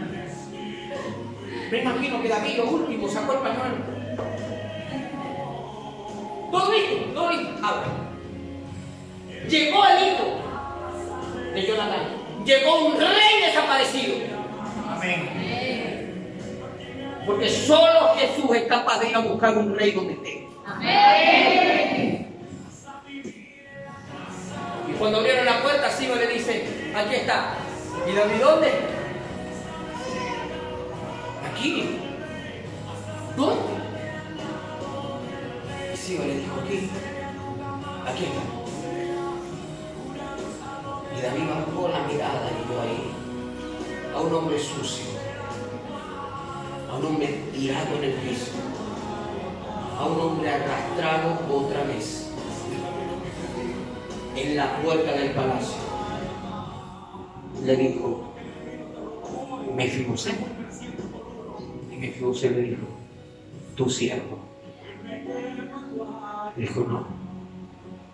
Me 1.71 1.83
imagino 1.83 2.21
que 2.21 2.29
David 2.29 2.57
lo 2.57 2.65
último 2.69 3.09
sacó 3.09 3.35
el 3.35 3.39
pañuelo 3.39 4.00
¿No 6.51 6.59
lo 6.59 6.71
viste? 6.71 7.07
¿No? 7.15 7.23
Ahora. 7.23 7.87
Llegó 9.49 9.85
el 9.87 10.09
hijo 10.09 10.41
de 11.55 11.67
Jonathan. 11.67 12.21
Llegó 12.45 12.87
un 12.87 12.99
rey 12.99 13.41
desaparecido. 13.47 14.17
Amén. 14.89 15.41
Porque 17.27 17.49
solo 17.49 18.15
Jesús 18.17 18.57
es 18.57 18.63
capaz 18.65 19.01
de 19.01 19.11
ir 19.11 19.17
a 19.17 19.21
buscar 19.21 19.57
un 19.57 19.77
rey 19.77 19.93
donde 19.93 20.15
esté. 20.15 20.49
Amén. 20.67 22.27
Y 24.89 24.93
cuando 24.99 25.19
abrieron 25.19 25.45
la 25.45 25.63
puerta, 25.63 25.91
Simón 25.91 26.19
le 26.19 26.27
dice, 26.27 26.93
aquí 26.95 27.15
está. 27.15 27.55
¿Y 28.09 28.13
David 28.15 28.41
dónde? 28.41 28.73
Aquí. 31.53 31.99
¿Dónde? 33.37 33.80
reflexiva 36.01 36.25
le 36.27 36.41
dijo, 36.41 36.55
aquí, 36.61 36.91
aquí 38.07 38.25
está. 38.25 38.43
Y 41.17 41.23
David 41.23 41.51
bajó 41.51 41.89
la 41.89 42.07
mirada 42.07 42.51
y 42.51 42.69
vio 42.69 42.81
ahí 42.81 43.13
a 44.15 44.21
un 44.21 44.35
hombre 44.35 44.59
sucio, 44.59 45.05
a 46.91 46.97
un 46.97 47.05
hombre 47.05 47.45
tirado 47.53 47.97
en 47.97 48.05
el 48.05 48.13
piso, 48.15 48.53
a 49.99 50.07
un 50.07 50.21
hombre 50.21 50.51
arrastrado 50.51 51.39
otra 51.51 51.85
vez 51.85 52.31
en 54.37 54.57
la 54.57 54.77
puerta 54.83 55.13
del 55.13 55.31
palacio. 55.33 55.81
Le 57.65 57.77
dijo, 57.77 58.33
Mefibosé. 59.77 60.33
Y 61.93 61.97
Mefibosé 61.97 62.51
le 62.51 62.63
dijo, 62.63 62.87
tu 63.77 63.91
siervo 63.91 64.50
Dijo, 66.57 66.87
no, 66.89 67.07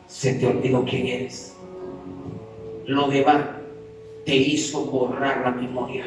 se 0.06 0.34
te 0.34 0.46
olvidó 0.46 0.84
quién 0.84 1.06
eres. 1.06 1.56
Lo 2.86 3.08
de 3.08 3.22
Bar 3.22 3.60
te 4.24 4.36
hizo 4.36 4.84
borrar 4.84 5.42
la 5.42 5.50
memoria. 5.50 6.04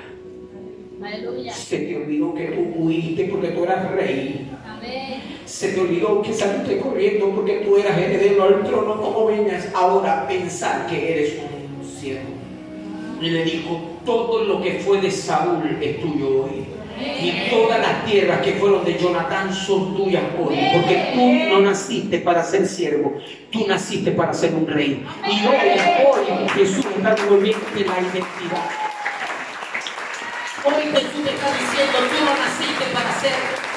Aleluya. 1.03 1.53
Se 1.53 1.79
te 1.79 1.97
olvidó 1.97 2.33
que 2.33 2.47
tú 2.47 2.83
huiste 2.83 3.25
porque 3.25 3.49
tú 3.49 3.63
eras 3.63 3.91
rey. 3.91 4.49
Amén. 4.65 5.21
Se 5.45 5.73
te 5.73 5.81
olvidó 5.81 6.21
que 6.21 6.33
saliste 6.33 6.79
corriendo 6.79 7.29
porque 7.31 7.57
tú 7.65 7.77
eras 7.77 7.97
heredero 7.97 8.43
al 8.43 8.63
trono. 8.63 9.01
¿Cómo 9.01 9.25
vengas 9.25 9.69
ahora 9.73 10.21
a 10.21 10.27
pensar 10.27 10.87
que 10.87 11.13
eres 11.13 11.39
un 11.39 11.85
siervo? 11.85 12.29
Y 13.21 13.29
le 13.29 13.43
dijo, 13.43 13.81
todo 14.05 14.43
lo 14.45 14.61
que 14.61 14.79
fue 14.79 15.01
de 15.01 15.11
Saúl 15.11 15.77
es 15.81 15.99
tuyo 15.99 16.45
hoy 16.45 16.78
y 16.99 17.49
todas 17.49 17.79
las 17.79 18.05
tierras 18.05 18.41
que 18.41 18.53
fueron 18.53 18.83
de 18.83 18.97
Jonatán 18.97 19.53
son 19.53 19.95
tuyas 19.95 20.23
hoy. 20.37 20.57
Porque 20.73 21.11
tú 21.13 21.53
no 21.53 21.61
naciste 21.61 22.19
para 22.19 22.43
ser 22.43 22.67
siervo, 22.67 23.17
tú 23.51 23.65
naciste 23.67 24.11
para 24.11 24.33
ser 24.33 24.53
un 24.53 24.67
rey. 24.67 25.05
Y 25.25 25.47
hoy, 25.47 25.55
hoy 26.05 26.49
Jesús 26.55 26.85
está 26.97 27.15
devolviendo 27.15 27.65
la 27.73 27.99
identidad. 27.99 28.69
Hoy 30.65 30.83
Jesús 30.91 31.23
te 31.23 31.29
está 31.31 31.47
diciendo, 31.53 31.97
tú 32.09 32.25
no 32.25 32.33
naciste 32.37 32.85
para 32.93 33.19
ser 33.19 33.68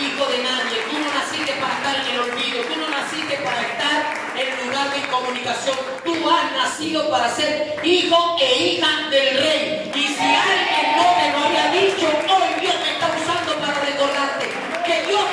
hijo 0.00 0.26
de 0.26 0.38
nadie. 0.42 0.76
Tú 0.90 0.98
no 0.98 1.08
naciste 1.12 1.52
para 1.60 1.74
estar 1.76 1.94
en 2.00 2.06
el 2.12 2.20
olvido. 2.20 2.62
Tú 2.64 2.80
no 2.80 2.88
naciste 2.88 3.36
para 3.44 3.60
estar 3.60 3.98
en 4.36 4.66
lugar 4.66 4.90
de 4.94 5.00
comunicación. 5.08 5.76
Tú 6.04 6.14
has 6.30 6.52
nacido 6.52 7.10
para 7.10 7.28
ser 7.34 7.78
hijo 7.84 8.36
e 8.40 8.64
hija 8.64 9.08
del 9.10 9.38
rey. 9.38 9.92
Y 9.94 10.06
si 10.08 10.28
alguien 10.48 10.86
no 10.96 11.06
te 11.18 11.26
lo 11.32 11.38
había 11.46 11.66
dicho, 11.72 12.06
hoy 12.06 12.60
Dios 12.60 12.74
te 12.82 12.90
está 12.92 13.06
usando 13.20 13.60
para 13.60 13.80
recordarte 13.80 14.46
que 14.86 15.06
Dios 15.06 15.24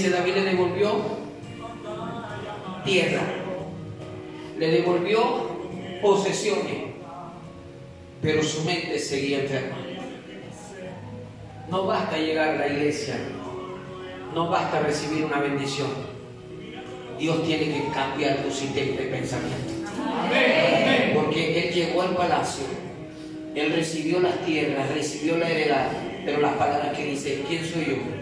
fíjense, 0.00 0.16
David 0.16 0.34
le 0.34 0.42
devolvió 0.44 0.90
tierra, 2.84 3.22
le 4.58 4.70
devolvió 4.70 5.20
posesiones, 6.00 6.84
pero 8.22 8.42
su 8.42 8.64
mente 8.64 8.98
seguía 8.98 9.40
enferma. 9.40 9.76
No 11.70 11.86
basta 11.86 12.16
llegar 12.16 12.48
a 12.48 12.56
la 12.56 12.68
iglesia, 12.68 13.16
no 14.34 14.48
basta 14.48 14.80
recibir 14.80 15.24
una 15.24 15.40
bendición. 15.40 15.88
Dios 17.18 17.44
tiene 17.44 17.64
que 17.66 17.84
cambiar 17.92 18.38
tu 18.38 18.50
sistema 18.50 18.98
de 18.98 19.06
pensamiento. 19.06 19.72
Porque 21.14 21.68
Él 21.68 21.74
llegó 21.74 22.02
al 22.02 22.16
palacio, 22.16 22.64
Él 23.54 23.72
recibió 23.72 24.20
las 24.20 24.44
tierras, 24.46 24.88
recibió 24.94 25.36
la 25.36 25.50
heredad, 25.50 25.88
pero 26.24 26.40
las 26.40 26.54
palabras 26.54 26.96
que 26.96 27.04
dice, 27.04 27.44
¿quién 27.46 27.64
soy 27.64 27.84
yo? 27.84 28.19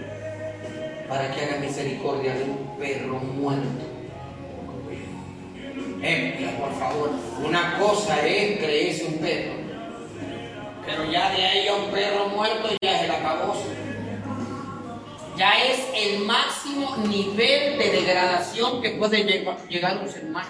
Para 1.09 1.31
que 1.35 1.41
haga 1.43 1.57
misericordia 1.59 2.35
de 2.35 2.45
un 2.45 2.77
perro 2.79 3.15
muerto. 3.19 3.85
Eh, 6.03 6.57
por 6.61 6.73
favor, 6.79 7.11
una 7.45 7.79
cosa 7.79 8.25
es 8.27 8.59
creerse 8.59 9.05
un 9.07 9.15
perro, 9.19 9.55
pero 10.87 11.11
ya 11.11 11.31
de 11.31 11.45
ahí 11.45 11.67
a 11.69 11.75
un 11.75 11.91
perro 11.91 12.29
muerto 12.29 12.69
ya 12.83 12.97
es 12.99 13.03
el 13.05 13.11
acabose. 13.11 13.69
Ya 15.37 15.53
es 15.65 15.81
el 15.95 16.21
máximo 16.25 16.97
nivel 17.09 17.79
de 17.79 17.91
degradación 17.91 18.81
que 18.83 18.91
puede 18.91 19.25
lleg- 19.27 19.69
llegar 19.69 19.99
un 19.99 20.09
ser 20.09 20.25
humano. 20.25 20.49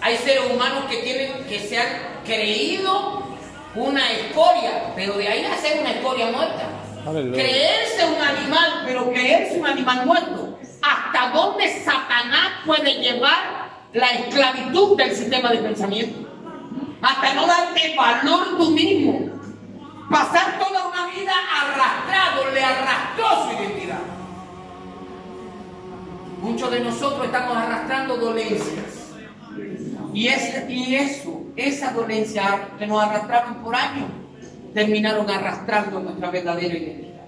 Hay 0.00 0.16
seres 0.18 0.50
humanos 0.52 0.84
que 0.90 0.96
tienen, 0.98 1.44
que 1.48 1.60
se 1.60 1.78
han 1.78 1.88
creído 2.24 3.22
una 3.74 4.12
escoria, 4.12 4.92
pero 4.94 5.14
de 5.18 5.28
ahí 5.28 5.44
a 5.44 5.56
ser 5.56 5.80
una 5.80 5.92
escoria 5.92 6.26
muerta. 6.30 6.68
Creerse 7.06 8.04
un 8.04 8.20
animal, 8.20 8.82
pero 8.84 9.12
creerse 9.12 9.60
un 9.60 9.66
animal 9.66 10.06
muerto. 10.06 10.58
¿Hasta 10.82 11.30
dónde 11.30 11.68
Satanás 11.84 12.50
puede 12.64 12.94
llevar 12.94 13.68
la 13.92 14.10
esclavitud 14.10 14.96
del 14.96 15.14
sistema 15.14 15.50
de 15.50 15.58
pensamiento? 15.58 16.28
Hasta 17.00 17.34
no 17.34 17.46
darte 17.46 17.94
valor 17.96 18.58
tú 18.58 18.70
mismo. 18.72 19.30
Pasar 20.10 20.58
toda 20.58 20.88
una 20.88 21.06
vida 21.06 21.32
arrastrado, 21.32 22.50
le 22.52 22.62
arrastró 22.62 23.44
su 23.44 23.62
identidad. 23.62 23.98
Muchos 26.40 26.70
de 26.72 26.80
nosotros 26.80 27.26
estamos 27.26 27.56
arrastrando 27.56 28.16
dolencias. 28.16 29.12
Y, 30.12 30.28
es, 30.28 30.68
y 30.68 30.96
eso, 30.96 31.42
esa 31.54 31.92
dolencia 31.92 32.68
que 32.78 32.86
nos 32.86 33.02
arrastraron 33.02 33.62
por 33.62 33.76
años, 33.76 34.08
terminaron 34.76 35.30
arrastrando 35.30 36.00
nuestra 36.00 36.30
verdadera 36.30 36.74
identidad. 36.76 37.24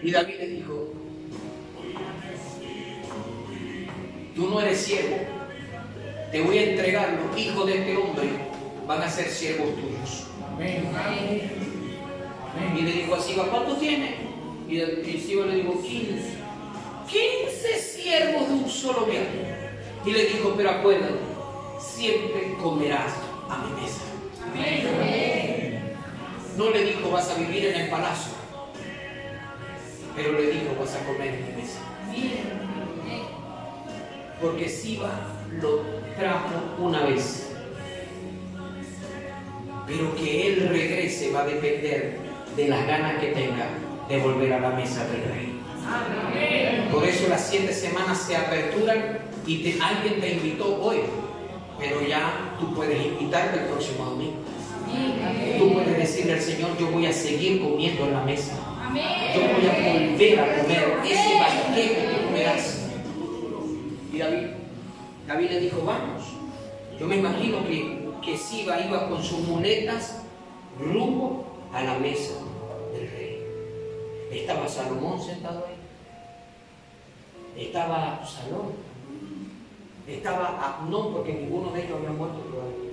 Y 0.00 0.10
David 0.12 0.34
le 0.38 0.46
dijo, 0.46 0.92
tú 4.36 4.48
no 4.48 4.60
eres 4.60 4.78
siervo, 4.80 5.16
te 6.30 6.40
voy 6.40 6.56
a 6.58 6.70
entregar 6.70 7.18
los 7.20 7.36
hijos 7.36 7.66
de 7.66 7.78
este 7.78 7.96
hombre, 7.96 8.28
van 8.86 9.02
a 9.02 9.10
ser 9.10 9.26
siervos 9.26 9.70
tuyos. 9.74 10.28
Y 12.78 12.82
le 12.82 12.92
dijo 12.92 13.14
a 13.16 13.20
Siba, 13.20 13.44
¿cuántos 13.50 13.80
tiene? 13.80 14.14
Y 14.68 14.78
el- 14.78 15.02
y 15.04 15.18
Siba 15.20 15.46
le 15.46 15.56
dijo, 15.56 15.82
15. 15.82 16.38
15 17.10 17.78
siervos 17.80 18.46
de 18.48 18.54
un 18.54 18.68
solo 18.70 19.04
viaje. 19.04 19.56
Y 20.06 20.12
le 20.12 20.26
dijo, 20.26 20.54
pero 20.56 20.70
acuérdate, 20.70 21.14
siempre 21.80 22.54
comerás 22.62 23.12
a 23.50 23.64
mi 23.66 23.80
mesa. 23.82 24.02
No 26.56 26.70
le 26.70 26.84
dijo, 26.84 27.10
vas 27.10 27.30
a 27.30 27.34
vivir 27.38 27.66
en 27.66 27.80
el 27.82 27.88
palacio. 27.90 28.32
Pero 30.16 30.32
le 30.32 30.46
dijo, 30.50 30.74
vas 30.78 30.94
a 30.96 31.04
comer 31.06 31.34
en 31.34 31.46
mi 31.56 31.62
mesa. 31.62 31.78
Porque 34.40 34.68
Siba 34.68 35.10
lo 35.60 35.82
trajo 36.18 36.74
una 36.78 37.04
vez. 37.06 37.52
Pero 39.86 40.14
que 40.16 40.48
él 40.48 40.68
regrese 40.68 41.30
va 41.30 41.42
a 41.42 41.46
depender 41.46 42.18
de 42.56 42.68
las 42.68 42.86
ganas 42.86 43.20
que 43.20 43.28
tenga 43.28 43.68
de 44.08 44.18
volver 44.18 44.52
a 44.52 44.60
la 44.60 44.70
mesa 44.70 45.04
del 45.06 45.22
rey. 45.24 45.60
Por 46.92 47.04
eso 47.04 47.28
las 47.28 47.48
siete 47.48 47.72
semanas 47.72 48.18
se 48.26 48.36
aperturan 48.36 49.18
y 49.46 49.62
te- 49.62 49.80
alguien 49.82 50.20
te 50.20 50.32
invitó 50.32 50.82
hoy, 50.82 50.98
pero 51.78 52.06
ya 52.06 52.56
tú 52.58 52.74
puedes 52.74 53.04
invitarte 53.04 53.60
el 53.60 53.66
próximo 53.66 54.04
domingo. 54.04 54.36
Tú 55.58 55.72
puedes 55.72 55.98
decirle 55.98 56.34
al 56.34 56.40
Señor, 56.40 56.76
yo 56.78 56.90
voy 56.90 57.06
a 57.06 57.12
seguir 57.12 57.62
comiendo 57.62 58.06
en 58.06 58.12
la 58.14 58.22
mesa. 58.22 58.54
Yo 59.34 59.40
voy 59.40 59.66
a 59.66 59.92
volver 59.92 60.40
a 60.40 60.62
comer 60.62 60.98
ese 61.04 61.38
banquete 61.38 61.94
que 61.94 62.16
tú 62.24 62.30
me 62.32 62.42
das. 62.42 62.86
Y 64.12 64.18
David, 64.18 64.46
David 65.26 65.50
le 65.50 65.60
dijo, 65.60 65.82
vamos. 65.84 66.22
Yo 66.98 67.06
me 67.06 67.16
imagino 67.16 67.64
que, 67.64 68.08
que 68.24 68.36
Siba 68.36 68.80
iba 68.80 69.08
con 69.08 69.22
sus 69.22 69.40
muletas 69.40 70.22
rumbo 70.80 71.46
a 71.72 71.82
la 71.82 71.98
mesa 71.98 72.34
del 72.92 73.10
rey. 73.10 73.42
Estaba 74.32 74.66
Salomón 74.68 75.20
sentado 75.22 75.64
ahí. 75.66 75.78
Estaba 77.66 78.16
Absalón. 78.16 78.72
Estaba 80.08 80.78
Abnón, 80.78 81.12
porque 81.12 81.34
ninguno 81.34 81.70
de 81.72 81.84
ellos 81.84 81.98
había 81.98 82.10
muerto 82.10 82.38
todavía. 82.38 82.88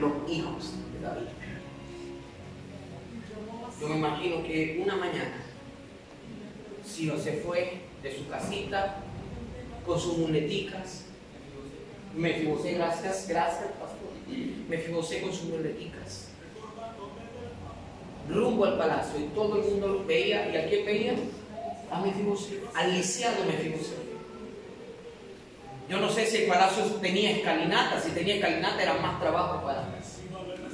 Los 0.00 0.30
hijos 0.30 0.72
de 0.92 1.06
David. 1.06 1.28
Yo 3.80 3.88
me 3.88 3.96
imagino 3.96 4.42
que 4.42 4.80
una 4.82 4.96
mañana 4.96 5.44
Siba 6.84 7.18
se 7.18 7.34
fue 7.34 7.80
de 8.02 8.16
su 8.16 8.28
casita 8.28 8.96
con 9.86 9.98
sus 9.98 10.18
muleticas. 10.18 11.06
Me 12.14 12.34
fibosé, 12.34 12.74
gracias, 12.74 13.26
gracias, 13.28 13.70
pastor. 13.80 14.10
Me 14.68 14.78
fibosé 14.78 15.22
con 15.22 15.32
sus 15.32 15.48
muleticas. 15.48 16.28
Rumbo 18.28 18.64
al 18.64 18.78
palacio 18.78 19.20
y 19.20 19.28
todo 19.34 19.56
el 19.56 19.70
mundo 19.70 20.04
veía. 20.06 20.52
¿Y 20.52 20.56
a 20.56 20.68
quién 20.68 20.86
veía? 20.86 21.14
A 21.90 22.00
Mefibosé, 22.00 22.60
al 22.74 22.92
lisiado. 22.92 23.36
Yo 25.88 26.00
no 26.00 26.08
sé 26.08 26.26
si 26.26 26.38
el 26.38 26.48
palacio 26.48 26.84
tenía 27.00 27.30
escalinata. 27.30 28.00
Si 28.00 28.10
tenía 28.10 28.36
escalinata 28.36 28.82
era 28.82 28.94
más 28.94 29.20
trabajo 29.20 29.64
para, 29.64 29.86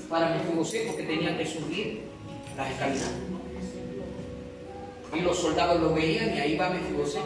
para 0.08 0.36
Mefibosé 0.36 0.84
porque 0.86 1.02
tenía 1.02 1.36
que 1.36 1.46
subir 1.46 2.02
las 2.56 2.70
escalinatas. 2.70 3.12
Y 5.12 5.20
los 5.20 5.38
soldados 5.38 5.80
lo 5.80 5.92
veían 5.94 6.36
y 6.36 6.40
ahí 6.40 6.56
va 6.56 6.70
Mefibosé. 6.70 7.20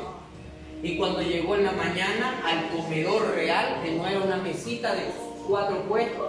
Y 0.83 0.97
cuando 0.97 1.23
llegó 1.23 1.57
en 1.57 1.65
la 1.65 1.73
mañana 1.73 2.43
al 2.45 2.69
comedor 2.69 3.35
real, 3.35 3.81
que 3.83 3.93
no 3.93 4.07
era 4.07 4.21
una 4.21 4.37
mesita 4.37 4.95
de 4.95 5.03
cuatro 5.47 5.83
puestos, 5.85 6.27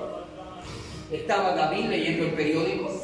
estaba 1.11 1.55
David 1.55 1.85
leyendo 1.85 2.25
el 2.25 2.31
periódico. 2.31 2.94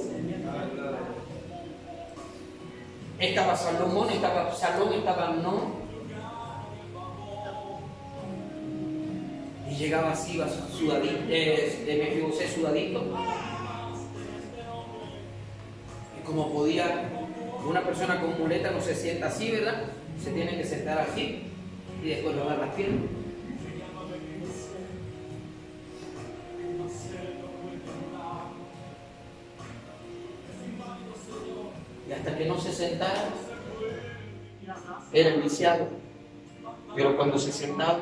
Estaba 3.21 3.55
Salomón, 3.55 4.09
estaba 4.09 4.51
Salón, 4.51 4.93
estaba 4.93 5.29
no. 5.29 5.79
Y 9.69 9.75
llegaba 9.75 10.11
así, 10.11 10.41
sudadito, 10.75 11.19
eh, 11.29 12.49
sudadito. 12.55 13.03
Y 16.19 16.25
como 16.25 16.51
podía, 16.51 17.09
una 17.63 17.83
persona 17.83 18.19
con 18.19 18.39
muleta 18.39 18.71
no 18.71 18.81
se 18.81 18.95
sienta 18.95 19.27
así, 19.27 19.51
¿verdad? 19.51 19.83
Se 20.21 20.31
tiene 20.31 20.57
que 20.57 20.63
sentar 20.63 20.97
así 20.97 21.43
y 22.03 22.09
después 22.09 22.35
lavar 22.35 22.57
las 22.57 22.73
piernas. 22.73 23.20
Sentara, 32.81 33.29
era 35.13 35.29
iniciado. 35.35 35.87
Pero 36.95 37.15
cuando 37.15 37.37
se 37.37 37.51
sentaba 37.51 37.99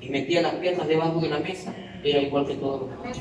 y 0.00 0.08
metía 0.08 0.42
las 0.42 0.54
piernas 0.54 0.86
debajo 0.86 1.20
de 1.20 1.28
la 1.28 1.38
mesa, 1.38 1.74
era 2.02 2.20
igual 2.20 2.46
que 2.46 2.54
todos 2.54 2.82
los 2.82 2.90
demás. 2.90 3.18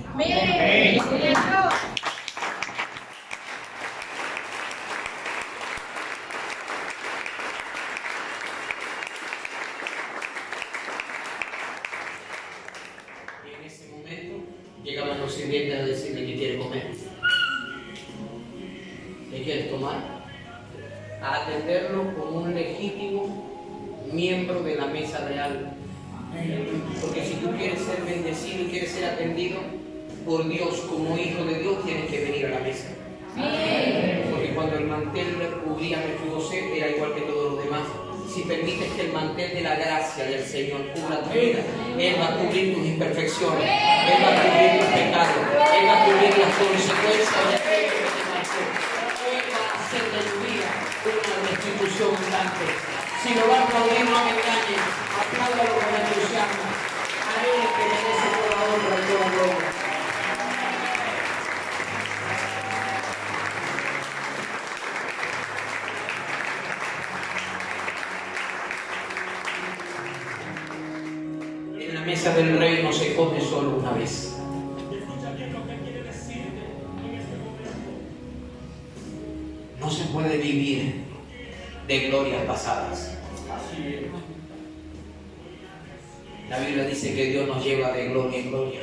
De 88.06 88.12
gloria 88.12 88.40
en 88.40 88.50
gloria. 88.50 88.82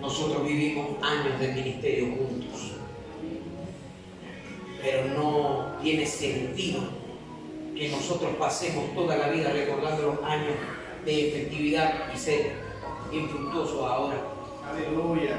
Nosotros 0.00 0.46
vivimos 0.46 1.02
años 1.02 1.40
de 1.40 1.48
ministerio 1.48 2.06
juntos. 2.16 2.72
Pero 4.80 5.04
no 5.16 5.76
tiene 5.82 6.06
sentido 6.06 6.80
que 7.74 7.88
nosotros 7.88 8.36
pasemos 8.38 8.94
toda 8.94 9.16
la 9.16 9.28
vida 9.28 9.50
recordando 9.50 10.14
los 10.14 10.24
años 10.24 10.54
de 11.04 11.28
efectividad 11.28 12.12
y 12.14 12.18
ser 12.18 12.52
infructuosos 13.12 13.82
ahora. 13.82 14.16
Aleluya. 14.70 15.36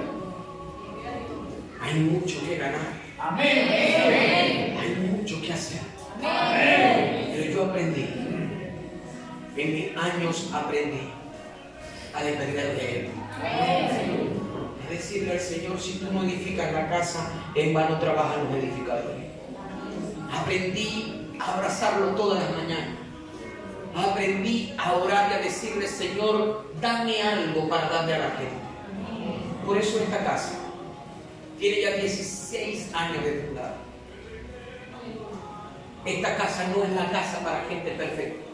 Hay 1.81 1.93
mucho 1.99 2.45
que 2.45 2.57
ganar. 2.57 3.01
Amén. 3.19 4.77
Hay 4.79 4.95
mucho 5.11 5.41
que 5.41 5.53
hacer. 5.53 5.81
Amén. 6.21 7.31
Pero 7.33 7.53
yo 7.53 7.65
aprendí 7.65 8.05
en 9.57 9.73
mis 9.73 9.97
años 9.97 10.51
aprendí 10.53 11.16
a 12.17 12.23
depender 12.23 12.75
de 12.75 12.99
Él. 12.99 13.09
A 13.43 14.89
decirle 14.89 15.33
al 15.33 15.39
Señor, 15.39 15.79
si 15.79 15.99
tú 15.99 16.11
no 16.11 16.23
edificas 16.23 16.73
la 16.73 16.89
casa, 16.89 17.29
en 17.55 17.73
vano 17.73 17.99
trabajan 17.99 18.45
los 18.45 18.55
edificadores. 18.55 19.25
Aprendí 20.31 21.35
a 21.39 21.53
abrazarlo 21.53 22.15
todas 22.15 22.43
las 22.43 22.51
mañanas. 22.57 22.97
Aprendí 23.95 24.73
a 24.77 24.93
orar 24.93 25.31
y 25.31 25.33
a 25.35 25.39
decirle, 25.39 25.87
Señor, 25.87 26.71
dame 26.81 27.21
algo 27.21 27.69
para 27.69 27.89
darle 27.89 28.15
a 28.15 28.19
la 28.19 28.31
gente. 28.31 28.57
Por 29.65 29.77
eso 29.77 29.99
esta 29.99 30.23
casa 30.23 30.53
tiene 31.59 31.81
ya 31.81 31.91
16 31.97 32.93
años 32.93 33.23
de 33.23 33.43
fundada. 33.45 33.77
Esta 36.05 36.37
casa 36.37 36.67
no 36.73 36.83
es 36.83 36.91
la 36.91 37.11
casa 37.11 37.39
para 37.43 37.65
gente 37.65 37.91
perfecta. 37.91 38.46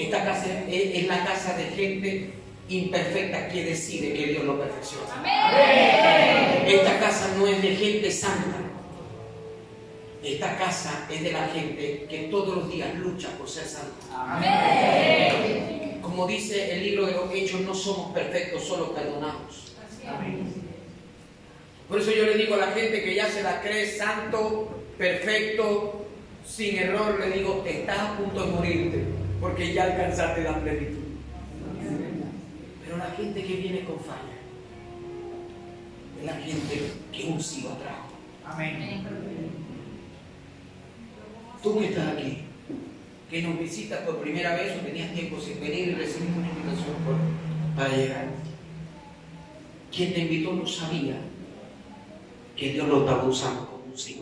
Esta 0.00 0.24
casa 0.24 0.46
es, 0.66 1.06
la 1.06 1.24
casa 1.26 1.54
de 1.58 1.64
gente 1.64 2.30
imperfecta 2.70 3.48
que 3.48 3.64
decide 3.64 4.14
que 4.14 4.26
Dios 4.28 4.44
lo 4.44 4.58
perfecciona. 4.58 5.22
Esta 6.66 6.98
casa 6.98 7.34
no 7.36 7.46
es 7.46 7.60
de 7.60 7.76
gente 7.76 8.10
santa. 8.10 8.56
Esta 10.22 10.56
casa 10.56 11.06
es 11.10 11.22
de 11.22 11.32
la 11.32 11.48
gente 11.48 12.06
que 12.08 12.28
todos 12.30 12.56
los 12.56 12.72
días 12.72 12.94
lucha 12.94 13.28
por 13.36 13.46
ser 13.46 13.66
santa. 13.66 14.40
Como 16.00 16.26
dice 16.26 16.72
el 16.72 16.82
libro 16.82 17.04
de 17.04 17.12
los 17.12 17.30
Hechos, 17.34 17.60
no 17.60 17.74
somos 17.74 18.14
perfectos, 18.14 18.64
solo 18.64 18.94
perdonamos. 18.94 19.74
Por 21.90 22.00
eso 22.00 22.10
yo 22.10 22.24
le 22.24 22.36
digo 22.36 22.54
a 22.54 22.58
la 22.58 22.68
gente 22.68 23.02
que 23.02 23.14
ya 23.14 23.28
se 23.28 23.42
la 23.42 23.60
cree 23.60 23.86
santo, 23.86 24.82
perfecto, 24.96 26.06
sin 26.46 26.78
error, 26.78 27.20
le 27.20 27.36
digo, 27.36 27.62
estás 27.66 27.98
a 27.98 28.16
punto 28.16 28.46
de 28.46 28.50
morirte 28.50 29.19
porque 29.40 29.72
ya 29.72 29.84
alcanzaste 29.84 30.42
la 30.42 30.60
plenitud. 30.60 30.98
Pero 32.84 32.98
la 32.98 33.10
gente 33.12 33.42
que 33.42 33.54
viene 33.54 33.84
con 33.84 33.98
falla 34.00 34.36
es 36.18 36.26
la 36.26 36.34
gente 36.34 36.92
que 37.12 37.24
un 37.24 37.40
sí 37.40 37.62
trajo. 37.62 38.10
Amén. 38.44 39.02
Tú 41.62 41.78
que 41.78 41.86
estás 41.86 42.08
aquí, 42.08 42.38
que 43.30 43.42
nos 43.42 43.58
visitas 43.58 44.00
por 44.00 44.20
primera 44.20 44.54
vez 44.54 44.76
o 44.76 44.84
tenías 44.84 45.12
tiempo 45.12 45.40
sin 45.40 45.60
venir 45.60 45.88
y 45.88 45.94
recibir 45.94 46.30
una 46.36 46.48
invitación 46.48 46.96
para 47.76 47.96
llegar. 47.96 48.26
Quien 49.94 50.14
te 50.14 50.20
invitó 50.20 50.52
no 50.54 50.66
sabía 50.66 51.16
que 52.56 52.72
Dios 52.72 52.88
lo 52.88 53.00
estaba 53.00 53.24
usando 53.24 53.66
como 53.66 53.84
un 53.84 53.98
sí 53.98 54.20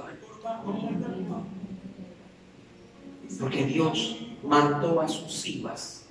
Porque 3.40 3.64
Dios 3.66 4.27
mandó 4.42 5.00
a 5.00 5.08
sus 5.08 5.46
hijas 5.46 6.06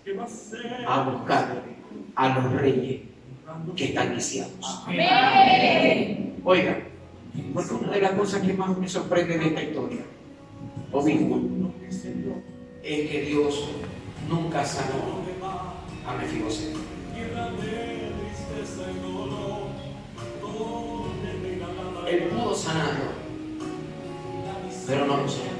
a 0.87 1.09
buscar 1.09 1.63
a 2.15 2.29
los 2.29 2.53
reyes 2.53 3.01
que 3.75 3.85
están 3.85 4.13
iniciados. 4.13 4.83
Oiga, 6.43 6.79
porque 7.53 7.73
una 7.73 7.91
de 7.91 8.01
las 8.01 8.11
cosas 8.11 8.41
que 8.41 8.53
más 8.53 8.77
me 8.77 8.87
sorprende 8.87 9.37
de 9.37 9.47
esta 9.47 9.63
historia, 9.63 10.01
mismo, 11.03 11.73
es 12.83 13.09
que 13.09 13.21
Dios 13.27 13.69
nunca 14.29 14.65
sanó 14.65 15.21
a 16.05 16.15
Mefiboset. 16.15 16.75
Él 22.07 22.23
pudo 22.29 22.55
sanarlo, 22.55 23.11
pero 24.87 25.05
no 25.05 25.17
lo 25.17 25.27
sanó 25.27 25.56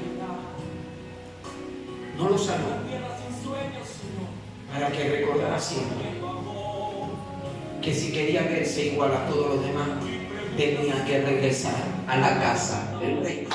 no 2.18 2.28
lo 2.28 2.36
sanó 2.36 2.66
para 4.72 4.90
que 4.90 5.08
recordara 5.08 5.58
siempre 5.58 6.18
que 7.80 7.94
si 7.94 8.12
quería 8.12 8.42
verse 8.42 8.86
igual 8.86 9.14
a 9.14 9.26
todos 9.28 9.54
los 9.54 9.64
demás, 9.64 9.88
tenía 10.56 11.04
que 11.04 11.22
regresar 11.22 11.84
a 12.08 12.16
la 12.16 12.40
casa 12.40 12.98
del 13.00 13.22
rey. 13.22 13.48